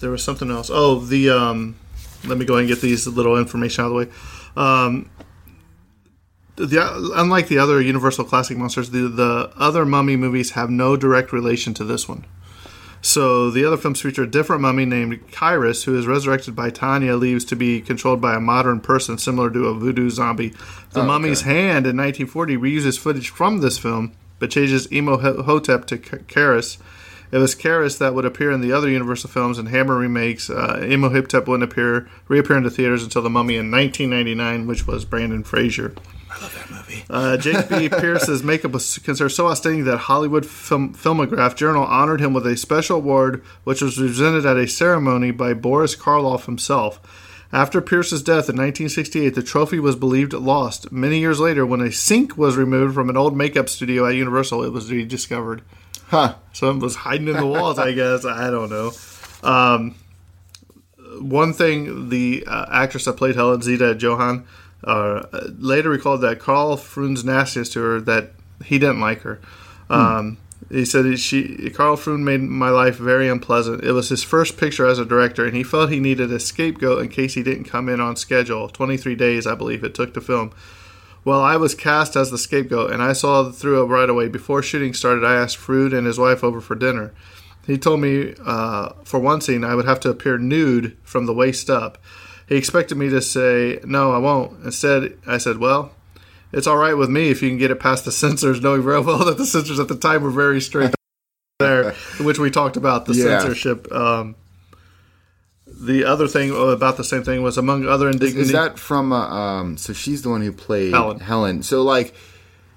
there 0.00 0.10
was 0.10 0.22
something 0.22 0.50
else. 0.50 0.70
Oh, 0.72 1.00
the 1.00 1.30
um, 1.30 1.76
let 2.24 2.38
me 2.38 2.44
go 2.44 2.54
ahead 2.54 2.64
and 2.64 2.68
get 2.68 2.80
these 2.80 3.06
little 3.06 3.36
information 3.36 3.84
out 3.84 3.86
of 3.86 3.92
the 3.92 3.98
way. 3.98 4.08
Um, 4.56 5.10
the 6.56 7.12
unlike 7.14 7.48
the 7.48 7.58
other 7.58 7.80
Universal 7.80 8.24
classic 8.24 8.56
monsters, 8.56 8.90
the 8.90 9.08
the 9.08 9.52
other 9.56 9.84
Mummy 9.84 10.16
movies 10.16 10.52
have 10.52 10.70
no 10.70 10.96
direct 10.96 11.32
relation 11.32 11.74
to 11.74 11.84
this 11.84 12.08
one. 12.08 12.24
So 13.02 13.50
the 13.50 13.64
other 13.64 13.76
films 13.76 14.00
feature 14.00 14.24
a 14.24 14.26
different 14.26 14.62
mummy 14.62 14.84
named 14.84 15.30
Kharis, 15.30 15.84
who 15.84 15.96
is 15.96 16.08
resurrected 16.08 16.56
by 16.56 16.70
tana, 16.70 17.14
leaves 17.14 17.44
to 17.44 17.54
be 17.54 17.80
controlled 17.80 18.20
by 18.20 18.34
a 18.34 18.40
modern 18.40 18.80
person 18.80 19.16
similar 19.16 19.48
to 19.50 19.66
a 19.66 19.74
voodoo 19.74 20.10
zombie. 20.10 20.54
The 20.90 21.04
Mummy's 21.04 21.42
Hand 21.42 21.86
in 21.86 21.96
1940 21.96 22.56
reuses 22.56 22.98
footage 22.98 23.28
from 23.28 23.60
this 23.60 23.78
film, 23.78 24.12
but 24.40 24.50
changes 24.50 24.86
Imhotep 24.86 25.86
to 25.86 25.98
K- 25.98 26.18
Kharis. 26.18 26.78
It 27.32 27.38
was 27.38 27.54
Kharis 27.54 27.98
that 27.98 28.14
would 28.14 28.24
appear 28.24 28.50
in 28.50 28.60
the 28.60 28.72
other 28.72 28.88
Universal 28.88 29.30
films 29.30 29.58
and 29.58 29.68
Hammer 29.68 29.96
remakes. 29.96 30.48
Uh, 30.48 30.80
Imhotep 30.82 31.46
wouldn't 31.48 31.70
appear 31.70 32.08
reappear 32.28 32.56
into 32.56 32.70
theaters 32.70 33.02
until 33.02 33.22
The 33.22 33.30
Mummy 33.30 33.56
in 33.56 33.70
1999, 33.70 34.66
which 34.66 34.86
was 34.86 35.04
Brendan 35.04 35.44
Fraser. 35.44 35.94
I 36.30 36.42
love 36.42 36.54
that 36.54 36.70
movie. 36.70 37.04
uh, 37.08 37.36
Jack 37.38 37.68
P. 37.68 37.88
Pierce's 38.00 38.42
makeup 38.42 38.72
was 38.72 38.98
considered 38.98 39.30
so 39.30 39.48
outstanding 39.48 39.84
that 39.84 39.96
Hollywood 39.98 40.44
Film- 40.44 40.94
Filmograph 40.94 41.56
Journal 41.56 41.84
honored 41.84 42.20
him 42.20 42.34
with 42.34 42.46
a 42.46 42.56
special 42.56 42.98
award, 42.98 43.42
which 43.64 43.80
was 43.80 43.96
presented 43.96 44.44
at 44.44 44.56
a 44.56 44.68
ceremony 44.68 45.30
by 45.30 45.54
Boris 45.54 45.96
Karloff 45.96 46.44
himself. 46.44 47.00
After 47.52 47.80
Pierce's 47.80 48.22
death 48.22 48.50
in 48.50 48.56
1968, 48.56 49.30
the 49.30 49.42
trophy 49.42 49.78
was 49.78 49.96
believed 49.96 50.32
lost. 50.32 50.90
Many 50.92 51.20
years 51.20 51.38
later, 51.40 51.64
when 51.64 51.80
a 51.80 51.92
sink 51.92 52.36
was 52.36 52.56
removed 52.56 52.94
from 52.94 53.08
an 53.08 53.16
old 53.16 53.36
makeup 53.36 53.68
studio 53.68 54.06
at 54.06 54.16
Universal, 54.16 54.64
it 54.64 54.72
was 54.72 54.90
rediscovered. 54.90 55.62
Huh 56.06 56.36
So 56.52 56.70
it 56.70 56.78
was 56.78 56.96
hiding 56.96 57.28
in 57.28 57.36
the 57.36 57.46
walls, 57.46 57.78
I 57.78 57.92
guess. 57.92 58.24
I 58.24 58.50
don't 58.50 58.70
know. 58.70 58.92
Um, 59.42 59.96
one 61.20 61.52
thing, 61.52 62.08
the 62.08 62.44
uh, 62.46 62.66
actress 62.70 63.04
that 63.04 63.14
played 63.14 63.36
Helen 63.36 63.62
Zita 63.62 63.96
Johann 63.98 64.46
uh, 64.84 65.26
later 65.58 65.90
recalled 65.90 66.20
that 66.22 66.38
Karl 66.38 66.76
Freund's 66.76 67.24
nastiness 67.24 67.68
to 67.70 67.80
her 67.80 68.00
that 68.02 68.32
he 68.64 68.78
didn't 68.78 69.00
like 69.00 69.22
her. 69.22 69.40
Um, 69.88 70.38
he 70.70 70.84
said 70.84 71.18
she 71.18 71.70
Karl 71.70 71.96
Freund 71.96 72.24
made 72.24 72.40
my 72.40 72.70
life 72.70 72.96
very 72.96 73.28
unpleasant. 73.28 73.84
It 73.84 73.92
was 73.92 74.08
his 74.08 74.22
first 74.22 74.56
picture 74.56 74.86
as 74.86 74.98
a 74.98 75.04
director, 75.04 75.44
and 75.44 75.56
he 75.56 75.62
felt 75.62 75.90
he 75.90 76.00
needed 76.00 76.32
a 76.32 76.40
scapegoat 76.40 77.02
in 77.02 77.08
case 77.08 77.34
he 77.34 77.42
didn't 77.42 77.64
come 77.64 77.88
in 77.88 78.00
on 78.00 78.16
schedule. 78.16 78.68
Twenty 78.68 78.96
three 78.96 79.14
days, 79.14 79.46
I 79.46 79.54
believe, 79.54 79.84
it 79.84 79.94
took 79.94 80.14
to 80.14 80.20
film. 80.20 80.52
Well, 81.26 81.40
I 81.40 81.56
was 81.56 81.74
cast 81.74 82.14
as 82.14 82.30
the 82.30 82.38
scapegoat, 82.38 82.92
and 82.92 83.02
I 83.02 83.12
saw 83.12 83.50
through 83.50 83.82
it 83.82 83.86
right 83.86 84.08
away. 84.08 84.28
Before 84.28 84.62
shooting 84.62 84.94
started, 84.94 85.24
I 85.24 85.34
asked 85.34 85.56
Freund 85.56 85.92
and 85.92 86.06
his 86.06 86.20
wife 86.20 86.44
over 86.44 86.60
for 86.60 86.76
dinner. 86.76 87.12
He 87.66 87.76
told 87.78 87.98
me 88.00 88.34
uh, 88.46 88.90
for 89.02 89.18
one 89.18 89.40
scene 89.40 89.64
I 89.64 89.74
would 89.74 89.86
have 89.86 89.98
to 90.00 90.08
appear 90.08 90.38
nude 90.38 90.96
from 91.02 91.26
the 91.26 91.34
waist 91.34 91.68
up. 91.68 91.98
He 92.48 92.54
expected 92.54 92.96
me 92.96 93.08
to 93.08 93.20
say, 93.20 93.80
no, 93.84 94.12
I 94.12 94.18
won't. 94.18 94.64
Instead, 94.64 95.18
I 95.26 95.38
said, 95.38 95.58
well, 95.58 95.90
it's 96.52 96.68
all 96.68 96.76
right 96.76 96.94
with 96.96 97.10
me 97.10 97.28
if 97.30 97.42
you 97.42 97.48
can 97.48 97.58
get 97.58 97.72
it 97.72 97.80
past 97.80 98.04
the 98.04 98.12
censors, 98.22 98.60
knowing 98.60 98.82
very 98.82 99.00
well 99.00 99.24
that 99.24 99.36
the 99.36 99.46
censors 99.46 99.80
at 99.80 99.88
the 99.88 99.96
time 99.96 100.22
were 100.22 100.30
very 100.30 100.60
strict 100.60 100.94
there, 101.58 101.90
which 102.20 102.38
we 102.38 102.52
talked 102.52 102.76
about 102.76 103.06
the 103.06 103.14
Yeah. 103.14 103.40
censorship. 103.40 103.90
Um, 103.90 104.36
the 105.78 106.04
other 106.04 106.26
thing 106.28 106.50
about 106.50 106.96
the 106.96 107.04
same 107.04 107.22
thing 107.22 107.42
was 107.42 107.58
among 107.58 107.86
other 107.86 108.08
indignities. 108.08 108.46
is 108.48 108.52
that 108.52 108.78
from? 108.78 109.12
Uh, 109.12 109.28
um, 109.28 109.76
so 109.76 109.92
she's 109.92 110.22
the 110.22 110.30
one 110.30 110.40
who 110.42 110.52
played 110.52 110.92
Helen. 110.92 111.20
Helen. 111.20 111.62
So 111.62 111.82
like, 111.82 112.14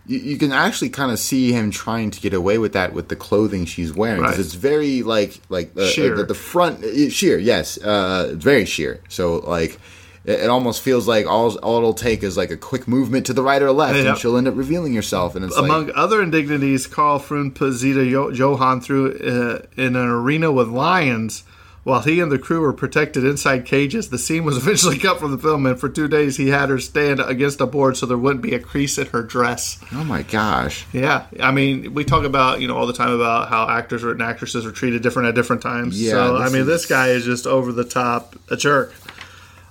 you, 0.05 0.19
you 0.19 0.37
can 0.37 0.51
actually 0.51 0.89
kind 0.89 1.11
of 1.11 1.19
see 1.19 1.51
him 1.51 1.71
trying 1.71 2.11
to 2.11 2.19
get 2.19 2.33
away 2.33 2.57
with 2.57 2.73
that 2.73 2.93
with 2.93 3.07
the 3.09 3.15
clothing 3.15 3.65
she's 3.65 3.93
wearing. 3.93 4.21
'cause 4.21 4.31
Right. 4.31 4.39
it's 4.39 4.53
very 4.55 5.03
like 5.03 5.39
like 5.49 5.71
uh, 5.77 5.85
Sheer. 5.87 6.15
The, 6.15 6.25
the 6.25 6.33
front 6.33 6.83
uh, 6.83 7.09
sheer. 7.09 7.37
Yes, 7.37 7.77
uh, 7.77 8.31
it's 8.33 8.43
very 8.43 8.65
sheer. 8.65 9.01
So 9.09 9.37
like. 9.37 9.79
It 10.25 10.41
it 10.41 10.49
almost 10.49 10.81
feels 10.81 11.07
like 11.07 11.25
all, 11.25 11.57
all 11.59 11.77
it'll 11.77 11.93
take 11.93 12.23
is 12.23 12.35
like 12.35 12.51
a 12.51 12.57
quick 12.57 12.89
movement 12.89 13.25
to 13.27 13.33
the 13.33 13.41
right 13.41 13.61
or 13.61 13.71
left, 13.71 13.97
Yeah. 13.97 14.09
and 14.09 14.17
she'll 14.17 14.35
end 14.35 14.49
up 14.49 14.57
revealing 14.57 14.93
herself. 14.93 15.33
And 15.33 15.45
it's 15.45 15.55
Among 15.55 15.87
like, 15.87 15.95
other 15.97 16.21
indignities, 16.21 16.87
Karl 16.87 17.19
Freund 17.19 17.55
put 17.55 17.71
Zita 17.71 18.03
Jo- 18.11 18.29
Johann 18.29 18.81
through 18.81 19.13
uh, 19.13 19.65
in 19.81 19.95
an 19.95 20.07
arena 20.09 20.51
with 20.51 20.67
lions 20.67 21.43
while 21.83 22.01
he 22.01 22.19
and 22.19 22.31
the 22.31 22.37
crew 22.39 22.59
were 22.61 22.73
protected 22.73 23.23
inside 23.23 23.65
cages. 23.65 24.09
The 24.09 24.17
scene 24.17 24.43
was 24.43 24.57
eventually 24.63 24.97
cut 24.99 25.19
from 25.19 25.31
the 25.31 25.37
film, 25.37 25.65
and 25.65 25.79
for 25.79 25.89
two 25.89 26.07
days 26.07 26.37
he 26.37 26.49
had 26.49 26.69
her 26.69 26.79
stand 26.79 27.19
against 27.19 27.61
a 27.61 27.65
board 27.65 27.97
so 27.97 28.05
there 28.05 28.17
wouldn't 28.17 28.41
be 28.43 28.53
a 28.53 28.59
crease 28.59 28.97
in 28.97 29.07
her 29.07 29.23
dress. 29.23 29.79
oh 29.93 30.03
my 30.03 30.23
gosh, 30.23 30.85
Yeah, 30.93 31.25
I 31.39 31.51
mean, 31.51 31.93
we 31.93 32.03
talk 32.03 32.23
about 32.25 32.61
you 32.61 32.67
know 32.67 32.77
all 32.77 32.87
the 32.87 32.93
time 32.93 33.11
about 33.11 33.49
how 33.49 33.67
actors 33.69 34.03
and 34.03 34.21
actresses 34.21 34.65
are 34.65 34.71
treated 34.71 35.01
different 35.01 35.29
at 35.29 35.35
different 35.35 35.61
times. 35.61 35.99
Yeah, 36.01 36.11
so 36.11 36.37
I 36.37 36.49
mean, 36.49 36.61
is- 36.61 36.67
this 36.67 36.85
guy 36.85 37.07
is 37.09 37.25
just 37.25 37.47
over 37.47 37.71
the 37.71 37.85
top 37.85 38.35
a 38.49 38.57
jerk. 38.57 38.93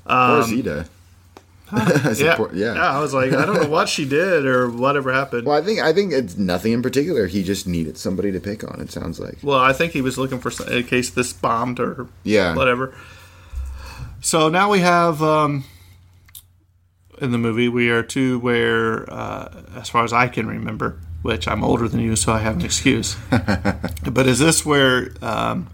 poor 0.07 0.43
Zita. 0.45 0.81
Um, 0.81 0.85
Um, 1.71 1.79
Yeah, 2.17 2.37
impor- 2.37 2.55
yeah. 2.55 2.73
I 2.75 2.99
was 3.01 3.13
like, 3.13 3.33
I 3.33 3.45
don't 3.45 3.63
know 3.63 3.69
what 3.69 3.89
she 3.89 4.05
did 4.07 4.47
or 4.47 4.71
whatever 4.71 5.13
happened. 5.13 5.47
Well, 5.47 5.57
I 5.57 5.63
think 5.65 5.81
I 5.81 5.93
think 5.93 6.13
it's 6.13 6.37
nothing 6.37 6.73
in 6.73 6.83
particular. 6.83 7.27
He 7.27 7.43
just 7.43 7.67
needed 7.67 7.99
somebody 7.99 8.33
to 8.33 8.41
pick 8.41 8.65
on. 8.65 8.81
It 8.81 8.91
sounds 8.91 9.21
like. 9.21 9.39
Well, 9.43 9.59
I 9.59 9.73
think 9.73 9.93
he 9.93 10.01
was 10.01 10.17
looking 10.19 10.39
for 10.39 10.51
some, 10.51 10.69
in 10.69 10.85
case 10.85 11.11
this 11.11 11.33
bombed 11.33 11.79
or 11.81 12.09
Yeah. 12.25 12.55
whatever. 12.55 12.95
So 14.21 14.49
now 14.49 14.71
we 14.71 14.81
have 14.81 15.23
um, 15.23 15.65
in 17.21 17.31
the 17.33 17.39
movie 17.39 17.69
we 17.69 17.91
are 17.91 18.03
to 18.03 18.39
where, 18.41 19.11
uh, 19.13 19.63
as 19.77 19.89
far 19.89 20.05
as 20.05 20.13
I 20.13 20.29
can 20.29 20.47
remember, 20.47 20.99
which 21.23 21.47
I'm 21.49 21.63
older 21.65 21.89
than 21.89 22.01
you, 22.01 22.17
so 22.17 22.33
I 22.33 22.39
have 22.39 22.57
an 22.57 22.65
excuse. 22.65 23.17
but 23.31 24.27
is 24.27 24.39
this 24.39 24.65
where 24.65 25.13
um, 25.23 25.69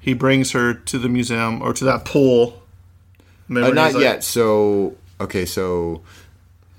he 0.00 0.14
brings 0.14 0.52
her 0.52 0.74
to 0.74 0.98
the 0.98 1.08
museum 1.08 1.62
or 1.62 1.72
to 1.74 1.84
that 1.84 2.04
pool? 2.04 2.62
Uh, 3.50 3.70
not 3.70 3.94
like- 3.94 4.02
yet. 4.02 4.24
So 4.24 4.96
okay, 5.20 5.44
so 5.44 6.02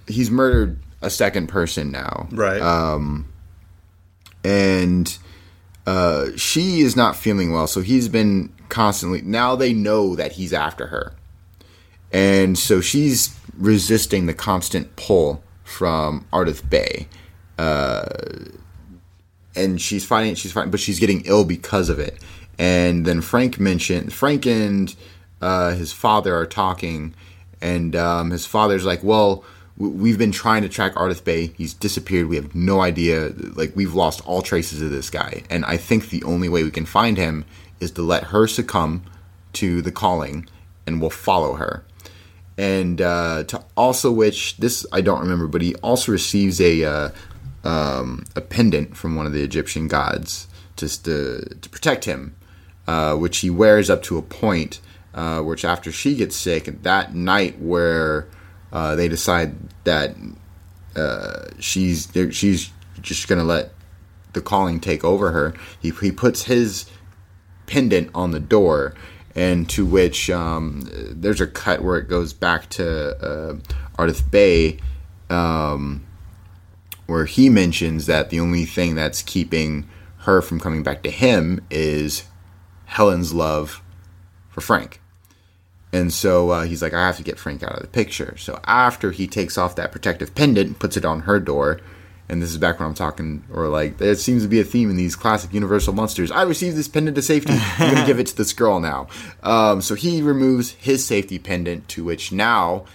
he's 0.08 0.30
murdered 0.32 0.80
a 1.02 1.10
second 1.10 1.47
person 1.47 1.91
now, 1.91 2.28
Right. 2.32 2.62
and 4.43 5.17
uh, 5.86 6.28
she 6.36 6.82
is 6.82 6.95
not 6.95 7.15
feeling 7.15 7.52
well. 7.52 7.67
So 7.67 7.82
he's 7.82 8.08
been 8.08 8.54
constantly. 8.69 9.21
Now 9.21 9.56
they 9.56 9.73
know 9.73 10.15
that 10.15 10.34
he's 10.34 10.54
after 10.54 10.88
her, 10.88 11.13
and 12.12 12.58
so 12.58 12.82
she's 12.82 13.36
resisting 13.58 14.25
the 14.25 14.34
constant 14.34 14.95
pull 14.95 15.43
from 15.63 16.25
Ardath 16.32 16.67
Bey. 16.69 17.08
Uh, 17.58 18.06
and 19.56 19.82
she's 19.82 20.06
fighting. 20.06 20.36
She's 20.36 20.52
fighting, 20.52 20.71
but 20.71 20.80
she's 20.80 20.99
getting 20.99 21.21
ill 21.25 21.43
because 21.43 21.89
of 21.89 21.99
it. 21.99 22.17
And 22.58 23.06
then 23.06 23.21
Frank 23.21 23.60
mentioned 23.60 24.13
Frank 24.13 24.45
and 24.45 24.93
uh, 25.41 25.71
his 25.75 25.91
father 25.91 26.36
are 26.36 26.45
talking, 26.45 27.13
and 27.62 27.95
um, 27.95 28.32
his 28.32 28.45
father's 28.45 28.86
like, 28.86 29.04
"Well, 29.04 29.43
we've 29.78 30.17
been 30.17 30.32
trying 30.32 30.62
to 30.63 30.69
track 30.69 30.95
Ardath 30.95 31.24
Bey. 31.24 31.48
He's 31.58 31.74
disappeared. 31.74 32.28
We 32.28 32.36
have 32.36 32.56
no 32.56 32.82
idea. 32.82 33.34
Like 33.38 33.76
we've 33.76 33.93
lost 33.93 34.26
all 34.28 34.41
traces 34.41 34.82
of 34.82 34.91
this 34.91 35.10
guy. 35.10 35.43
And 35.50 35.65
I 35.65 35.78
think 35.78 36.10
the 36.10 36.24
only 36.24 36.50
way 36.50 36.63
we 36.63 36.72
can 36.72 36.86
find 36.86 37.17
him 37.17 37.45
is 37.80 37.91
to 37.91 38.02
let 38.02 38.26
her 38.26 38.48
succumb 38.48 39.04
to 39.54 39.82
the 39.82 39.91
calling, 39.91 40.48
and 40.86 41.02
we'll 41.02 41.10
follow 41.10 41.54
her." 41.56 41.84
and 42.60 43.00
uh, 43.00 43.45
to 43.45 43.63
also 43.78 44.12
which 44.12 44.58
this 44.58 44.86
I 44.91 45.00
don't 45.00 45.22
remember, 45.22 45.48
but 45.48 45.62
he 45.62 45.76
also 45.76 46.12
receives 46.12 46.60
a 46.60 46.84
uh, 46.84 47.10
um, 47.63 48.26
a 48.36 48.41
pendant 48.41 48.98
from 48.98 49.15
one 49.15 49.26
of 49.26 49.32
the 49.32 49.41
Egyptian 49.43 49.88
gods 49.88 50.48
just 50.76 51.06
to 51.06 51.56
to 51.62 51.69
protect 51.69 52.04
him, 52.04 52.36
uh, 52.86 53.15
which 53.15 53.38
he 53.38 53.50
wears 53.50 53.89
up 53.89 54.04
to 54.04 54.17
a 54.17 54.22
point. 54.22 54.82
Uh, 55.13 55.41
which 55.41 55.65
after 55.65 55.91
she 55.91 56.15
gets 56.15 56.36
sick, 56.36 56.65
that 56.84 57.15
night 57.15 57.60
where 57.60 58.28
uh, 58.72 58.95
they 58.95 59.08
decide 59.08 59.56
that 59.84 60.15
uh, 60.95 61.48
she's 61.60 62.12
she's 62.32 62.69
just 63.02 63.28
gonna 63.28 63.43
let 63.43 63.72
the 64.34 64.41
calling 64.41 64.80
take 64.80 65.04
over 65.04 65.32
her, 65.32 65.54
he 65.80 65.89
he 65.89 66.12
puts 66.12 66.43
his 66.43 66.86
pendant 67.65 68.10
on 68.13 68.32
the 68.32 68.39
door, 68.39 68.93
and 69.36 69.69
to 69.69 69.86
which 69.86 70.30
um, 70.30 70.88
there's 70.91 71.41
a 71.41 71.48
cut 71.48 71.82
where 71.82 71.98
it 71.98 72.08
goes 72.08 72.34
back 72.34 72.69
to 72.69 73.60
uh, 73.98 74.12
Bey, 74.30 74.80
um, 75.30 76.06
where 77.08 77.26
he 77.26 77.50
mentions 77.50 78.06
that 78.06 78.30
the 78.30 78.39
only 78.39 78.65
thing 78.65 78.95
that's 78.95 79.22
keeping 79.24 79.89
her 80.19 80.41
from 80.41 80.60
coming 80.60 80.84
back 80.84 81.02
to 81.04 81.12
him 81.12 81.65
is 81.69 82.26
Helen's 82.86 83.34
love 83.34 83.82
for 84.60 84.65
Frank. 84.65 85.02
And 85.91 86.13
so 86.13 86.52
uh, 86.52 86.63
he's 86.63 86.82
like, 86.82 86.93
I 86.93 87.08
have 87.08 87.17
to 87.17 87.24
get 87.24 87.39
Frank 87.39 87.63
out 87.63 87.76
of 87.76 87.82
the 87.82 87.88
picture. 87.88 88.36
So 88.38 88.60
after 88.65 89.12
he 89.12 89.28
takes 89.28 89.58
off 89.58 89.76
that 89.76 89.91
protective 89.91 90.36
pendant 90.36 90.67
and 90.67 90.80
puts 90.80 90.98
it 90.98 91.06
on 91.06 91.22
her 91.22 91.39
door, 91.39 91.80
and 92.28 92.43
this 92.43 92.52
is 92.52 92.60
back 92.60 92.80
when 92.80 92.88
I'm 92.88 92.93
talking, 92.93 93.43
or 93.52 93.67
like, 93.69 93.98
there 93.98 94.13
seems 94.13 94.43
to 94.43 94.48
be 94.50 94.60
a 94.60 94.63
theme 94.63 94.89
in 94.91 94.98
these 94.98 95.15
classic 95.15 95.52
Universal 95.52 95.93
monsters. 95.93 96.30
I 96.30 96.43
received 96.43 96.78
this 96.78 96.88
pendant 96.88 97.15
to 97.15 97.24
safety. 97.24 97.54
I'm 97.54 97.91
going 97.91 98.02
to 98.02 98.06
give 98.06 98.19
it 98.19 98.28
to 98.28 98.38
this 98.38 98.54
girl 98.54 98.80
now. 98.80 99.08
Um, 99.41 99.82
so 99.82 99.95
he 99.95 100.22
removes 100.22 100.72
his 100.72 101.04
safety 101.04 101.39
pendant, 101.39 101.88
to 101.89 102.04
which 102.04 102.32
now 102.32 102.86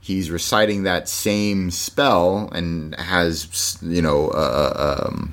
he's 0.00 0.30
reciting 0.30 0.82
that 0.82 1.08
same 1.08 1.70
spell 1.70 2.50
and 2.52 2.94
has, 2.96 3.78
you 3.80 4.02
know, 4.02 4.28
uh, 4.28 5.06
um, 5.08 5.32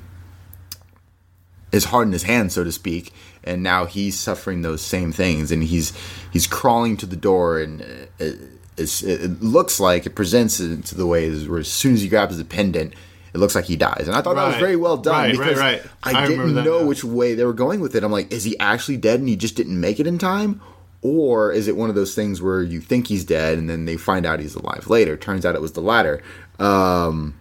his 1.70 1.84
heart 1.84 2.06
in 2.06 2.12
his 2.12 2.22
hand, 2.22 2.52
so 2.52 2.64
to 2.64 2.72
speak, 2.72 3.12
and 3.44 3.62
now 3.62 3.86
he's 3.86 4.18
suffering 4.18 4.62
those 4.62 4.82
same 4.82 5.12
things, 5.12 5.50
and 5.50 5.62
he's 5.62 5.92
he's 6.32 6.46
crawling 6.46 6.96
to 6.98 7.06
the 7.06 7.16
door, 7.16 7.60
and 7.60 7.80
it, 8.18 8.38
it's, 8.76 9.02
it 9.02 9.42
looks 9.42 9.78
like 9.80 10.06
it 10.06 10.14
presents 10.14 10.60
it 10.60 10.84
to 10.86 10.94
the 10.94 11.06
way 11.06 11.30
where 11.46 11.60
as 11.60 11.68
soon 11.68 11.94
as 11.94 12.02
he 12.02 12.08
grabs 12.08 12.38
the 12.38 12.44
pendant, 12.44 12.94
it 13.34 13.38
looks 13.38 13.54
like 13.54 13.64
he 13.66 13.76
dies, 13.76 14.04
and 14.06 14.16
I 14.16 14.22
thought 14.22 14.36
that 14.36 14.46
was 14.46 14.56
very 14.56 14.76
well 14.76 14.96
done 14.96 15.30
Right, 15.30 15.36
right, 15.36 15.48
because 15.48 15.58
right. 15.58 15.82
I, 16.02 16.24
I 16.24 16.26
didn't 16.26 16.54
know 16.54 16.80
now. 16.80 16.86
which 16.86 17.04
way 17.04 17.34
they 17.34 17.44
were 17.44 17.52
going 17.52 17.80
with 17.80 17.94
it. 17.94 18.04
I'm 18.04 18.12
like, 18.12 18.32
is 18.32 18.44
he 18.44 18.58
actually 18.58 18.96
dead 18.96 19.20
and 19.20 19.28
he 19.28 19.36
just 19.36 19.56
didn't 19.56 19.80
make 19.80 20.00
it 20.00 20.06
in 20.06 20.18
time? 20.18 20.60
Or 21.04 21.50
is 21.50 21.66
it 21.66 21.76
one 21.76 21.88
of 21.88 21.96
those 21.96 22.14
things 22.14 22.40
where 22.40 22.62
you 22.62 22.80
think 22.80 23.08
he's 23.08 23.24
dead 23.24 23.58
and 23.58 23.68
then 23.68 23.86
they 23.86 23.96
find 23.96 24.24
out 24.24 24.38
he's 24.38 24.54
alive 24.54 24.86
later? 24.88 25.16
Turns 25.16 25.44
out 25.44 25.56
it 25.56 25.60
was 25.60 25.72
the 25.72 25.80
latter. 25.80 26.22
Um, 26.60 27.40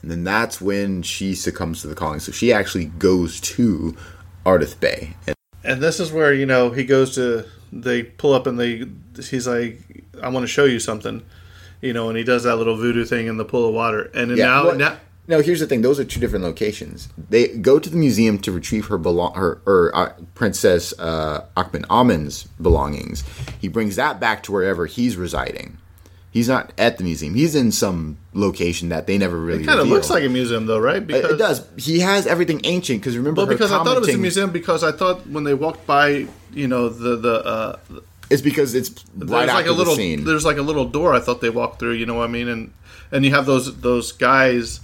and 0.00 0.10
then 0.10 0.24
that's 0.24 0.58
when 0.60 1.02
she 1.02 1.34
succumbs 1.34 1.82
to 1.82 1.88
the 1.88 1.94
calling. 1.94 2.18
So 2.20 2.32
she 2.32 2.50
actually 2.52 2.86
goes 2.86 3.40
to 3.40 3.94
Ardath 4.44 4.78
Bey. 4.80 5.16
And 5.26 5.36
And 5.64 5.80
this 5.80 6.00
is 6.00 6.12
where 6.12 6.32
you 6.32 6.46
know 6.46 6.70
he 6.70 6.84
goes 6.84 7.14
to. 7.14 7.44
They 7.72 8.02
pull 8.02 8.34
up 8.34 8.46
and 8.46 8.58
they. 8.58 8.84
He's 9.16 9.46
like, 9.46 10.04
"I 10.22 10.28
want 10.28 10.44
to 10.44 10.48
show 10.48 10.64
you 10.64 10.80
something," 10.80 11.24
you 11.80 11.92
know, 11.92 12.08
and 12.08 12.18
he 12.18 12.24
does 12.24 12.42
that 12.44 12.56
little 12.56 12.76
voodoo 12.76 13.04
thing 13.04 13.26
in 13.26 13.36
the 13.36 13.44
pool 13.44 13.68
of 13.68 13.74
water. 13.74 14.10
And 14.14 14.30
then 14.30 14.38
now, 14.38 14.64
well, 14.64 14.76
now, 14.76 14.98
no, 15.28 15.40
here's 15.40 15.60
the 15.60 15.66
thing. 15.66 15.82
Those 15.82 16.00
are 16.00 16.04
two 16.04 16.18
different 16.18 16.44
locations. 16.44 17.08
They 17.30 17.48
go 17.48 17.78
to 17.78 17.88
the 17.88 17.96
museum 17.96 18.38
to 18.40 18.52
retrieve 18.52 18.86
her 18.86 18.98
belong 18.98 19.34
her 19.34 19.62
or 19.64 19.92
uh, 19.94 20.12
Princess 20.34 20.92
uh, 20.98 21.46
Anck-es-en-Amon's 21.56 22.44
belongings. 22.60 23.22
He 23.60 23.68
brings 23.68 23.96
that 23.96 24.18
back 24.18 24.42
to 24.44 24.52
wherever 24.52 24.86
he's 24.86 25.16
residing. 25.16 25.78
He's 26.32 26.48
not 26.48 26.72
at 26.78 26.96
the 26.98 27.04
museum. 27.04 27.34
He's 27.34 27.54
in 27.54 27.70
some 27.72 28.16
location 28.32 28.88
that 28.88 29.06
they 29.06 29.18
never 29.18 29.36
really. 29.36 29.62
it 29.62 29.66
kind 29.66 29.78
of 29.78 29.86
looks 29.86 30.08
like 30.08 30.24
a 30.24 30.28
museum, 30.30 30.64
though, 30.66 30.78
right? 30.80 31.02
It- 31.02 31.24
it 31.24 31.36
does. 31.36 31.62
He 31.76 32.00
has 32.00 32.26
everything 32.26 32.62
ancient 32.64 33.00
because 33.02 33.16
remember. 33.18 33.42
Well, 33.42 33.46
because 33.46 33.70
I 33.70 33.84
thought 33.84 33.98
it 33.98 34.00
was 34.00 34.08
a 34.14 34.16
museum 34.18 34.50
because 34.50 34.82
I 34.82 34.92
thought 34.92 35.26
when 35.28 35.44
they 35.44 35.52
walked 35.54 35.86
by, 35.86 36.26
you 36.54 36.66
know, 36.68 36.88
the 36.88 37.16
the 37.16 37.34
uh, 37.44 37.76
It's 38.30 38.40
because 38.42 38.74
it's 38.74 38.88
right 39.14 39.28
there's 39.28 39.50
after 39.50 39.54
like 39.54 39.66
a 39.66 39.72
little 39.72 39.94
the 39.94 40.00
scene. 40.00 40.24
there's 40.24 40.44
like 40.46 40.56
a 40.56 40.62
little 40.62 40.86
door 40.86 41.12
I 41.14 41.20
thought 41.20 41.42
they 41.42 41.50
walked 41.50 41.78
through. 41.80 41.92
You 41.92 42.06
know 42.06 42.14
what 42.14 42.24
I 42.30 42.32
mean? 42.32 42.48
And 42.48 42.72
and 43.12 43.26
you 43.26 43.30
have 43.32 43.44
those 43.44 43.80
those 43.82 44.12
guys, 44.12 44.80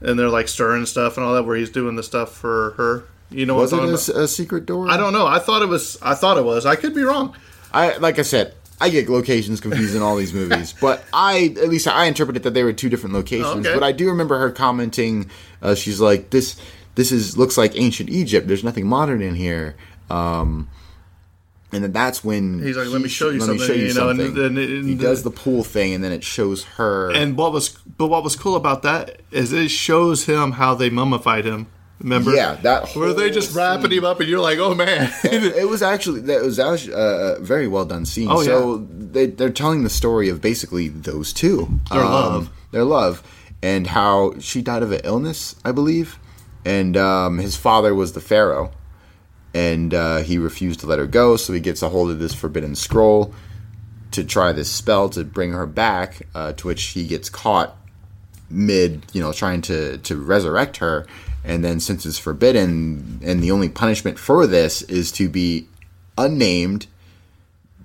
and 0.00 0.16
they're 0.16 0.28
like 0.28 0.46
stirring 0.46 0.86
stuff 0.86 1.16
and 1.16 1.26
all 1.26 1.34
that, 1.34 1.42
where 1.44 1.56
he's 1.56 1.70
doing 1.70 1.96
the 1.96 2.04
stuff 2.04 2.32
for 2.36 2.70
her. 2.76 3.04
You 3.30 3.46
know 3.46 3.56
Was 3.56 3.72
it 3.72 4.14
a, 4.14 4.20
a 4.22 4.28
secret 4.28 4.64
door? 4.64 4.88
I 4.88 4.96
don't 4.96 5.12
know. 5.12 5.26
I 5.26 5.40
thought 5.40 5.62
it 5.62 5.68
was. 5.68 5.98
I 6.02 6.14
thought 6.14 6.38
it 6.38 6.44
was. 6.44 6.66
I 6.66 6.76
could 6.76 6.94
be 6.94 7.02
wrong. 7.02 7.34
I 7.72 7.96
like 7.96 8.20
I 8.20 8.22
said, 8.22 8.54
I 8.80 8.88
get 8.90 9.08
locations 9.08 9.60
confused 9.60 9.94
in 9.94 10.02
all 10.02 10.16
these 10.16 10.32
movies, 10.34 10.74
but 10.80 11.04
I 11.12 11.54
at 11.60 11.68
least 11.68 11.86
I 11.86 12.06
interpreted 12.06 12.42
that 12.42 12.54
they 12.54 12.62
were 12.64 12.72
two 12.72 12.88
different 12.88 13.14
locations. 13.14 13.66
Okay. 13.66 13.74
But 13.74 13.82
I 13.82 13.92
do 13.92 14.08
remember 14.08 14.38
her 14.38 14.50
commenting. 14.50 15.30
Uh, 15.62 15.74
she's 15.74 16.00
like, 16.00 16.30
"This 16.30 16.56
this 16.94 17.12
is 17.12 17.36
looks 17.38 17.56
like 17.56 17.78
ancient 17.78 18.10
Egypt. 18.10 18.48
There's 18.48 18.64
nothing 18.64 18.86
modern 18.86 19.22
in 19.22 19.34
here." 19.34 19.76
Um, 20.10 20.68
and 21.72 21.82
then 21.82 21.92
that's 21.92 22.22
when 22.24 22.62
He's 22.62 22.76
like, 22.76 22.88
"Let 22.88 23.00
me 23.00 23.08
show 23.08 23.30
you 23.30 23.40
let 23.40 23.48
me 23.50 23.58
something," 23.58 23.66
show 23.66 23.72
you 23.72 23.86
you 23.88 23.94
know, 23.94 24.10
and 24.10 24.20
something. 24.20 24.34
then- 24.34 24.56
and 24.58 24.88
he 24.88 24.94
the- 24.94 25.02
does 25.04 25.22
the 25.22 25.30
pool 25.30 25.64
thing, 25.64 25.92
and 25.94 26.02
then 26.04 26.12
it 26.12 26.22
shows 26.24 26.64
her. 26.76 27.10
And 27.12 27.36
what 27.36 27.52
was 27.52 27.70
but 27.98 28.08
what 28.08 28.22
was 28.24 28.36
cool 28.36 28.54
about 28.56 28.82
that 28.82 29.20
is 29.30 29.52
it 29.52 29.70
shows 29.70 30.24
him 30.26 30.52
how 30.52 30.74
they 30.74 30.90
mummified 30.90 31.44
him. 31.44 31.66
Remember? 32.00 32.34
yeah, 32.34 32.56
that 32.56 32.84
whole 32.88 33.02
Where 33.04 33.12
they 33.14 33.30
just 33.30 33.54
wrapping 33.54 33.90
scene. 33.90 33.98
him 34.00 34.04
up, 34.04 34.18
and 34.20 34.28
you're 34.28 34.40
like, 34.40 34.58
"Oh 34.58 34.74
man!" 34.74 35.12
it 35.24 35.68
was 35.68 35.80
actually 35.82 36.20
that 36.22 36.42
was 36.42 36.58
actually 36.58 36.94
uh, 36.94 37.36
a 37.36 37.40
very 37.40 37.68
well 37.68 37.84
done 37.84 38.04
scene. 38.04 38.28
Oh, 38.30 38.42
so 38.42 38.78
they 38.78 39.26
they're 39.26 39.50
telling 39.50 39.84
the 39.84 39.90
story 39.90 40.28
of 40.28 40.40
basically 40.40 40.88
those 40.88 41.32
two, 41.32 41.80
Their 41.90 42.02
love. 42.04 42.50
their 42.72 42.84
love, 42.84 43.22
and 43.62 43.86
how 43.86 44.34
she 44.40 44.60
died 44.60 44.82
of 44.82 44.90
an 44.92 45.02
illness, 45.04 45.54
I 45.64 45.70
believe, 45.72 46.18
and 46.64 46.96
um, 46.96 47.38
his 47.38 47.56
father 47.56 47.94
was 47.94 48.12
the 48.12 48.20
pharaoh, 48.20 48.72
and 49.54 49.94
uh, 49.94 50.18
he 50.18 50.36
refused 50.36 50.80
to 50.80 50.86
let 50.86 50.98
her 50.98 51.06
go. 51.06 51.36
So 51.36 51.52
he 51.52 51.60
gets 51.60 51.80
a 51.80 51.88
hold 51.88 52.10
of 52.10 52.18
this 52.18 52.34
forbidden 52.34 52.74
scroll 52.74 53.32
to 54.10 54.24
try 54.24 54.52
this 54.52 54.70
spell 54.70 55.08
to 55.10 55.22
bring 55.24 55.52
her 55.52 55.66
back. 55.66 56.26
Uh, 56.34 56.52
to 56.54 56.66
which 56.66 56.82
he 56.86 57.06
gets 57.06 57.30
caught 57.30 57.76
mid, 58.50 59.06
you 59.12 59.22
know, 59.22 59.32
trying 59.32 59.62
to 59.62 59.98
to 59.98 60.16
resurrect 60.16 60.78
her. 60.78 61.06
And 61.44 61.64
then 61.64 61.78
since 61.80 62.06
it's 62.06 62.18
forbidden, 62.18 63.20
and 63.22 63.42
the 63.42 63.50
only 63.50 63.68
punishment 63.68 64.18
for 64.18 64.46
this 64.46 64.82
is 64.82 65.12
to 65.12 65.28
be 65.28 65.68
unnamed, 66.16 66.86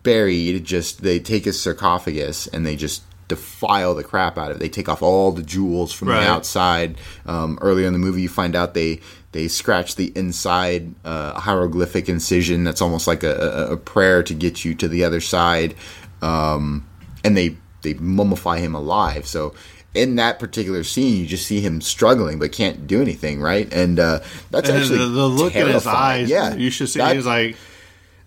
buried. 0.04 0.64
Just 0.64 1.02
they 1.02 1.20
take 1.20 1.46
his 1.46 1.62
sarcophagus 1.62 2.48
and 2.48 2.66
they 2.66 2.76
just 2.76 3.04
defile 3.28 3.94
the 3.96 4.04
crap 4.04 4.38
out 4.38 4.52
of 4.52 4.58
it. 4.58 4.60
They 4.60 4.70
take 4.70 4.90
off 4.90 5.02
all 5.02 5.32
the 5.32 5.44
jewels 5.44 5.94
from 5.94 6.10
Right. 6.10 6.22
the 6.22 6.30
outside. 6.30 6.98
Um, 7.26 7.60
earlier 7.62 7.86
in 7.88 7.94
the 7.94 8.00
movie, 8.00 8.22
you 8.22 8.30
find 8.30 8.56
out 8.56 8.74
they 8.74 9.00
they 9.32 9.48
scratch 9.48 9.96
the 9.96 10.12
inside 10.16 10.96
uh, 11.06 11.40
hieroglyphic 11.40 12.10
incision. 12.10 12.64
That's 12.64 12.82
almost 12.82 13.06
like 13.06 13.24
a, 13.24 13.68
a, 13.72 13.78
prayer 13.78 14.24
to 14.24 14.34
get 14.34 14.66
you 14.66 14.74
to 14.74 14.88
the 14.88 15.04
other 15.04 15.22
side. 15.22 15.76
Um, 16.24 16.88
and 17.24 17.38
they 17.38 17.56
they 17.84 17.94
mummify 17.94 18.60
him 18.60 18.74
alive. 18.74 19.28
So 19.28 19.54
in 19.94 20.16
that 20.16 20.40
particular 20.40 20.84
scene, 20.84 21.18
you 21.18 21.26
just 21.26 21.48
see 21.48 21.62
him 21.62 21.82
struggling 21.82 22.40
but 22.40 22.52
can't 22.52 22.88
do 22.88 23.02
anything, 23.02 23.42
right? 23.42 23.72
And 23.74 24.00
uh, 24.00 24.20
that's 24.52 24.70
And 24.70 24.78
actually 24.78 25.00
the, 25.00 25.06
the 25.08 25.28
look 25.28 25.56
in 25.56 25.68
his 25.68 25.88
eyes, 25.88 26.30
Yeah, 26.30 26.54
you 26.56 26.70
should 26.70 26.90
see. 26.90 27.00
That- 27.00 27.16
he's 27.16 27.26
like, 27.26 27.56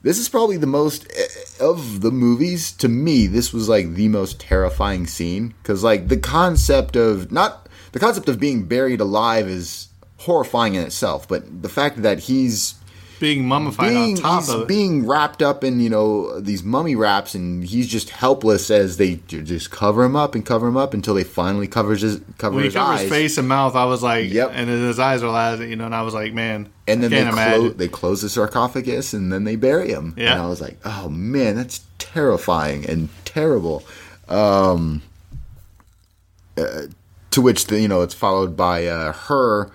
this 0.03 0.19
is 0.19 0.29
probably 0.29 0.57
the 0.57 0.67
most 0.67 1.11
eh, 1.17 1.65
of 1.65 2.01
the 2.01 2.11
movies 2.11 2.73
to 2.73 2.89
me 2.89 3.29
this 3.29 3.53
was 3.53 3.69
like 3.69 3.95
the 3.95 4.09
most 4.09 4.41
terrifying 4.41 5.07
scene 5.07 5.55
because 5.63 5.85
like 5.85 6.09
the 6.09 6.17
concept 6.17 6.97
of 6.97 7.31
not 7.31 7.69
the 7.93 8.01
concept 8.01 8.29
of 8.29 8.41
being 8.41 8.65
buried 8.65 9.01
alive 9.01 9.47
is 9.47 9.89
horrifying 10.19 10.75
in 10.75 10.83
itself 10.83 11.29
but 11.29 11.63
the 11.63 11.69
fact 11.69 12.03
that 12.03 12.19
he's 12.19 12.75
being 13.23 13.47
mummified 13.47 13.91
being, 13.91 14.17
on 14.17 14.23
top 14.23 14.49
of 14.49 14.63
it. 14.63 14.69
being 14.69 15.07
wrapped 15.07 15.43
up 15.43 15.63
in 15.63 15.79
you 15.79 15.89
know 15.89 16.41
these 16.41 16.65
mummy 16.65 16.97
wraps 16.97 17.37
and 17.37 17.63
he's 17.63 17.87
just 17.87 18.11
helpless 18.11 18.69
as 18.69 18.97
they 18.97 19.15
just 19.29 19.71
cover 19.71 20.03
him 20.03 20.17
up 20.17 20.35
and 20.35 20.45
cover 20.45 20.67
him 20.67 20.77
up 20.77 20.93
until 20.93 21.15
they 21.15 21.23
finally 21.23 21.69
covers 21.69 22.01
his 22.03 22.21
cover 22.39 22.57
when 22.57 22.65
he 22.65 22.67
his 22.67 22.75
covers 22.75 23.01
eyes 23.03 23.09
face 23.09 23.39
and 23.39 23.47
mouth, 23.47 23.77
I 23.77 23.85
was 23.85 24.03
like, 24.03 24.29
Yep. 24.31 24.51
and 24.55 24.69
then 24.69 24.83
his 24.83 24.99
eyes 24.99 25.23
are 25.23 25.31
loud, 25.31 25.61
you 25.61 25.77
know, 25.77 25.87
and 25.87 25.95
I 25.95 26.03
was 26.03 26.15
like, 26.15 26.35
man, 26.35 26.69
and 26.89 27.01
then 27.03 27.13
they 27.13 27.21
imagine. 27.21 27.77
they 27.77 27.87
close 27.89 28.23
the 28.23 28.29
sarcophagus 28.29 29.15
and 29.15 29.33
then 29.33 29.45
they 29.45 29.55
bury 29.57 29.91
him. 29.91 30.15
Yeah. 30.17 30.33
And 30.33 30.43
I 30.43 30.49
was 30.49 30.61
like, 30.61 30.79
oh 30.85 31.09
man, 31.09 31.55
that's 31.55 31.87
terrifying 31.99 32.85
and 32.91 33.09
terrible. 33.25 33.85
Um, 34.29 35.03
uh, 36.59 36.83
to 37.31 37.41
which 37.41 37.67
the, 37.67 37.81
you 37.81 37.89
know 37.89 38.03
it's 38.03 38.15
followed 38.15 38.57
by 38.57 38.87
uh, 38.87 39.13
her 39.13 39.71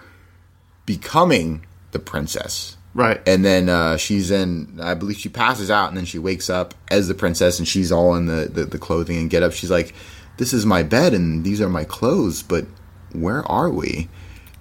becoming 0.85 1.65
the 1.91 1.99
princess. 1.99 2.76
Right. 2.97 3.21
And 3.25 3.45
then 3.45 3.69
uh, 3.69 3.95
she's 3.97 4.31
in, 4.31 4.79
I 4.81 4.93
believe 4.93 5.17
she 5.17 5.29
passes 5.29 5.71
out, 5.71 5.87
and 5.89 5.95
then 5.97 6.05
she 6.05 6.19
wakes 6.19 6.49
up 6.49 6.73
as 6.89 7.07
the 7.07 7.13
princess, 7.13 7.59
and 7.59 7.67
she's 7.67 7.91
all 7.91 8.15
in 8.15 8.25
the, 8.25 8.49
the, 8.51 8.65
the 8.65 8.77
clothing 8.79 9.17
and 9.17 9.29
get 9.29 9.43
up. 9.43 9.53
She's 9.53 9.71
like, 9.71 9.93
This 10.37 10.51
is 10.53 10.65
my 10.65 10.83
bed, 10.83 11.13
and 11.13 11.43
these 11.45 11.61
are 11.61 11.69
my 11.69 11.85
clothes, 11.85 12.43
but 12.43 12.65
where 13.13 13.43
are 13.49 13.69
we? 13.69 14.09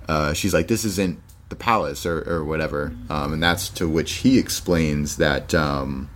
Uh, 0.08 0.32
she's 0.32 0.54
like, 0.54 0.68
This 0.68 0.84
isn't 0.84 1.18
the 1.48 1.56
palace 1.56 2.04
or, 2.06 2.22
or 2.28 2.44
whatever. 2.44 2.92
Um, 3.10 3.32
and 3.32 3.42
that's 3.42 3.68
to 3.70 3.88
which 3.88 4.12
he 4.14 4.38
explains 4.38 5.16
that. 5.16 5.54
Um, 5.54 6.08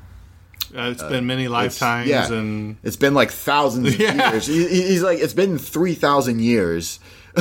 Uh, 0.76 0.90
it's 0.92 1.02
been 1.02 1.26
many 1.26 1.48
lifetimes, 1.48 2.08
yeah, 2.08 2.30
and 2.32 2.76
it's 2.84 2.96
been 2.96 3.14
like 3.14 3.30
thousands 3.32 3.88
of 3.94 3.98
Yeah. 4.00 4.30
years. 4.32 4.46
He, 4.46 4.68
he- 4.68 4.86
he's 4.88 5.02
like, 5.02 5.18
It's 5.18 5.34
been 5.34 5.58
3,000 5.58 6.40
years. 6.40 7.00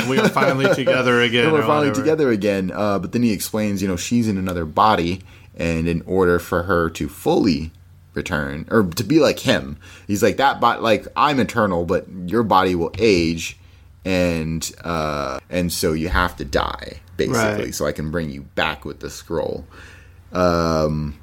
We 0.09 0.17
are 0.19 0.29
finally 0.29 0.73
together 0.75 1.21
again. 1.21 1.45
and 1.45 1.53
we're 1.53 1.61
finally 1.61 1.87
whatever. 1.89 2.01
together 2.03 2.29
again. 2.31 2.71
Uh, 2.73 2.99
but 2.99 3.11
then 3.11 3.23
he 3.23 3.31
explains, 3.31 3.81
you 3.81 3.87
know, 3.87 3.97
she's 3.97 4.27
in 4.27 4.37
another 4.37 4.65
body, 4.65 5.21
and 5.55 5.87
in 5.87 6.01
order 6.05 6.39
for 6.39 6.63
her 6.63 6.89
to 6.91 7.07
fully 7.09 7.71
return 8.13 8.65
or 8.71 8.83
to 8.83 9.03
be 9.03 9.19
like 9.19 9.39
him, 9.39 9.77
he's 10.07 10.21
like 10.23 10.37
that. 10.37 10.59
But 10.59 10.81
like 10.81 11.07
I'm 11.15 11.39
eternal, 11.39 11.85
but 11.85 12.05
your 12.25 12.43
body 12.43 12.75
will 12.75 12.91
age, 12.97 13.57
and 14.05 14.69
uh, 14.83 15.39
and 15.49 15.71
so 15.71 15.93
you 15.93 16.09
have 16.09 16.35
to 16.37 16.45
die 16.45 16.99
basically, 17.17 17.65
Right. 17.65 17.75
so 17.75 17.85
I 17.85 17.91
can 17.91 18.11
bring 18.11 18.29
you 18.29 18.43
back 18.55 18.85
with 18.85 18.99
the 19.01 19.09
scroll. 19.09 19.65
Um, 20.31 21.19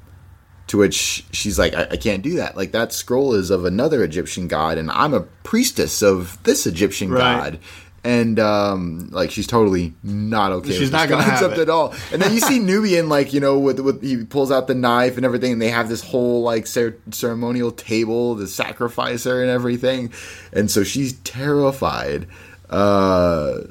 to 0.67 0.77
which 0.77 1.25
she's 1.31 1.57
like, 1.57 1.73
I, 1.73 1.87
I 1.91 1.97
can't 1.97 2.21
do 2.21 2.35
that. 2.35 2.57
Like 2.57 2.73
that 2.73 2.91
scroll 2.91 3.33
is 3.33 3.49
of 3.49 3.63
another 3.65 4.03
Egyptian 4.03 4.47
god, 4.47 4.77
and 4.77 4.91
I'm 4.91 5.13
a 5.13 5.21
priestess 5.21 6.01
of 6.03 6.37
this 6.43 6.67
Egyptian 6.67 7.09
Right. 7.09 7.21
god. 7.53 7.59
And 8.07 8.39
um, 8.39 9.09
like 9.11 9.31
she's 9.31 9.47
totally 9.47 9.93
not 10.01 10.53
okay. 10.53 10.69
She's 10.71 10.79
with 10.83 10.91
not 10.93 11.09
this 11.09 11.17
gonna 11.17 11.23
have 11.23 11.51
it. 11.51 11.59
at 11.59 11.69
all. 11.69 11.93
And 12.13 12.21
then 12.21 12.31
you 12.33 12.39
see 12.39 12.57
Nubian 12.57 13.09
like 13.17 13.33
you 13.33 13.41
know 13.41 13.59
with 13.59 13.81
with 13.81 14.01
he 14.01 14.23
pulls 14.23 14.49
out 14.49 14.67
the 14.67 14.75
knife 14.75 15.17
and 15.17 15.25
everything, 15.25 15.51
and 15.53 15.61
they 15.61 15.69
have 15.69 15.89
this 15.89 16.01
whole 16.03 16.41
like 16.41 16.67
cer- 16.67 16.97
ceremonial 17.11 17.71
table 17.71 18.33
the 18.35 18.47
sacrificer 18.47 19.41
and 19.41 19.51
everything. 19.51 20.13
And 20.53 20.71
so 20.71 20.85
she's 20.85 21.13
terrified. 21.25 22.27
Uh, 22.69 23.63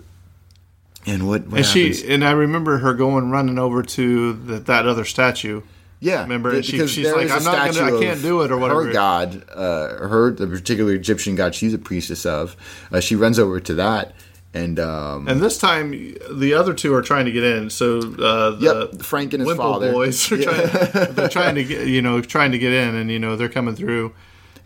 and 1.07 1.27
what, 1.29 1.47
what 1.47 1.59
And 1.59 1.67
happens? 1.67 2.01
she 2.01 2.09
and 2.13 2.25
I 2.25 2.33
remember 2.33 2.79
her 2.79 2.93
going 2.95 3.31
running 3.31 3.59
over 3.59 3.83
to 3.83 4.33
the, 4.35 4.59
that 4.59 4.87
other 4.87 5.05
statue. 5.05 5.63
Yeah, 5.99 6.23
Remember, 6.25 6.51
be- 6.51 6.63
she- 6.63 6.73
because 6.73 6.91
she's 6.91 7.11
like, 7.11 7.31
"I'm 7.31 7.43
not 7.43 7.75
gonna- 7.75 7.97
I 7.97 8.01
can't 8.03 8.21
do 8.21 8.43
it," 8.43 8.51
or 8.53 8.59
whatever. 8.59 8.85
Her 8.85 8.93
god, 8.93 9.45
uh, 9.55 10.07
her 10.09 10.31
the 10.31 10.47
particular 10.47 10.93
Egyptian 10.93 11.37
god 11.37 11.55
she's 11.55 11.73
a 11.73 11.79
priestess 11.79 12.27
of. 12.27 12.55
Uh, 12.93 13.01
she 13.01 13.17
runs 13.17 13.39
over 13.39 13.61
to 13.61 13.75
that, 13.75 14.13
and 14.57 14.79
um, 14.81 15.29
And 15.29 15.41
this 15.41 15.59
time, 15.59 15.91
the 16.33 16.55
other 16.55 16.73
two 16.75 16.95
are 16.95 17.03
trying 17.03 17.25
to 17.27 17.33
get 17.33 17.45
in. 17.45 17.71
So 17.71 17.99
uh, 17.99 18.51
the 18.51 18.89
Yep, 18.93 19.03
Frank 19.03 19.33
and 19.35 19.41
his 19.43 19.47
Whemple 19.49 19.73
father. 19.73 19.93
boys 19.93 20.31
are 20.33 20.43
trying. 20.43 20.67
They're 21.15 21.29
trying 21.29 21.55
to 21.57 21.65
get 21.65 21.87
you 21.87 22.03
know 22.03 22.21
trying 22.21 22.53
to 22.53 22.59
get 22.59 22.73
in, 22.73 22.95
and 22.95 23.11
you 23.11 23.19
know 23.19 23.37
they're 23.37 23.49
coming 23.49 23.75
through. 23.77 24.15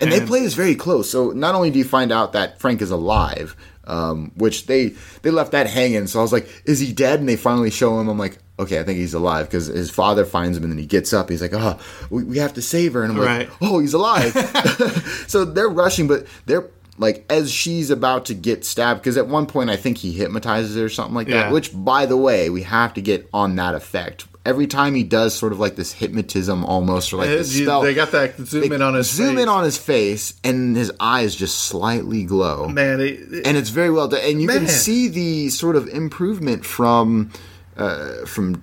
and 0.00 0.10
they 0.10 0.20
play 0.20 0.40
this 0.40 0.54
very 0.54 0.74
close. 0.74 1.10
So 1.10 1.30
not 1.30 1.54
only 1.54 1.70
do 1.70 1.78
you 1.78 1.84
find 1.84 2.10
out 2.12 2.32
that 2.32 2.58
Frank 2.58 2.80
is 2.80 2.90
alive, 2.90 3.54
um, 3.84 4.32
which 4.36 4.66
they 4.66 4.94
they 5.22 5.30
left 5.30 5.52
that 5.52 5.66
hanging. 5.66 6.06
So 6.06 6.18
I 6.20 6.22
was 6.22 6.32
like, 6.32 6.48
is 6.64 6.78
he 6.80 6.92
dead? 6.92 7.20
And 7.20 7.28
they 7.28 7.36
finally 7.36 7.70
show 7.70 7.98
him. 8.00 8.08
I'm 8.08 8.18
like, 8.18 8.38
okay, 8.58 8.78
I 8.80 8.82
think 8.84 8.98
he's 8.98 9.14
alive 9.14 9.46
because 9.46 9.66
his 9.66 9.90
father 9.90 10.24
finds 10.24 10.56
him 10.56 10.64
and 10.64 10.72
then 10.72 10.78
he 10.78 10.86
gets 10.86 11.12
up. 11.12 11.28
He's 11.30 11.42
like, 11.42 11.52
oh, 11.54 11.78
we, 12.10 12.24
we 12.24 12.38
have 12.38 12.54
to 12.54 12.62
save 12.62 12.92
her. 12.94 13.02
And 13.02 13.12
I'm 13.12 13.18
Right. 13.18 13.48
like, 13.48 13.56
oh, 13.62 13.78
he's 13.80 13.94
alive. 13.94 14.32
so 15.28 15.44
they're 15.44 15.68
rushing, 15.68 16.06
but 16.08 16.26
they're 16.46 16.68
like 17.00 17.24
as 17.28 17.50
she's 17.50 17.90
about 17.90 18.26
to 18.26 18.34
get 18.34 18.64
stabbed 18.64 19.00
because 19.00 19.16
at 19.16 19.26
one 19.26 19.46
point 19.46 19.70
I 19.70 19.76
think 19.76 19.98
he 19.98 20.12
hypnotizes 20.12 20.76
her 20.76 20.84
or 20.84 20.88
something 20.88 21.14
like 21.14 21.26
that. 21.28 21.46
Yeah. 21.46 21.50
Which, 21.52 21.72
by 21.74 22.06
the 22.06 22.16
way, 22.16 22.50
we 22.50 22.62
have 22.62 22.94
to 22.94 23.00
get 23.00 23.28
on 23.32 23.56
that 23.56 23.74
effect. 23.74 24.26
Every 24.46 24.66
time 24.66 24.94
he 24.94 25.02
does 25.02 25.34
sort 25.34 25.52
of 25.52 25.58
like 25.60 25.76
this 25.76 25.92
hypnotism 25.92 26.64
almost 26.64 27.12
or 27.12 27.16
like 27.16 27.28
Uh, 27.28 27.36
this 27.36 27.52
spell, 27.62 27.82
they 27.82 27.92
got 27.94 28.10
that 28.12 28.38
zoom 28.46 28.72
in 28.72 28.80
on 28.82 28.94
his 28.94 29.10
zoom 29.10 29.34
face. 29.36 29.42
in 29.42 29.48
on 29.50 29.64
his 29.64 29.76
face 29.76 30.34
and 30.44 30.76
his 30.76 30.92
eyes 31.00 31.34
just 31.34 31.58
slightly 31.62 32.24
glow 32.24 32.68
man. 32.68 33.00
It, 33.00 33.20
it- 33.32 33.46
and 33.46 33.56
it's 33.58 33.68
very 33.70 33.90
well 33.90 34.08
done 34.08 34.20
and 34.22 34.40
you 34.40 34.48
can 34.48 34.66
see 34.68 35.08
the 35.08 35.50
sort 35.50 35.76
of 35.76 35.88
improvement 35.88 36.64
from 36.64 37.30
uh, 37.76 38.24
from 38.26 38.62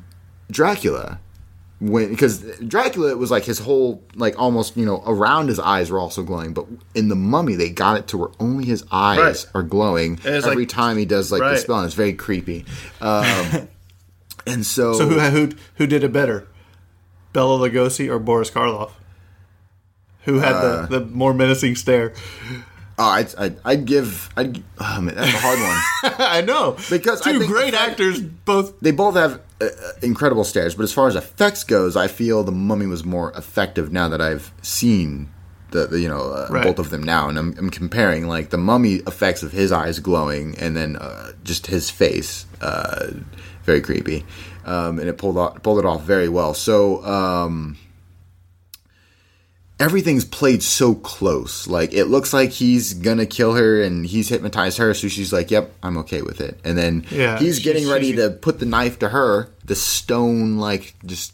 dracula 0.51 1.19
when 1.79 2.09
because 2.09 2.41
dracula 2.67 3.09
it 3.11 3.17
was 3.19 3.29
like 3.29 3.43
his 3.45 3.59
whole 3.59 4.03
like 4.15 4.33
almost 4.39 4.75
you 4.75 4.85
know 4.85 5.03
around 5.05 5.47
his 5.47 5.59
eyes 5.59 5.91
were 5.91 5.99
also 5.99 6.23
glowing 6.23 6.51
but 6.51 6.65
in 6.95 7.07
the 7.07 7.15
mummy 7.15 7.53
they 7.55 7.69
got 7.69 7.97
it 7.99 8.07
to 8.07 8.17
where 8.17 8.29
only 8.39 8.65
his 8.65 8.83
eyes 8.91 9.19
Right. 9.19 9.45
are 9.53 9.61
glowing 9.63 10.13
And 10.25 10.43
every 10.43 10.55
like- 10.63 10.69
time 10.69 10.97
he 10.97 11.05
does 11.05 11.31
like 11.31 11.41
the 11.41 11.57
spell 11.57 11.77
and 11.77 11.85
it's 11.85 11.93
very 11.93 12.13
creepy 12.13 12.65
um, 12.99 13.67
and 14.47 14.65
so, 14.65 14.93
so 14.93 15.07
who 15.07 15.19
who 15.19 15.49
who 15.75 15.85
did 15.87 16.03
it 16.03 16.11
better, 16.11 16.47
Bela 17.33 17.59
Lugosi 17.69 18.09
or 18.09 18.17
Boris 18.17 18.49
Karloff? 18.49 18.91
Who 20.23 20.39
had 20.39 20.53
Uh, 20.53 20.85
the, 20.87 20.99
the 20.99 21.05
more 21.05 21.33
menacing 21.33 21.75
stare? 21.75 22.13
Oh, 22.99 23.03
I'd, 23.05 23.35
I'd, 23.37 23.57
I'd 23.63 23.85
give 23.85 24.29
I'd, 24.35 24.63
oh 24.79 25.01
man 25.01 25.15
that's 25.15 25.33
a 25.33 25.37
hard 25.37 25.59
one 25.59 26.15
I 26.27 26.41
know 26.41 26.77
Because 26.89 27.21
two 27.21 27.45
great 27.45 27.73
fact- 27.73 27.91
actors, 27.91 28.21
both 28.21 28.79
they 28.79 28.91
both 28.91 29.15
have 29.15 29.41
uh, 29.61 29.65
uh, 29.65 29.69
incredible 30.01 30.43
stares, 30.43 30.75
but 30.75 30.83
as 30.83 30.93
far 30.93 31.07
as 31.07 31.15
effects 31.15 31.63
goes, 31.63 31.95
I 31.95 32.07
feel 32.07 32.43
the 32.43 32.51
Mummy 32.51 32.85
was 32.85 33.03
more 33.03 33.31
effective 33.33 33.91
now 33.91 34.07
that 34.09 34.21
I've 34.21 34.51
seen 34.61 35.29
the, 35.71 35.87
the 35.87 35.99
you 35.99 36.07
know 36.07 36.31
uh, 36.31 36.47
Right. 36.49 36.63
both 36.63 36.77
of 36.79 36.91
them 36.91 37.01
now, 37.03 37.27
and 37.27 37.37
I'm, 37.39 37.55
I'm 37.57 37.69
comparing 37.71 38.27
like 38.27 38.51
the 38.51 38.57
Mummy 38.57 38.95
effects 39.07 39.41
of 39.43 39.51
his 39.51 39.71
eyes 39.71 39.99
glowing, 39.99 40.55
and 40.59 40.77
then 40.77 40.95
uh, 40.95 41.31
just 41.43 41.65
his 41.67 41.89
face, 41.89 42.45
uh, 42.61 43.07
very 43.63 43.81
creepy, 43.81 44.23
um, 44.65 44.99
and 44.99 45.09
it 45.09 45.17
pulled 45.17 45.37
off, 45.37 45.61
pulled 45.63 45.79
it 45.79 45.85
off 45.85 46.03
very 46.03 46.29
well. 46.29 46.53
So. 46.53 47.03
Um, 47.03 47.77
everything's 49.79 50.25
played 50.25 50.63
so 50.63 50.95
close. 50.95 51.67
Like 51.67 51.93
it 51.93 52.05
looks 52.05 52.33
like 52.33 52.51
he's 52.51 52.93
gonna 52.93 53.25
kill 53.25 53.53
her 53.53 53.81
and 53.81 54.05
he's 54.05 54.29
hypnotized 54.29 54.77
her, 54.79 54.93
so 54.93 55.07
she's 55.07 55.31
like, 55.31 55.51
"Yep, 55.51 55.71
I'm 55.83 55.97
okay 55.99 56.21
with 56.21 56.41
it." 56.41 56.59
And 56.63 56.77
then 56.77 57.05
Yeah, 57.11 57.37
he's 57.39 57.59
getting 57.59 57.87
ready 57.87 58.15
to 58.15 58.29
put 58.31 58.59
the 58.59 58.65
knife 58.65 58.99
to 58.99 59.09
her, 59.09 59.49
the 59.65 59.75
stone 59.75 60.57
like 60.57 60.95
just 61.05 61.33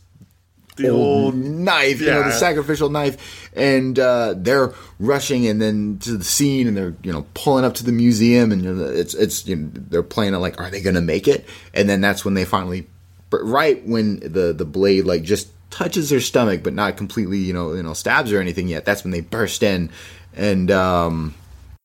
The 0.75 0.89
old 0.89 1.35
knife, 1.35 2.01
you 2.01 2.07
know, 2.07 2.23
the 2.23 2.31
sacrificial 2.31 2.89
knife, 2.89 3.49
and 3.55 3.97
uh, 3.99 4.33
they're 4.35 4.73
rushing 4.99 5.45
and 5.45 5.61
then 5.61 5.99
to 6.01 6.17
the 6.17 6.23
scene, 6.23 6.67
and 6.67 6.75
they're 6.75 6.95
you 7.03 7.13
know 7.13 7.25
pulling 7.35 7.63
up 7.63 7.75
to 7.75 7.83
the 7.85 7.91
museum, 7.91 8.51
and 8.51 8.63
you 8.63 8.73
know, 8.73 8.85
it's 8.85 9.13
it's 9.13 9.47
you 9.47 9.55
know, 9.55 9.69
they're 9.73 10.03
playing 10.03 10.33
it 10.33 10.39
like, 10.39 10.59
are 10.59 10.69
they 10.71 10.81
gonna 10.81 10.99
make 11.01 11.27
it? 11.27 11.45
And 11.75 11.87
then 11.87 12.01
that's 12.01 12.25
when 12.25 12.33
they 12.33 12.43
finally, 12.43 12.87
right 13.31 13.85
when 13.87 14.19
the 14.21 14.51
the 14.51 14.65
blade 14.65 15.05
like 15.05 15.21
just 15.23 15.47
touches 15.73 16.11
her 16.11 16.19
stomach, 16.19 16.61
but 16.63 16.73
not 16.73 16.97
completely, 16.97 17.39
you 17.39 17.51
know, 17.51 17.73
you 17.73 17.81
know, 17.81 17.93
stabs 17.93 18.29
her 18.29 18.37
or 18.37 18.41
anything 18.41 18.67
yet. 18.67 18.85
That's 18.85 19.03
when 19.03 19.11
they 19.11 19.21
burst 19.21 19.63
in, 19.63 19.89
and 20.35 20.69
um, 20.69 21.33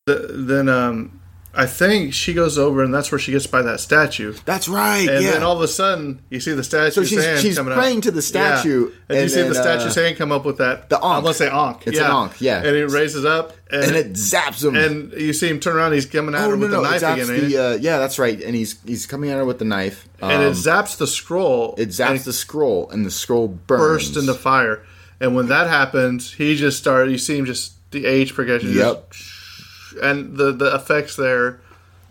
the, 0.06 0.26
then 0.30 0.68
um, 0.68 1.17
I 1.54 1.66
think 1.66 2.12
she 2.14 2.34
goes 2.34 2.56
over 2.58 2.84
and 2.84 2.94
that's 2.94 3.10
where 3.10 3.18
she 3.18 3.32
gets 3.32 3.46
by 3.46 3.62
that 3.62 3.80
statue. 3.80 4.34
that's 4.44 4.68
right, 4.68 5.08
And 5.08 5.24
yeah. 5.24 5.32
then 5.32 5.42
all 5.42 5.56
of 5.56 5.62
a 5.62 5.66
sudden, 5.68 6.20
you 6.30 6.38
see 6.40 6.52
the 6.52 6.62
statue's 6.62 6.94
So 6.94 7.02
she's- 7.04 7.24
hand 7.24 7.40
she's 7.40 7.56
coming 7.56 7.74
praying 7.74 7.96
up. 7.98 8.02
to 8.04 8.10
the 8.12 8.22
statue, 8.22 8.90
Yeah. 8.90 8.94
And, 9.16 9.22
you 9.22 9.28
see 9.28 9.40
then, 9.40 9.48
the 9.48 9.54
statue's 9.54 9.96
uh, 9.96 10.02
hand 10.02 10.16
come 10.18 10.30
up 10.30 10.44
with 10.44 10.58
that. 10.58 10.88
the 10.90 10.98
I 10.98 11.16
ankh. 11.16 11.24
want 11.24 11.36
to 11.36 11.42
say 11.44 11.48
ankh. 11.50 11.86
It's 11.86 11.98
an 11.98 12.04
yeah. 12.04 12.28
yeah. 12.38 12.58
And 12.58 12.76
it 12.76 12.86
raises 12.90 13.24
up, 13.24 13.54
and, 13.72 13.82
and 13.84 13.96
it 13.96 14.12
zaps 14.12 14.62
him. 14.64 14.76
and 14.76 15.12
you 15.14 15.32
see 15.32 15.48
him 15.48 15.58
turn 15.58 15.74
around. 15.76 15.92
He's 15.94 16.06
coming 16.06 16.34
at 16.34 16.42
oh 16.42 16.50
her 16.50 16.56
no, 16.56 16.60
with 16.62 16.70
no, 16.70 16.82
the 16.82 16.90
knife 16.90 17.02
again, 17.02 17.48
the 17.50 17.58
uh, 17.58 17.76
yeah, 17.80 17.98
that's 17.98 18.18
right. 18.18 18.40
And 18.40 18.54
he's 18.54 18.76
he's 18.86 19.06
coming 19.06 19.30
at 19.30 19.36
her 19.38 19.44
with 19.44 19.58
the 19.58 19.64
knife, 19.64 20.06
and 20.20 20.42
it 20.42 20.46
Um, 20.48 20.52
zaps 20.52 20.96
the 20.98 21.06
scroll. 21.06 21.74
It 21.78 21.88
zaps 21.88 22.24
the 22.24 22.32
scroll, 22.32 22.88
and 22.90 23.04
the 23.06 23.10
scroll 23.10 23.48
burns. 23.48 23.80
burst 24.10 24.16
into 24.16 24.34
fire. 24.34 24.82
And 25.20 25.34
when 25.34 25.48
that 25.48 25.66
happens, 25.66 26.32
he 26.34 26.54
just 26.56 26.78
started. 26.78 27.10
You 27.10 27.18
see 27.18 27.36
him 27.38 27.46
just 27.46 27.72
the 27.90 28.04
age 28.06 28.34
progression. 28.34 28.72
Yep. 28.74 29.10
just- 29.10 29.34
and 30.02 30.36
the 30.36 30.52
the 30.52 30.74
effects 30.74 31.16
there 31.16 31.60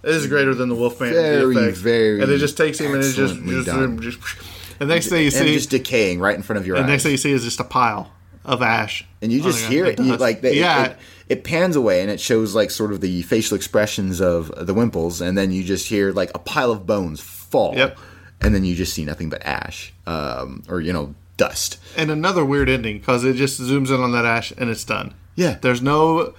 is 0.03 0.27
greater 0.27 0.53
than 0.53 0.69
the 0.69 0.75
Wolfman. 0.75 1.13
Very, 1.13 1.53
the 1.53 1.61
effects. 1.61 1.79
very 1.79 2.21
And 2.21 2.31
it 2.31 2.37
just 2.37 2.57
takes 2.57 2.79
him 2.79 2.93
and 2.93 3.03
it 3.03 3.13
just 3.13 3.35
just, 3.35 3.99
just 3.99 4.79
the 4.79 4.85
next 4.85 5.07
thing 5.07 5.19
you 5.19 5.25
and 5.25 5.33
see, 5.33 5.53
just 5.53 5.69
decaying 5.69 6.19
right 6.19 6.35
in 6.35 6.43
front 6.43 6.59
of 6.59 6.67
your 6.67 6.77
the 6.77 6.85
next 6.85 7.03
thing 7.03 7.11
you 7.11 7.17
see 7.17 7.31
is 7.31 7.43
just 7.43 7.59
a 7.59 7.63
pile 7.63 8.11
of 8.45 8.61
ash. 8.61 9.05
and 9.21 9.31
you 9.31 9.41
just 9.41 9.63
the 9.63 9.67
hear 9.67 9.85
it. 9.85 9.99
You, 9.99 10.15
like 10.15 10.41
the, 10.41 10.55
yeah. 10.55 10.85
it, 10.85 10.91
it, 10.91 10.97
it 11.29 11.43
pans 11.43 11.75
away 11.75 12.01
and 12.01 12.09
it 12.09 12.19
shows 12.19 12.55
like 12.55 12.71
sort 12.71 12.93
of 12.93 13.01
the 13.01 13.21
facial 13.23 13.57
expressions 13.57 14.21
of 14.21 14.51
the 14.65 14.73
Whemples, 14.73 15.19
and 15.19 15.37
then 15.37 15.51
you 15.51 15.63
just 15.63 15.89
hear 15.89 16.13
like 16.13 16.31
a 16.33 16.39
pile 16.39 16.71
of 16.71 16.85
bones 16.85 17.19
fall. 17.19 17.75
Yep. 17.75 17.97
And 18.39 18.53
then 18.53 18.63
you 18.63 18.75
just 18.75 18.93
see 18.93 19.03
nothing 19.03 19.29
but 19.29 19.43
ash, 19.43 19.93
um, 20.05 20.63
or 20.69 20.79
you 20.79 20.93
know, 20.93 21.15
dust. 21.37 21.79
and 21.95 22.11
another 22.11 22.45
weird 22.45 22.69
ending 22.69 22.99
because 22.99 23.23
it 23.23 23.33
just 23.33 23.59
zooms 23.59 23.89
in 23.89 23.99
on 23.99 24.11
that 24.11 24.25
ash 24.25 24.51
and 24.57 24.69
it's 24.69 24.83
done. 24.83 25.13
Yeah. 25.35 25.57
There's 25.59 25.81
no 25.81 26.33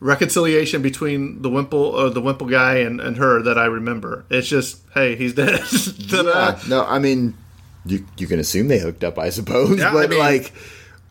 reconciliation 0.00 0.82
between 0.82 1.42
the 1.42 1.48
Whemple 1.50 1.78
or 1.84 2.10
the 2.10 2.20
Whemple 2.20 2.46
guy 2.48 2.78
and, 2.78 3.00
and 3.00 3.16
her 3.18 3.42
that 3.42 3.58
I 3.58 3.66
remember. 3.66 4.24
It's 4.30 4.48
just, 4.48 4.80
hey, 4.94 5.14
he's 5.16 5.34
dead. 5.34 5.60
Yeah, 6.10 6.58
no, 6.68 6.84
I 6.84 6.98
mean, 6.98 7.34
you 7.86 8.04
you 8.18 8.26
can 8.26 8.40
assume 8.40 8.68
they 8.68 8.78
hooked 8.80 9.04
up, 9.04 9.18
I 9.18 9.30
suppose, 9.30 9.78
Yeah, 9.78 9.92
but 9.92 10.04
I 10.04 10.06
mean- 10.08 10.18
like, 10.18 10.52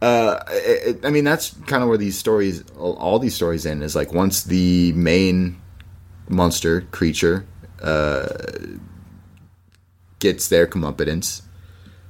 uh, 0.02 0.40
it, 0.50 1.06
I 1.06 1.10
mean, 1.10 1.24
that's 1.24 1.54
kind 1.68 1.84
of 1.84 1.90
where 1.90 1.98
these 1.98 2.18
stories, 2.18 2.64
all, 2.78 2.96
all 2.98 3.20
these 3.20 3.36
stories 3.36 3.66
end 3.66 3.84
is 3.84 3.96
like 3.96 4.14
once 4.14 4.44
the 4.44 4.92
main 4.94 5.60
monster 6.30 6.82
creature 6.92 7.46
uh, 7.82 8.28
gets 10.20 10.48
their 10.48 10.68
comeuppance, 10.68 11.42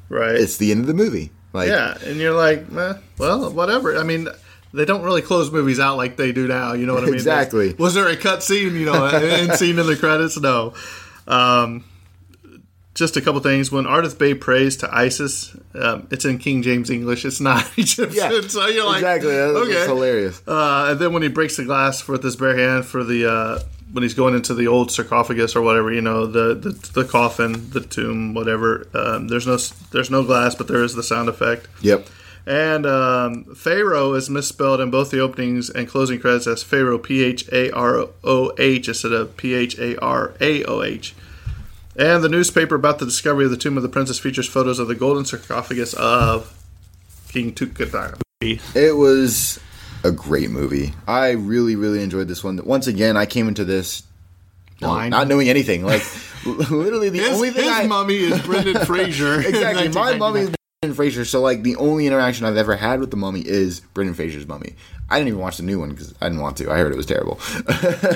Right. 0.10 0.36
it's 0.36 0.58
the 0.58 0.72
end 0.72 0.82
of 0.82 0.88
the 0.88 0.94
movie. 0.94 1.32
Like, 1.54 1.70
yeah. 1.70 1.98
And 2.06 2.18
you're 2.18 2.34
like, 2.34 2.66
eh, 2.76 2.94
well, 3.18 3.52
whatever. 3.52 3.98
I 3.98 4.04
mean, 4.04 4.28
they 4.74 4.86
don't 4.86 5.04
really 5.04 5.22
close 5.22 5.52
movies 5.52 5.80
out 5.80 5.98
like 5.98 6.18
they 6.18 6.32
do 6.32 6.48
now. 6.48 6.74
You 6.74 6.86
know 6.86 6.94
what 6.94 7.04
I 7.04 7.08
mean? 7.08 7.16
Exactly. 7.16 7.74
Was 7.74 7.94
there 7.94 8.08
a 8.08 8.16
cut 8.16 8.44
scene, 8.44 8.76
you 8.76 8.86
know, 8.86 9.06
an 9.14 9.56
scene 9.58 9.80
in 9.80 9.88
the 9.88 9.96
credits? 9.96 10.40
No. 10.40 10.74
Um, 11.28 11.84
just 12.94 13.18
a 13.18 13.22
couple 13.22 13.40
things. 13.40 13.72
When 13.72 13.86
Ardath 13.86 14.18
Bey 14.18 14.34
prays 14.34 14.78
to 14.78 14.94
Isis, 14.94 15.56
um, 15.74 16.08
it's 16.12 16.26
in 16.26 16.38
King 16.38 16.62
James 16.62 16.90
English. 16.90 17.26
It's 17.26 17.40
not 17.40 17.66
Egyptian. 17.78 18.16
Yeah, 18.16 18.42
so 18.48 18.68
you're 18.68 18.86
like, 18.86 18.98
exactly. 18.98 19.32
That's, 19.36 19.58
okay. 19.58 19.74
that's 19.74 19.88
hilarious. 19.88 20.42
Uh, 20.48 20.90
and 20.92 21.00
then 21.00 21.14
when 21.14 21.24
he 21.24 21.30
breaks 21.30 21.58
the 21.58 21.66
glass 21.66 22.08
with 22.08 22.24
his 22.24 22.36
bare 22.36 22.58
hand 22.58 22.86
for 22.86 23.04
the 23.04 23.32
uh, 23.32 23.60
when 23.92 24.04
he's 24.04 24.14
going 24.14 24.36
into 24.36 24.54
the 24.54 24.68
old 24.68 24.92
sarcophagus 24.92 25.56
or 25.56 25.62
whatever, 25.62 25.92
you 25.92 26.02
know, 26.02 26.26
the 26.28 26.54
the, 26.54 26.70
the 26.94 27.06
coffin, 27.06 27.70
the 27.72 27.82
tomb, 27.82 28.34
whatever. 28.34 28.88
Um, 28.94 29.30
there's 29.30 29.48
no 29.48 29.58
there's 29.92 30.12
no 30.12 30.24
glass, 30.24 30.54
but 30.56 30.68
there 30.68 30.84
is 30.84 30.94
the 30.94 31.04
sound 31.04 31.30
effect. 31.30 31.68
Yep. 31.82 32.06
And 32.50 32.86
um, 32.88 33.44
Pharaoh 33.56 34.16
is 34.16 34.28
misspelled 34.28 34.82
in 34.82 34.90
both 34.90 35.12
the 35.12 35.20
openings 35.20 35.70
and 35.70 35.88
closing 35.88 36.20
credits 36.20 36.48
as 36.48 36.64
Pharaoh, 36.64 36.98
P 36.98 37.24
H 37.24 37.48
A 37.52 37.70
R 37.72 38.08
O 38.24 38.52
H, 38.58 38.88
instead 38.88 39.12
of 39.12 39.38
P 39.38 39.54
H 39.54 39.78
A 39.78 39.96
R 40.04 40.34
A 40.42 40.64
O 40.66 40.82
H. 40.82 41.14
And 41.96 42.24
the 42.24 42.30
newspaper 42.30 42.74
about 42.74 42.98
the 42.98 43.06
discovery 43.06 43.46
of 43.46 43.52
the 43.52 43.58
tomb 43.58 43.78
of 43.78 43.84
the 43.84 43.90
princess 43.90 44.18
features 44.18 44.48
photos 44.48 44.80
of 44.80 44.88
the 44.88 44.96
golden 44.96 45.26
sarcophagus 45.26 45.94
of 45.94 46.52
King 47.28 47.54
Tutankhamun. 47.54 48.20
It 48.42 48.96
was 48.96 49.60
a 50.04 50.12
great 50.12 50.50
movie. 50.50 50.94
I 51.08 51.32
really, 51.32 51.76
really 51.76 52.02
enjoyed 52.02 52.28
this 52.30 52.44
one. 52.44 52.60
Once 52.66 52.88
again, 52.88 53.16
I 53.16 53.26
came 53.28 53.48
into 53.48 53.64
this 53.66 54.02
no, 54.82 54.88
Blind. 54.88 55.12
not 55.12 55.28
knowing 55.28 55.50
anything. 55.50 55.84
Like, 55.84 56.02
literally, 56.46 57.10
the 57.10 57.20
His, 57.20 57.30
only 57.36 57.50
thing 57.52 57.66
his 57.66 57.74
I 57.74 57.86
mummy 57.86 58.16
is 58.16 58.42
Brendan 58.42 58.80
Fraser. 58.86 59.42
exactly. 59.42 59.90
My 59.94 60.16
mummy 60.16 60.40
is 60.42 60.52
Brendan 60.82 60.96
Fraser, 60.96 61.26
so 61.26 61.42
like 61.42 61.64
the 61.64 61.76
only 61.76 62.08
interaction 62.08 62.46
I've 62.46 62.56
ever 62.56 62.78
had 62.78 63.02
with 63.02 63.12
the 63.12 63.18
mummy 63.18 63.42
is 63.46 63.82
Brendan 63.94 64.16
Fraser's 64.16 64.48
mummy. 64.48 64.78
I 65.10 65.18
didn't 65.18 65.28
even 65.28 65.42
watch 65.42 65.58
the 65.58 65.64
new 65.64 65.78
one 65.78 65.90
because 65.90 66.16
I 66.22 66.30
didn't 66.30 66.40
want 66.40 66.56
to. 66.56 66.72
I 66.72 66.78
heard 66.78 66.94
it 66.94 66.96
was 66.96 67.06
terrible. 67.06 67.38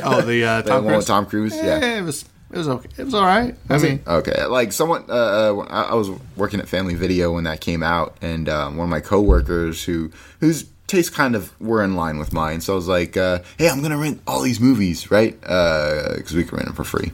Oh, 0.01 0.22
the 0.22 0.45
uh, 0.45 0.61
The 0.61 0.70
Tom 0.70 0.86
one 0.86 0.93
Cruise. 0.93 0.97
with 0.99 1.07
Tom 1.07 1.26
Cruise, 1.26 1.55
yeah. 1.57 1.82
Eh, 1.84 1.99
it 1.99 2.03
was 2.03 2.24
it 2.53 2.57
was 2.57 2.70
okay. 2.70 2.88
It 2.97 3.03
was 3.03 3.14
all 3.16 3.26
right. 3.26 3.53
I 3.70 3.80
mean, 3.80 3.99
Okay, 4.07 4.45
like 4.45 4.72
someone, 4.72 5.03
uh, 5.09 5.14
uh, 5.14 5.66
I 5.70 5.82
I 5.89 5.93
was 5.95 6.09
working 6.38 6.61
at 6.61 6.70
Family 6.70 6.95
Video 6.95 7.34
when 7.34 7.43
that 7.43 7.59
came 7.59 7.84
out, 7.84 8.16
and 8.22 8.47
um, 8.47 8.78
one 8.78 8.86
of 8.86 8.89
my 8.91 9.01
coworkers 9.01 9.84
who 9.84 10.09
whose 10.39 10.64
tastes 10.88 11.14
kind 11.14 11.36
of 11.36 11.59
were 11.59 11.84
in 11.84 11.97
line 11.97 12.18
with 12.18 12.32
mine, 12.32 12.61
so 12.61 12.72
I 12.72 12.76
was 12.78 12.88
like, 12.88 13.18
uh, 13.18 13.39
"Hey, 13.57 13.68
I'm 13.68 13.82
gonna 13.82 13.97
rent 13.97 14.22
all 14.26 14.41
these 14.41 14.61
movies, 14.61 15.11
right? 15.11 15.38
Because 15.41 16.32
we 16.34 16.45
can 16.45 16.55
rent 16.55 16.68
them 16.68 16.76
for 16.76 16.86
free." 16.86 17.11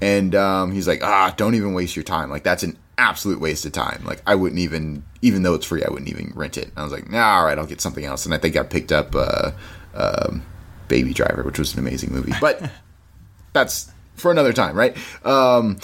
And 0.00 0.34
um, 0.34 0.72
he's 0.72 0.88
like, 0.88 1.04
"Ah, 1.04 1.34
don't 1.36 1.56
even 1.56 1.74
waste 1.74 1.94
your 1.94 2.04
time. 2.04 2.30
Like 2.30 2.42
that's 2.42 2.62
an 2.62 2.78
absolute 2.98 3.40
waste 3.40 3.64
of 3.64 3.72
time. 3.72 4.02
Like 4.04 4.22
I 4.26 4.34
wouldn't 4.34 4.58
even, 4.58 5.04
even 5.22 5.42
though 5.42 5.54
it's 5.54 5.66
free, 5.66 5.82
I 5.84 5.90
wouldn't 5.90 6.10
even 6.10 6.32
rent 6.34 6.58
it." 6.58 6.68
And 6.68 6.78
I 6.78 6.82
was 6.82 6.92
like, 6.92 7.10
"Nah, 7.10 7.38
all 7.38 7.44
right, 7.44 7.58
I'll 7.58 7.66
get 7.66 7.80
something 7.80 8.04
else." 8.04 8.26
And 8.26 8.34
I 8.34 8.38
think 8.38 8.56
I 8.56 8.62
picked 8.62 8.92
up 8.92 9.14
uh, 9.14 9.52
um, 9.94 10.44
Baby 10.88 11.14
Driver, 11.14 11.42
which 11.42 11.58
was 11.58 11.72
an 11.72 11.78
amazing 11.78 12.12
movie, 12.12 12.32
but 12.40 12.70
that's 13.52 13.90
for 14.16 14.30
another 14.30 14.52
time, 14.52 14.76
right? 14.76 14.96
Um, 15.24 15.78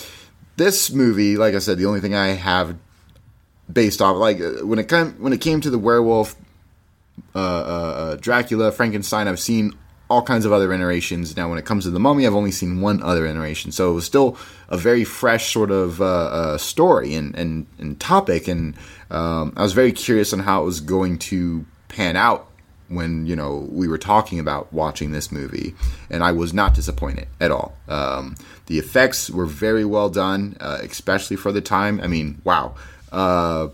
this 0.56 0.90
movie, 0.90 1.36
like 1.36 1.54
I 1.54 1.58
said, 1.58 1.78
the 1.78 1.86
only 1.86 2.00
thing 2.00 2.14
I 2.14 2.28
have 2.28 2.76
based 3.72 4.02
off, 4.02 4.16
like 4.16 4.40
uh, 4.40 4.66
when 4.66 4.78
it 4.78 4.88
came 4.88 5.12
when 5.12 5.32
it 5.32 5.40
came 5.40 5.60
to 5.60 5.70
the 5.70 5.78
werewolf, 5.78 6.36
uh, 7.34 7.38
uh, 7.38 7.42
uh, 7.42 8.16
Dracula, 8.16 8.72
Frankenstein, 8.72 9.28
I've 9.28 9.40
seen 9.40 9.72
all 10.10 10.22
kinds 10.22 10.44
of 10.44 10.52
other 10.52 10.72
iterations. 10.72 11.36
Now, 11.36 11.48
when 11.48 11.58
it 11.58 11.64
comes 11.64 11.84
to 11.84 11.90
the 11.90 12.00
Mummy, 12.00 12.26
I've 12.26 12.34
only 12.34 12.50
seen 12.50 12.80
one 12.80 13.02
other 13.02 13.26
iteration, 13.26 13.72
so 13.72 13.90
it 13.90 13.94
was 13.94 14.04
still 14.04 14.36
a 14.74 14.76
very 14.76 15.04
fresh 15.04 15.52
sort 15.52 15.70
of 15.70 16.00
uh, 16.00 16.04
uh, 16.04 16.58
story 16.58 17.14
and, 17.14 17.34
and 17.36 17.66
and 17.78 17.98
topic, 18.00 18.48
and 18.48 18.74
um, 19.10 19.52
I 19.56 19.62
was 19.62 19.72
very 19.72 19.92
curious 19.92 20.32
on 20.32 20.40
how 20.40 20.62
it 20.62 20.64
was 20.64 20.80
going 20.80 21.18
to 21.30 21.64
pan 21.88 22.16
out 22.16 22.48
when 22.88 23.26
you 23.26 23.36
know 23.36 23.68
we 23.70 23.88
were 23.88 23.98
talking 23.98 24.38
about 24.40 24.72
watching 24.72 25.12
this 25.12 25.30
movie, 25.30 25.74
and 26.10 26.22
I 26.22 26.32
was 26.32 26.52
not 26.52 26.74
disappointed 26.74 27.28
at 27.40 27.50
all. 27.50 27.76
Um, 27.88 28.34
the 28.66 28.78
effects 28.78 29.30
were 29.30 29.46
very 29.46 29.84
well 29.84 30.10
done, 30.10 30.56
uh, 30.60 30.78
especially 30.82 31.36
for 31.36 31.52
the 31.52 31.60
time. 31.60 32.00
I 32.00 32.08
mean, 32.08 32.40
wow. 32.44 32.74
Uh, 33.12 33.68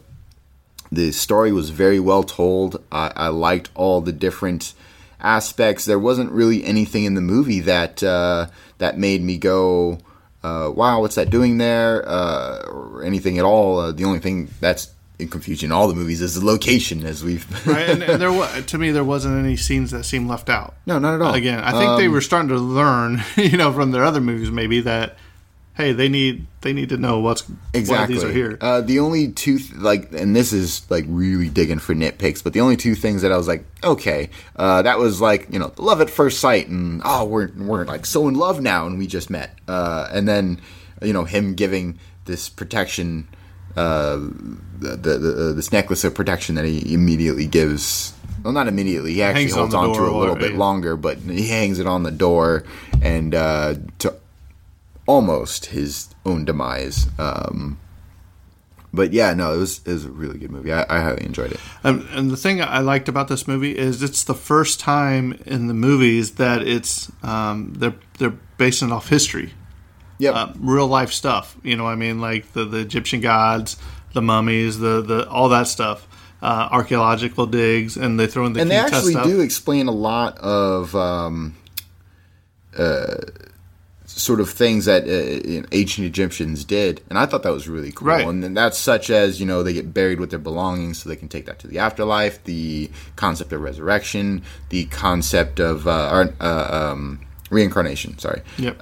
the 0.92 1.12
story 1.12 1.53
was 1.53 1.70
very 1.70 2.01
well 2.01 2.24
told. 2.24 2.82
I, 2.90 3.12
I 3.14 3.28
liked 3.28 3.70
all 3.74 4.01
the 4.01 4.12
different 4.12 4.74
aspects. 5.20 5.84
There 5.84 5.98
wasn't 5.98 6.32
really 6.32 6.64
anything 6.64 7.05
in 7.05 7.14
the 7.14 7.20
movie 7.20 7.61
that 7.61 8.03
uh, 8.03 8.48
that 8.78 8.98
made 8.98 9.22
me 9.22 9.38
go, 9.38 9.98
uh, 10.43 10.70
"Wow, 10.74 11.01
what's 11.01 11.14
that 11.16 11.30
doing 11.30 11.59
there?" 11.59 12.07
Uh, 12.09 12.62
or 12.66 13.03
anything 13.03 13.38
at 13.38 13.45
all. 13.45 13.78
Uh, 13.78 13.93
the 13.93 14.05
only 14.05 14.20
thing 14.20 14.49
that's 14.61 14.93
in 15.18 15.28
confusion 15.28 15.68
in 15.68 15.72
all 15.72 15.86
the 15.86 15.95
movies 15.95 16.20
is 16.22 16.34
the 16.34 16.45
location, 16.45 17.05
as 17.05 17.22
we've 17.22 17.47
right? 17.66 17.91
and, 17.91 18.03
and 18.03 18.20
there 18.20 18.32
was, 18.32 18.64
to 18.66 18.78
me, 18.78 18.91
there 18.91 19.05
wasn't 19.05 19.38
any 19.38 19.57
scenes 19.57 19.91
that 19.91 20.05
seemed 20.05 20.28
left 20.28 20.49
out. 20.49 20.74
no, 20.86 20.99
not 20.99 21.14
at 21.14 21.22
all. 21.22 21.34
Again, 21.34 21.61
I 21.61 21.72
think 21.72 21.99
they 21.99 22.09
were 22.09 22.20
starting 22.20 22.49
to 22.49 22.57
learn, 22.57 23.22
you 23.36 23.57
know, 23.57 23.72
from 23.72 23.91
their 23.91 24.05
other 24.05 24.20
movies, 24.20 24.51
maybe 24.51 24.80
that 24.80 25.16
hey, 25.80 25.92
they 25.92 26.08
need 26.08 26.46
they 26.60 26.72
need 26.72 26.90
to 26.90 26.96
know 26.96 27.20
what's 27.20 27.42
exactly 27.72 28.16
why 28.16 28.20
these 28.20 28.24
are 28.24 28.32
here. 28.32 28.58
Uh, 28.60 28.80
the 28.82 28.98
only 28.98 29.32
two 29.32 29.58
th- 29.58 29.74
like, 29.74 30.12
and 30.12 30.36
this 30.36 30.52
is 30.52 30.88
like 30.90 31.04
really 31.08 31.48
digging 31.48 31.78
for 31.78 31.94
nitpicks, 31.94 32.44
but 32.44 32.52
the 32.52 32.60
only 32.60 32.76
two 32.76 32.94
things 32.94 33.22
that 33.22 33.32
I 33.32 33.36
was 33.36 33.48
like, 33.48 33.64
okay, 33.82 34.30
uh, 34.56 34.82
that 34.82 34.98
was 34.98 35.20
like 35.20 35.48
you 35.50 35.58
know 35.58 35.72
love 35.78 36.00
at 36.00 36.10
first 36.10 36.40
sight, 36.40 36.68
and 36.68 37.00
oh 37.04 37.24
we're 37.24 37.50
we're 37.56 37.84
like 37.84 38.06
so 38.06 38.28
in 38.28 38.34
love 38.34 38.60
now, 38.60 38.86
and 38.86 38.98
we 38.98 39.06
just 39.06 39.30
met, 39.30 39.58
uh, 39.68 40.08
and 40.12 40.28
then 40.28 40.60
you 41.02 41.12
know 41.12 41.24
him 41.24 41.54
giving 41.54 41.98
this 42.26 42.48
protection, 42.48 43.26
uh, 43.76 44.16
the, 44.78 44.96
the, 44.96 45.18
the 45.18 45.52
this 45.54 45.72
necklace 45.72 46.04
of 46.04 46.14
protection 46.14 46.54
that 46.56 46.64
he 46.64 46.92
immediately 46.92 47.46
gives 47.46 48.12
well, 48.42 48.52
not 48.52 48.68
immediately. 48.68 49.14
He 49.14 49.22
actually 49.22 49.44
Hangs 49.44 49.54
holds 49.54 49.72
the 49.72 49.78
on, 49.78 49.94
to 49.94 50.04
it 50.04 50.12
a 50.12 50.16
little 50.16 50.36
bit 50.36 50.52
yeah. 50.52 50.58
longer, 50.58 50.96
but 50.96 51.18
he 51.18 51.48
hangs 51.48 51.78
it 51.78 51.86
on 51.86 52.02
the 52.02 52.10
door 52.10 52.64
and 53.02 53.34
uh, 53.34 53.74
to 53.98 54.14
almost 55.11 55.66
his 55.66 56.08
own 56.24 56.44
demise. 56.44 57.08
Um, 57.18 57.80
but 58.92 59.12
yeah, 59.12 59.34
no, 59.34 59.54
it 59.54 59.58
was 59.58 59.80
it 59.84 59.92
was 59.92 60.04
a 60.04 60.11
really 60.11 60.38
good 60.38 60.52
movie. 60.52 60.72
I, 60.72 60.82
I 60.88 61.00
highly 61.00 61.24
enjoyed 61.24 61.50
it. 61.52 61.61
And, 61.82 62.06
and 62.11 62.30
the 62.30 62.36
thing 62.36 62.62
I 62.62 62.78
liked 62.78 63.08
about 63.08 63.26
this 63.28 63.46
movie 63.48 63.76
is 63.76 64.02
it's 64.04 64.22
the 64.24 64.34
first 64.34 64.78
time 64.78 65.32
in 65.46 65.66
the 65.66 65.74
movies 65.74 66.32
that 66.36 66.62
it's 66.62 67.11
um, 67.24 67.72
they're 67.76 67.94
they're 68.18 68.38
basing 68.56 68.88
it 68.90 68.92
off 68.92 69.08
history, 69.08 69.52
Yep. 70.18 70.34
uh, 70.34 70.52
real 70.61 70.86
life 70.86 71.12
stuff. 71.12 71.56
You 71.64 71.76
know, 71.76 71.84
what 71.84 71.90
I 71.90 71.96
mean, 71.96 72.20
like 72.20 72.52
the, 72.52 72.64
the 72.64 72.78
Egyptian 72.78 73.20
gods, 73.20 73.76
the 74.12 74.22
mummies, 74.22 74.78
the 74.78 75.02
the 75.02 75.28
all 75.28 75.48
that 75.48 75.66
stuff, 75.66 76.06
uh, 76.40 76.68
archaeological 76.70 77.46
digs, 77.46 77.96
and 77.96 78.18
they 78.18 78.26
throw 78.28 78.46
in 78.46 78.52
the 78.52 78.61
and 78.61 78.70
they 78.70 78.76
actually 78.76 79.14
do 79.14 79.40
explain 79.40 79.88
a 79.88 79.92
lot 79.92 80.38
of 80.38 80.94
um, 80.96 81.56
uh, 82.76 83.16
sort 84.18 84.40
of 84.40 84.50
things 84.50 84.84
that 84.86 85.04
uh, 85.04 85.66
ancient 85.72 86.06
Egyptians 86.06 86.64
did, 86.64 87.00
and 87.08 87.18
I 87.18 87.26
thought 87.26 87.42
that 87.44 87.52
was 87.52 87.68
really 87.68 87.92
cool. 87.92 88.08
Right. 88.08 88.26
And 88.26 88.42
then 88.42 88.54
that's 88.54 88.76
such 88.78 89.08
as 89.11 89.40
you 89.40 89.46
know 89.46 89.62
they 89.62 89.72
get 89.72 89.94
buried 89.94 90.20
with 90.20 90.30
their 90.30 90.38
belongings, 90.38 91.02
so 91.02 91.08
they 91.08 91.16
can 91.16 91.28
take 91.28 91.46
that 91.46 91.58
to 91.61 91.66
the 91.68 91.78
afterlife. 91.78 92.42
The 92.44 92.90
concept 93.16 93.52
of 93.52 93.61
resurrection, 93.61 94.42
the 94.68 94.84
concept 94.86 95.61
of 95.61 95.86
uh, 95.86 96.26
uh, 96.40 96.90
um, 96.92 97.20
reincarnation. 97.50 98.18
Sorry. 98.18 98.42
Yep. 98.58 98.80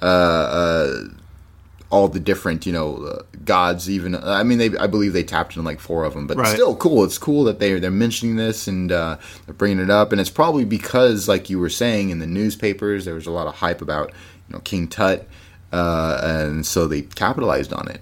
all 1.91 2.07
the 2.09 2.21
different 2.21 2.67
you 2.67 2.73
know 2.73 2.97
uh, 2.97 3.23
gods 3.47 3.89
even 3.89 4.15
i 4.15 4.43
mean 4.43 4.59
they 4.59 4.77
i 4.77 4.87
believe 4.87 5.15
they 5.15 5.23
tapped 5.25 5.57
in 5.57 5.65
like 5.65 5.81
four 5.81 6.05
of 6.05 6.13
them 6.13 6.27
but 6.27 6.37
Right. 6.37 6.53
still 6.53 6.77
cool 6.77 7.03
it's 7.03 7.17
cool 7.17 7.45
that 7.45 7.61
they 7.61 7.79
they're 7.81 7.91
mentioning 7.91 8.37
this 8.37 8.69
and 8.69 8.93
uh, 8.93 9.17
they're 9.47 9.55
bringing 9.55 9.79
it 9.83 9.89
up 9.89 10.13
and 10.13 10.21
it's 10.21 10.29
probably 10.29 10.67
because 10.67 11.29
like 11.29 11.49
you 11.49 11.59
were 11.59 11.71
saying 11.71 12.11
in 12.11 12.19
the 12.19 12.27
newspapers 12.27 13.07
there 13.07 13.15
was 13.15 13.27
a 13.27 13.31
lot 13.31 13.47
of 13.47 13.55
hype 13.55 13.81
about 13.81 14.13
you 14.49 14.55
know 14.55 14.61
king 14.61 14.89
tut 14.89 15.27
uh, 15.73 16.21
and 16.23 16.65
so 16.67 16.87
they 16.87 17.03
capitalized 17.03 17.73
on 17.73 17.89
it 17.89 18.01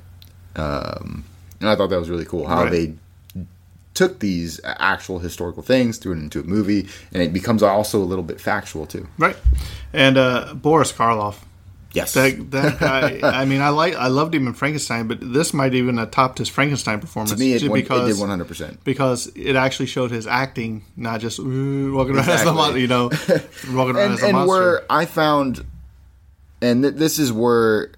um, 0.57 1.25
and 1.61 1.69
i 1.69 1.75
thought 1.77 1.89
that 1.91 1.99
was 1.99 2.11
really 2.11 2.25
cool 2.25 2.47
how 2.47 2.63
Right. 2.65 2.71
they 2.73 2.95
took 3.95 4.19
these 4.19 4.61
actual 4.65 5.19
historical 5.21 5.63
things 5.63 5.97
threw 5.99 6.13
it 6.13 6.19
into 6.19 6.41
a 6.41 6.45
movie 6.45 6.87
and 7.13 7.23
it 7.23 7.33
becomes 7.33 7.63
also 7.63 7.99
a 7.99 8.05
little 8.05 8.25
bit 8.25 8.41
factual 8.41 8.87
too 8.87 9.09
right, 9.19 9.37
and 9.93 10.19
uh, 10.19 10.53
Boris 10.55 10.93
Karloff. 10.93 11.37
yes 11.93 12.13
That, 12.13 12.51
that 12.51 12.79
guy, 12.79 13.21
I 13.23 13.47
mean, 13.47 13.63
I 13.63 13.71
like, 13.71 13.95
I 13.97 14.09
loved 14.09 14.35
him 14.35 14.47
in 14.47 14.53
Frankenstein, 14.53 15.09
but 15.09 15.19
this 15.33 15.55
might 15.55 15.73
even 15.73 15.97
have 15.97 16.11
topped 16.11 16.37
his 16.37 16.49
Frankenstein 16.51 17.01
performance. 17.01 17.33
to 17.33 17.39
me 17.39 17.55
it, 17.55 17.63
won- 17.63 17.79
it 17.79 17.83
because, 17.85 18.19
did 18.19 18.29
100% 18.29 18.77
because 18.85 19.29
it 19.35 19.57
actually 19.57 19.87
showed 19.87 20.11
his 20.11 20.27
acting, 20.27 20.85
not 20.95 21.21
just 21.23 21.39
walking 21.39 21.49
around 22.17 22.29
as 22.29 22.45
the 22.45 22.51
Exactly. 22.51 22.53
mon- 22.53 22.79
you 22.79 22.87
know, 22.87 23.05
walking 23.75 23.97
around 23.97 24.05
and, 24.05 24.15
as 24.15 24.23
a 24.23 24.27
and 24.27 24.33
monster. 24.35 24.47
where 24.47 24.85
I 24.91 25.07
found, 25.07 25.65
and 26.61 26.83
th- 26.83 26.95
this 26.95 27.19
is 27.19 27.33
where 27.33 27.91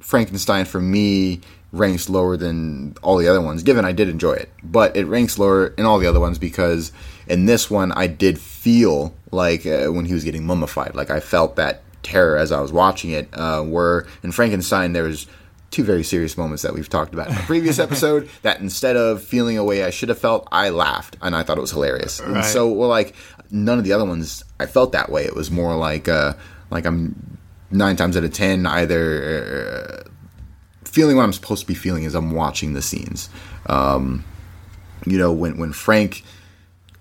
Frankenstein 0.00 0.64
for 0.64 0.80
me 0.80 1.40
ranks 1.72 2.08
lower 2.08 2.36
than 2.36 2.96
all 3.02 3.18
the 3.18 3.28
other 3.28 3.40
ones. 3.40 3.62
Given 3.62 3.84
I 3.84 3.92
did 3.92 4.08
enjoy 4.08 4.32
it, 4.32 4.50
but 4.62 4.96
it 4.96 5.06
ranks 5.06 5.38
lower 5.38 5.68
in 5.68 5.84
all 5.84 5.98
the 5.98 6.06
other 6.06 6.20
ones 6.20 6.38
because 6.38 6.92
in 7.26 7.46
this 7.46 7.70
one 7.70 7.92
I 7.92 8.06
did 8.06 8.38
feel 8.40 9.14
like 9.30 9.66
uh, 9.66 9.86
when 9.88 10.06
he 10.06 10.14
was 10.14 10.24
getting 10.24 10.46
mummified, 10.46 10.94
like 10.94 11.10
I 11.10 11.20
felt 11.20 11.56
that 11.56 11.82
terror 12.02 12.38
as 12.38 12.52
I 12.52 12.60
was 12.60 12.72
watching 12.72 13.10
it. 13.10 13.28
Uh, 13.32 13.62
where 13.62 14.06
in 14.22 14.32
Frankenstein 14.32 14.92
there 14.92 15.04
was. 15.04 15.26
Two 15.70 15.84
very 15.84 16.02
serious 16.02 16.38
moments 16.38 16.62
that 16.62 16.72
we've 16.72 16.88
talked 16.88 17.12
about 17.12 17.28
in 17.28 17.36
a 17.36 17.40
previous 17.40 17.78
episode. 17.86 18.30
That 18.40 18.60
instead 18.60 18.96
of 18.96 19.22
feeling 19.22 19.58
a 19.58 19.64
way 19.64 19.84
I 19.84 19.90
should 19.90 20.08
have 20.08 20.18
felt, 20.18 20.48
I 20.50 20.70
laughed 20.70 21.18
and 21.20 21.36
I 21.36 21.42
thought 21.42 21.58
it 21.58 21.60
was 21.60 21.72
hilarious. 21.72 22.20
And 22.20 22.42
so 22.42 22.68
well, 22.68 22.88
like 22.88 23.14
none 23.50 23.76
of 23.76 23.84
the 23.84 23.92
other 23.92 24.06
ones 24.06 24.42
I 24.58 24.64
felt 24.64 24.92
that 24.92 25.12
way. 25.12 25.24
It 25.24 25.34
was 25.36 25.50
more 25.50 25.76
like 25.76 26.08
uh, 26.08 26.32
like 26.70 26.86
I'm 26.86 27.38
nine 27.70 27.96
times 27.96 28.16
out 28.16 28.24
of 28.24 28.32
ten 28.32 28.66
either 28.66 30.04
uh, 30.04 30.08
feeling 30.84 31.16
what 31.16 31.22
I'm 31.22 31.32
supposed 31.32 31.62
to 31.62 31.66
be 31.66 31.74
feeling 31.74 32.06
as 32.06 32.14
I'm 32.14 32.32
watching 32.32 32.74
the 32.74 32.82
scenes. 32.82 33.28
Um, 33.66 34.24
you 35.06 35.18
know, 35.18 35.32
when 35.32 35.58
when 35.58 35.72
Frank 35.72 36.24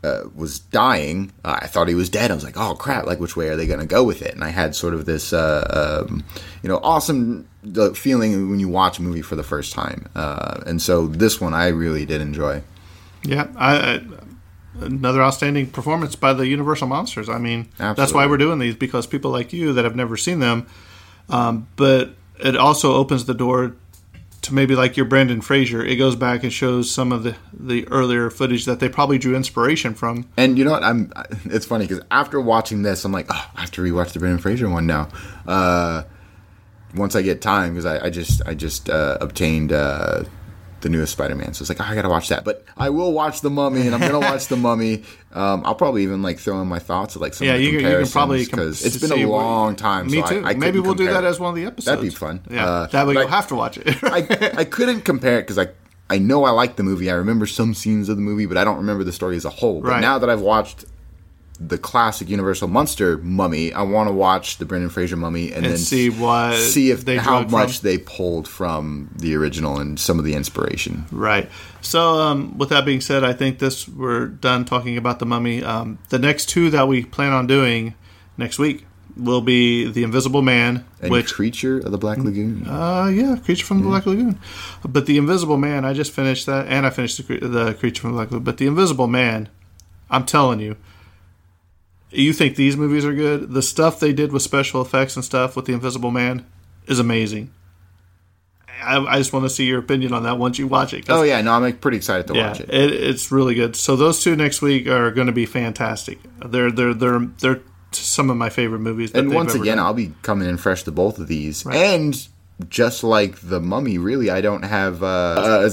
uh, 0.03 0.23
was 0.35 0.59
dying, 0.59 1.31
uh, 1.43 1.59
I 1.61 1.67
thought 1.67 1.87
he 1.87 1.95
was 1.95 2.09
dead. 2.09 2.31
I 2.31 2.35
was 2.35 2.43
like, 2.43 2.57
oh 2.57 2.75
crap! 2.75 3.05
Like, 3.05 3.19
which 3.19 3.35
way 3.35 3.49
are 3.49 3.55
they 3.55 3.67
going 3.67 3.79
to 3.79 3.85
go 3.85 4.03
with 4.03 4.21
it? 4.21 4.33
And 4.33 4.43
I 4.43 4.49
had 4.49 4.75
sort 4.75 4.93
of 4.93 5.05
this, 5.05 5.33
uh, 5.33 6.05
um, 6.07 6.23
you 6.61 6.69
know, 6.69 6.79
awesome 6.83 7.47
uh, 7.75 7.91
feeling 7.91 8.49
when 8.49 8.59
you 8.59 8.69
watch 8.69 8.99
a 8.99 9.01
movie 9.01 9.21
for 9.21 9.35
the 9.35 9.43
first 9.43 9.73
time. 9.73 10.07
Uh, 10.15 10.61
and 10.65 10.81
so 10.81 11.07
this 11.07 11.41
one 11.41 11.53
I 11.53 11.67
really 11.67 12.05
did 12.05 12.21
enjoy. 12.21 12.61
Yeah, 13.23 13.47
I, 13.55 13.75
I, 13.75 14.01
another 14.81 15.21
outstanding 15.21 15.67
performance 15.67 16.15
by 16.15 16.33
the 16.33 16.47
Universal 16.47 16.87
Monsters. 16.87 17.29
I 17.29 17.37
mean, 17.37 17.69
that's 17.77 18.13
why 18.13 18.25
we're 18.27 18.37
doing 18.37 18.59
these 18.59 18.75
because 18.75 19.07
people 19.07 19.31
like 19.31 19.53
you 19.53 19.73
that 19.73 19.83
have 19.85 19.95
never 19.95 20.17
seen 20.17 20.39
them, 20.39 20.67
um, 21.29 21.67
but 21.75 22.11
it 22.39 22.55
also 22.55 22.93
opens 22.93 23.25
the 23.25 23.33
door 23.33 23.75
to 24.43 24.53
maybe 24.53 24.75
like 24.75 24.95
your 24.95 25.05
Brendan 25.05 25.41
Fraser. 25.41 25.83
It 25.83 25.95
goes 25.97 26.15
back 26.15 26.43
and 26.43 26.53
shows 26.53 26.89
some 26.89 27.11
of 27.11 27.23
the 27.23 27.35
the 27.53 27.87
earlier 27.89 28.29
footage 28.29 28.65
that 28.65 28.79
they 28.79 28.89
probably 28.89 29.17
drew 29.17 29.35
inspiration 29.35 29.93
from. 29.93 30.29
And 30.37 30.57
you 30.57 30.63
know 30.63 30.71
what? 30.71 30.83
I'm. 30.83 31.11
It's 31.45 31.65
funny 31.65 31.87
because 31.87 32.03
after 32.11 32.39
watching 32.39 32.81
this, 32.83 33.03
I'm 33.05 33.11
like, 33.11 33.27
oh, 33.29 33.51
I 33.55 33.61
have 33.61 33.71
to 33.71 33.81
rewatch 33.81 34.13
the 34.13 34.19
Brendan 34.19 34.39
Fraser 34.39 34.69
one 34.69 34.85
now. 34.85 35.09
Uh, 35.45 36.03
once 36.95 37.15
I 37.15 37.21
get 37.21 37.41
time, 37.41 37.73
because 37.73 37.85
I, 37.85 38.05
I 38.05 38.09
just 38.09 38.41
I 38.45 38.53
just 38.53 38.89
uh, 38.89 39.17
obtained 39.21 39.71
uh, 39.71 40.23
the 40.81 40.89
newest 40.89 41.13
Spider-Man, 41.13 41.53
so 41.53 41.63
it's 41.63 41.69
like 41.69 41.79
oh, 41.81 41.83
I 41.91 41.95
gotta 41.95 42.09
watch 42.09 42.29
that. 42.29 42.43
But 42.45 42.63
I 42.77 42.89
will 42.89 43.11
watch 43.13 43.41
the 43.41 43.49
Mummy, 43.49 43.81
and 43.87 43.95
I'm 43.95 44.01
gonna 44.01 44.19
watch 44.19 44.47
the 44.47 44.57
Mummy. 44.57 45.03
Um, 45.33 45.61
I'll 45.65 45.75
probably 45.75 46.01
even 46.01 46.23
like 46.23 46.39
throw 46.39 46.59
in 46.63 46.67
my 46.67 46.79
thoughts 46.79 47.15
of 47.15 47.21
like 47.21 47.35
some 47.35 47.45
Yeah, 47.45 47.53
of 47.53 47.59
the 47.59 47.65
you, 47.65 47.71
can- 47.79 47.91
you 47.91 47.97
can 47.99 48.07
probably 48.07 48.43
because 48.45 48.79
com- 48.79 48.87
it's 48.87 48.97
been 48.97 49.11
a 49.11 49.25
long 49.29 49.75
time. 49.75 50.07
Me 50.07 50.21
so 50.21 50.27
too. 50.29 50.43
I, 50.43 50.49
I 50.51 50.53
maybe 50.55 50.79
we'll 50.79 50.95
do 50.95 51.05
that 51.11 51.23
as 51.23 51.39
one 51.39 51.49
of 51.49 51.55
the 51.55 51.65
episodes. 51.65 51.85
That'd 51.85 52.01
be 52.01 52.09
fun. 52.09 52.41
Yeah, 52.49 52.65
Uh, 52.65 52.87
that 52.87 53.05
way 53.05 53.13
you'll 53.13 53.27
I- 53.27 53.29
have 53.29 53.47
to 53.49 53.55
watch 53.55 53.77
it. 53.77 54.03
I, 54.03 54.53
I 54.57 54.63
couldn't 54.63 55.01
compare 55.01 55.37
it 55.37 55.43
because 55.43 55.59
I 55.59 55.67
I 56.09 56.17
know 56.17 56.43
I 56.45 56.49
like 56.51 56.75
the 56.77 56.81
movie. 56.83 57.11
I 57.11 57.15
remember 57.15 57.45
some 57.45 57.75
scenes 57.75 58.09
of 58.09 58.15
the 58.15 58.21
movie, 58.23 58.47
but 58.47 58.57
I 58.57 58.63
don't 58.63 58.77
remember 58.77 59.03
the 59.03 59.11
story 59.11 59.35
as 59.35 59.45
a 59.45 59.51
whole. 59.51 59.81
But 59.81 59.89
Right. 59.89 60.01
now 60.01 60.17
that 60.17 60.29
I've 60.29 60.41
watched 60.41 60.85
the 61.59 61.77
classic 61.77 62.29
Universal 62.29 62.67
Monster 62.67 63.17
Mummy, 63.17 63.73
I 63.73 63.81
want 63.81 64.09
to 64.09 64.13
watch 64.13 64.57
the 64.57 64.65
Brendan 64.65 64.89
Fraser 64.89 65.15
Mummy 65.15 65.47
and, 65.47 65.65
And 65.65 65.73
then 65.73 65.77
see 65.77 66.09
what 66.09 66.55
see 66.55 66.91
if 66.91 67.03
they 67.05 67.17
how 67.17 67.43
much 67.43 67.79
from. 67.79 67.87
they 67.87 67.97
pulled 67.97 68.47
from 68.47 69.09
the 69.15 69.35
original 69.35 69.79
and 69.79 69.99
some 69.99 70.19
of 70.19 70.25
the 70.25 70.33
inspiration. 70.35 71.05
Right. 71.11 71.49
So, 71.81 72.19
um, 72.19 72.57
with 72.57 72.69
that 72.69 72.85
being 72.85 73.01
said, 73.01 73.23
I 73.23 73.33
think 73.33 73.59
this 73.59 73.87
we're 73.87 74.27
done 74.27 74.65
talking 74.65 74.97
about 74.97 75.19
the 75.19 75.25
mummy. 75.25 75.63
Um, 75.63 75.99
the 76.09 76.19
next 76.19 76.47
two 76.49 76.69
that 76.69 76.87
we 76.87 77.03
plan 77.05 77.31
on 77.33 77.47
doing 77.47 77.95
next 78.37 78.59
week 78.59 78.85
will 79.15 79.41
be 79.41 79.89
the 79.89 80.03
Invisible 80.03 80.43
Man, 80.43 80.85
And 81.01 81.09
which 81.11 81.33
Creature 81.33 81.79
of 81.79 81.91
the 81.91 81.97
Black 81.97 82.19
Lagoon. 82.19 82.67
uh, 82.67 83.07
yeah, 83.07 83.35
Creature 83.37 83.65
from 83.65 83.81
the 83.81 83.87
Black 83.87 84.05
Lagoon. 84.05 84.37
But 84.87 85.07
the 85.07 85.17
Invisible 85.17 85.57
Man, 85.57 85.85
I 85.85 85.93
just 85.93 86.11
finished 86.11 86.45
that, 86.45 86.67
and 86.67 86.85
I 86.85 86.91
finished 86.91 87.17
the, 87.27 87.37
the 87.39 87.73
Creature 87.73 88.01
from 88.01 88.11
the 88.11 88.17
Black 88.17 88.29
Lagoon. 88.29 88.43
But 88.43 88.57
the 88.57 88.67
Invisible 88.67 89.07
Man, 89.07 89.49
I'm 90.11 90.23
telling 90.23 90.59
you, 90.59 90.75
you 92.11 92.33
think 92.33 92.55
these 92.55 92.77
movies 92.77 93.05
are 93.05 93.13
good? 93.13 93.51
The 93.51 93.61
stuff 93.61 93.99
they 93.99 94.13
did 94.13 94.31
with 94.31 94.41
special 94.41 94.81
effects 94.81 95.15
and 95.15 95.25
stuff 95.25 95.55
with 95.55 95.65
the 95.65 95.73
Invisible 95.73 96.11
Man 96.11 96.45
is 96.87 96.99
amazing. 96.99 97.53
I, 98.81 98.97
I 98.97 99.17
just 99.17 99.33
want 99.33 99.43
to 99.43 99.49
see 99.49 99.65
your 99.65 99.79
opinion 99.79 100.13
on 100.13 100.23
that 100.23 100.37
once 100.37 100.59
you 100.59 100.67
watch 100.67 100.93
it. 100.93 101.09
oh 101.09 101.23
yeah, 101.23 101.41
no, 101.41 101.53
I'm 101.53 101.77
pretty 101.77 101.97
excited 101.97 102.27
to 102.27 102.35
yeah, 102.35 102.49
watch 102.49 102.61
it. 102.61 102.69
It, 102.69 102.93
it's 102.93 103.31
really 103.31 103.55
good. 103.55 103.75
So 103.75 103.95
those 103.95 104.23
two 104.23 104.35
next 104.35 104.61
week 104.61 104.87
are 104.87 105.11
going 105.11 105.27
to 105.27 105.33
be 105.33 105.45
fantastic. 105.45 106.19
They're 106.45 106.71
they're 106.71 106.93
they're 106.93 107.19
they're 107.39 107.61
some 107.91 108.29
of 108.29 108.37
my 108.37 108.49
favorite 108.49 108.79
movies. 108.79 109.11
That 109.11 109.19
and 109.19 109.33
once 109.33 109.55
again, 109.55 109.77
done. 109.77 109.85
I'll 109.85 109.93
be 109.93 110.13
coming 110.21 110.47
in 110.47 110.57
fresh 110.57 110.83
to 110.83 110.91
both 110.91 111.19
of 111.19 111.27
these. 111.27 111.65
And 111.65 112.27
just 112.69 113.03
like 113.03 113.39
the 113.41 113.59
Mummy, 113.59 113.97
really, 113.99 114.29
I 114.31 114.41
don't 114.41 114.63
have. 114.63 115.03
Uh, 115.03 115.07
uh, 115.07 115.69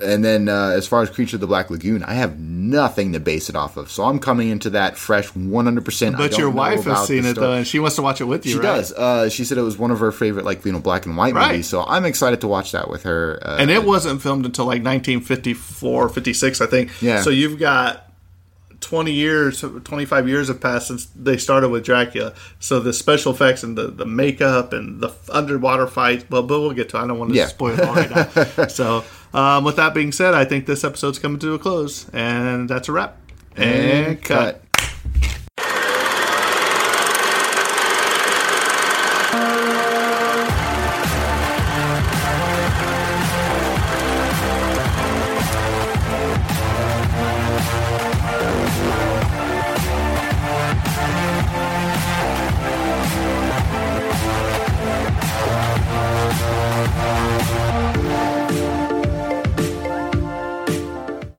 and 0.00 0.24
then 0.24 0.48
uh, 0.48 0.68
as 0.68 0.86
far 0.86 1.02
as 1.02 1.10
Creature 1.10 1.36
of 1.36 1.40
the 1.40 1.46
Black 1.48 1.68
Lagoon, 1.68 2.04
I 2.04 2.14
have 2.14 2.38
nothing 2.38 3.12
to 3.14 3.20
base 3.20 3.48
it 3.48 3.56
off 3.56 3.76
of. 3.76 3.90
So 3.90 4.04
I'm 4.04 4.20
coming 4.20 4.48
into 4.48 4.70
that 4.70 4.96
fresh, 4.96 5.34
100. 5.34 5.84
percent 5.84 6.16
but 6.16 6.38
your 6.38 6.50
wife 6.50 6.84
has 6.84 7.08
seen 7.08 7.24
it 7.24 7.34
though, 7.34 7.54
and 7.54 7.66
she 7.66 7.80
wants 7.80 7.96
to 7.96 8.02
watch 8.02 8.20
it 8.20 8.24
with 8.26 8.46
you. 8.46 8.52
She 8.52 8.58
right? 8.58 8.64
does. 8.64 8.92
Uh, 8.92 9.28
she 9.28 9.44
said 9.44 9.58
it 9.58 9.62
was 9.62 9.78
one 9.78 9.90
of 9.90 9.98
her 9.98 10.12
favorite, 10.12 10.44
like 10.44 10.64
you 10.64 10.70
know, 10.72 10.78
black 10.80 11.06
and 11.06 11.16
white 11.16 11.34
Right. 11.34 11.50
movies. 11.52 11.68
So 11.68 11.84
I'm 11.84 12.04
excited 12.04 12.40
to 12.42 12.48
watch 12.48 12.70
that 12.72 12.88
with 12.88 13.02
her. 13.02 13.40
Uh, 13.42 13.56
and 13.58 13.70
it 13.70 13.84
wasn't 13.84 14.22
filmed 14.22 14.46
until 14.46 14.64
like 14.66 14.82
1954, 14.84 16.08
56, 16.08 16.60
I 16.60 16.66
think. 16.66 16.90
Yeah. 17.02 17.22
So 17.22 17.30
you've 17.30 17.58
got 17.58 18.07
20 18.80 19.12
years, 19.12 19.60
25 19.60 20.28
years 20.28 20.48
have 20.48 20.60
passed 20.60 20.86
since 20.88 21.06
they 21.06 21.36
started 21.36 21.68
with 21.70 21.84
Dracula. 21.84 22.32
So 22.60 22.78
the 22.80 22.92
special 22.92 23.32
effects 23.32 23.62
and 23.62 23.76
the, 23.76 23.88
the 23.88 24.06
makeup 24.06 24.72
and 24.72 25.00
the 25.00 25.10
underwater 25.30 25.86
fights, 25.86 26.24
well, 26.30 26.42
but 26.42 26.60
we'll 26.60 26.72
get 26.72 26.88
to. 26.90 26.96
it. 26.98 27.00
I 27.00 27.06
don't 27.06 27.18
want 27.18 27.30
to 27.32 27.36
Yeah. 27.36 27.46
spoil 27.46 27.74
it 27.78 27.80
all 27.80 27.94
right 27.94 28.10
now. 28.56 28.66
so 28.68 29.04
um, 29.34 29.64
with 29.64 29.76
that 29.76 29.94
being 29.94 30.12
said, 30.12 30.34
I 30.34 30.44
think 30.44 30.66
this 30.66 30.84
episode's 30.84 31.18
coming 31.18 31.38
to 31.40 31.54
a 31.54 31.58
close, 31.58 32.08
and 32.10 32.68
that's 32.68 32.88
a 32.88 32.92
wrap. 32.92 33.16
and 33.56 34.22
cut. 34.22 34.62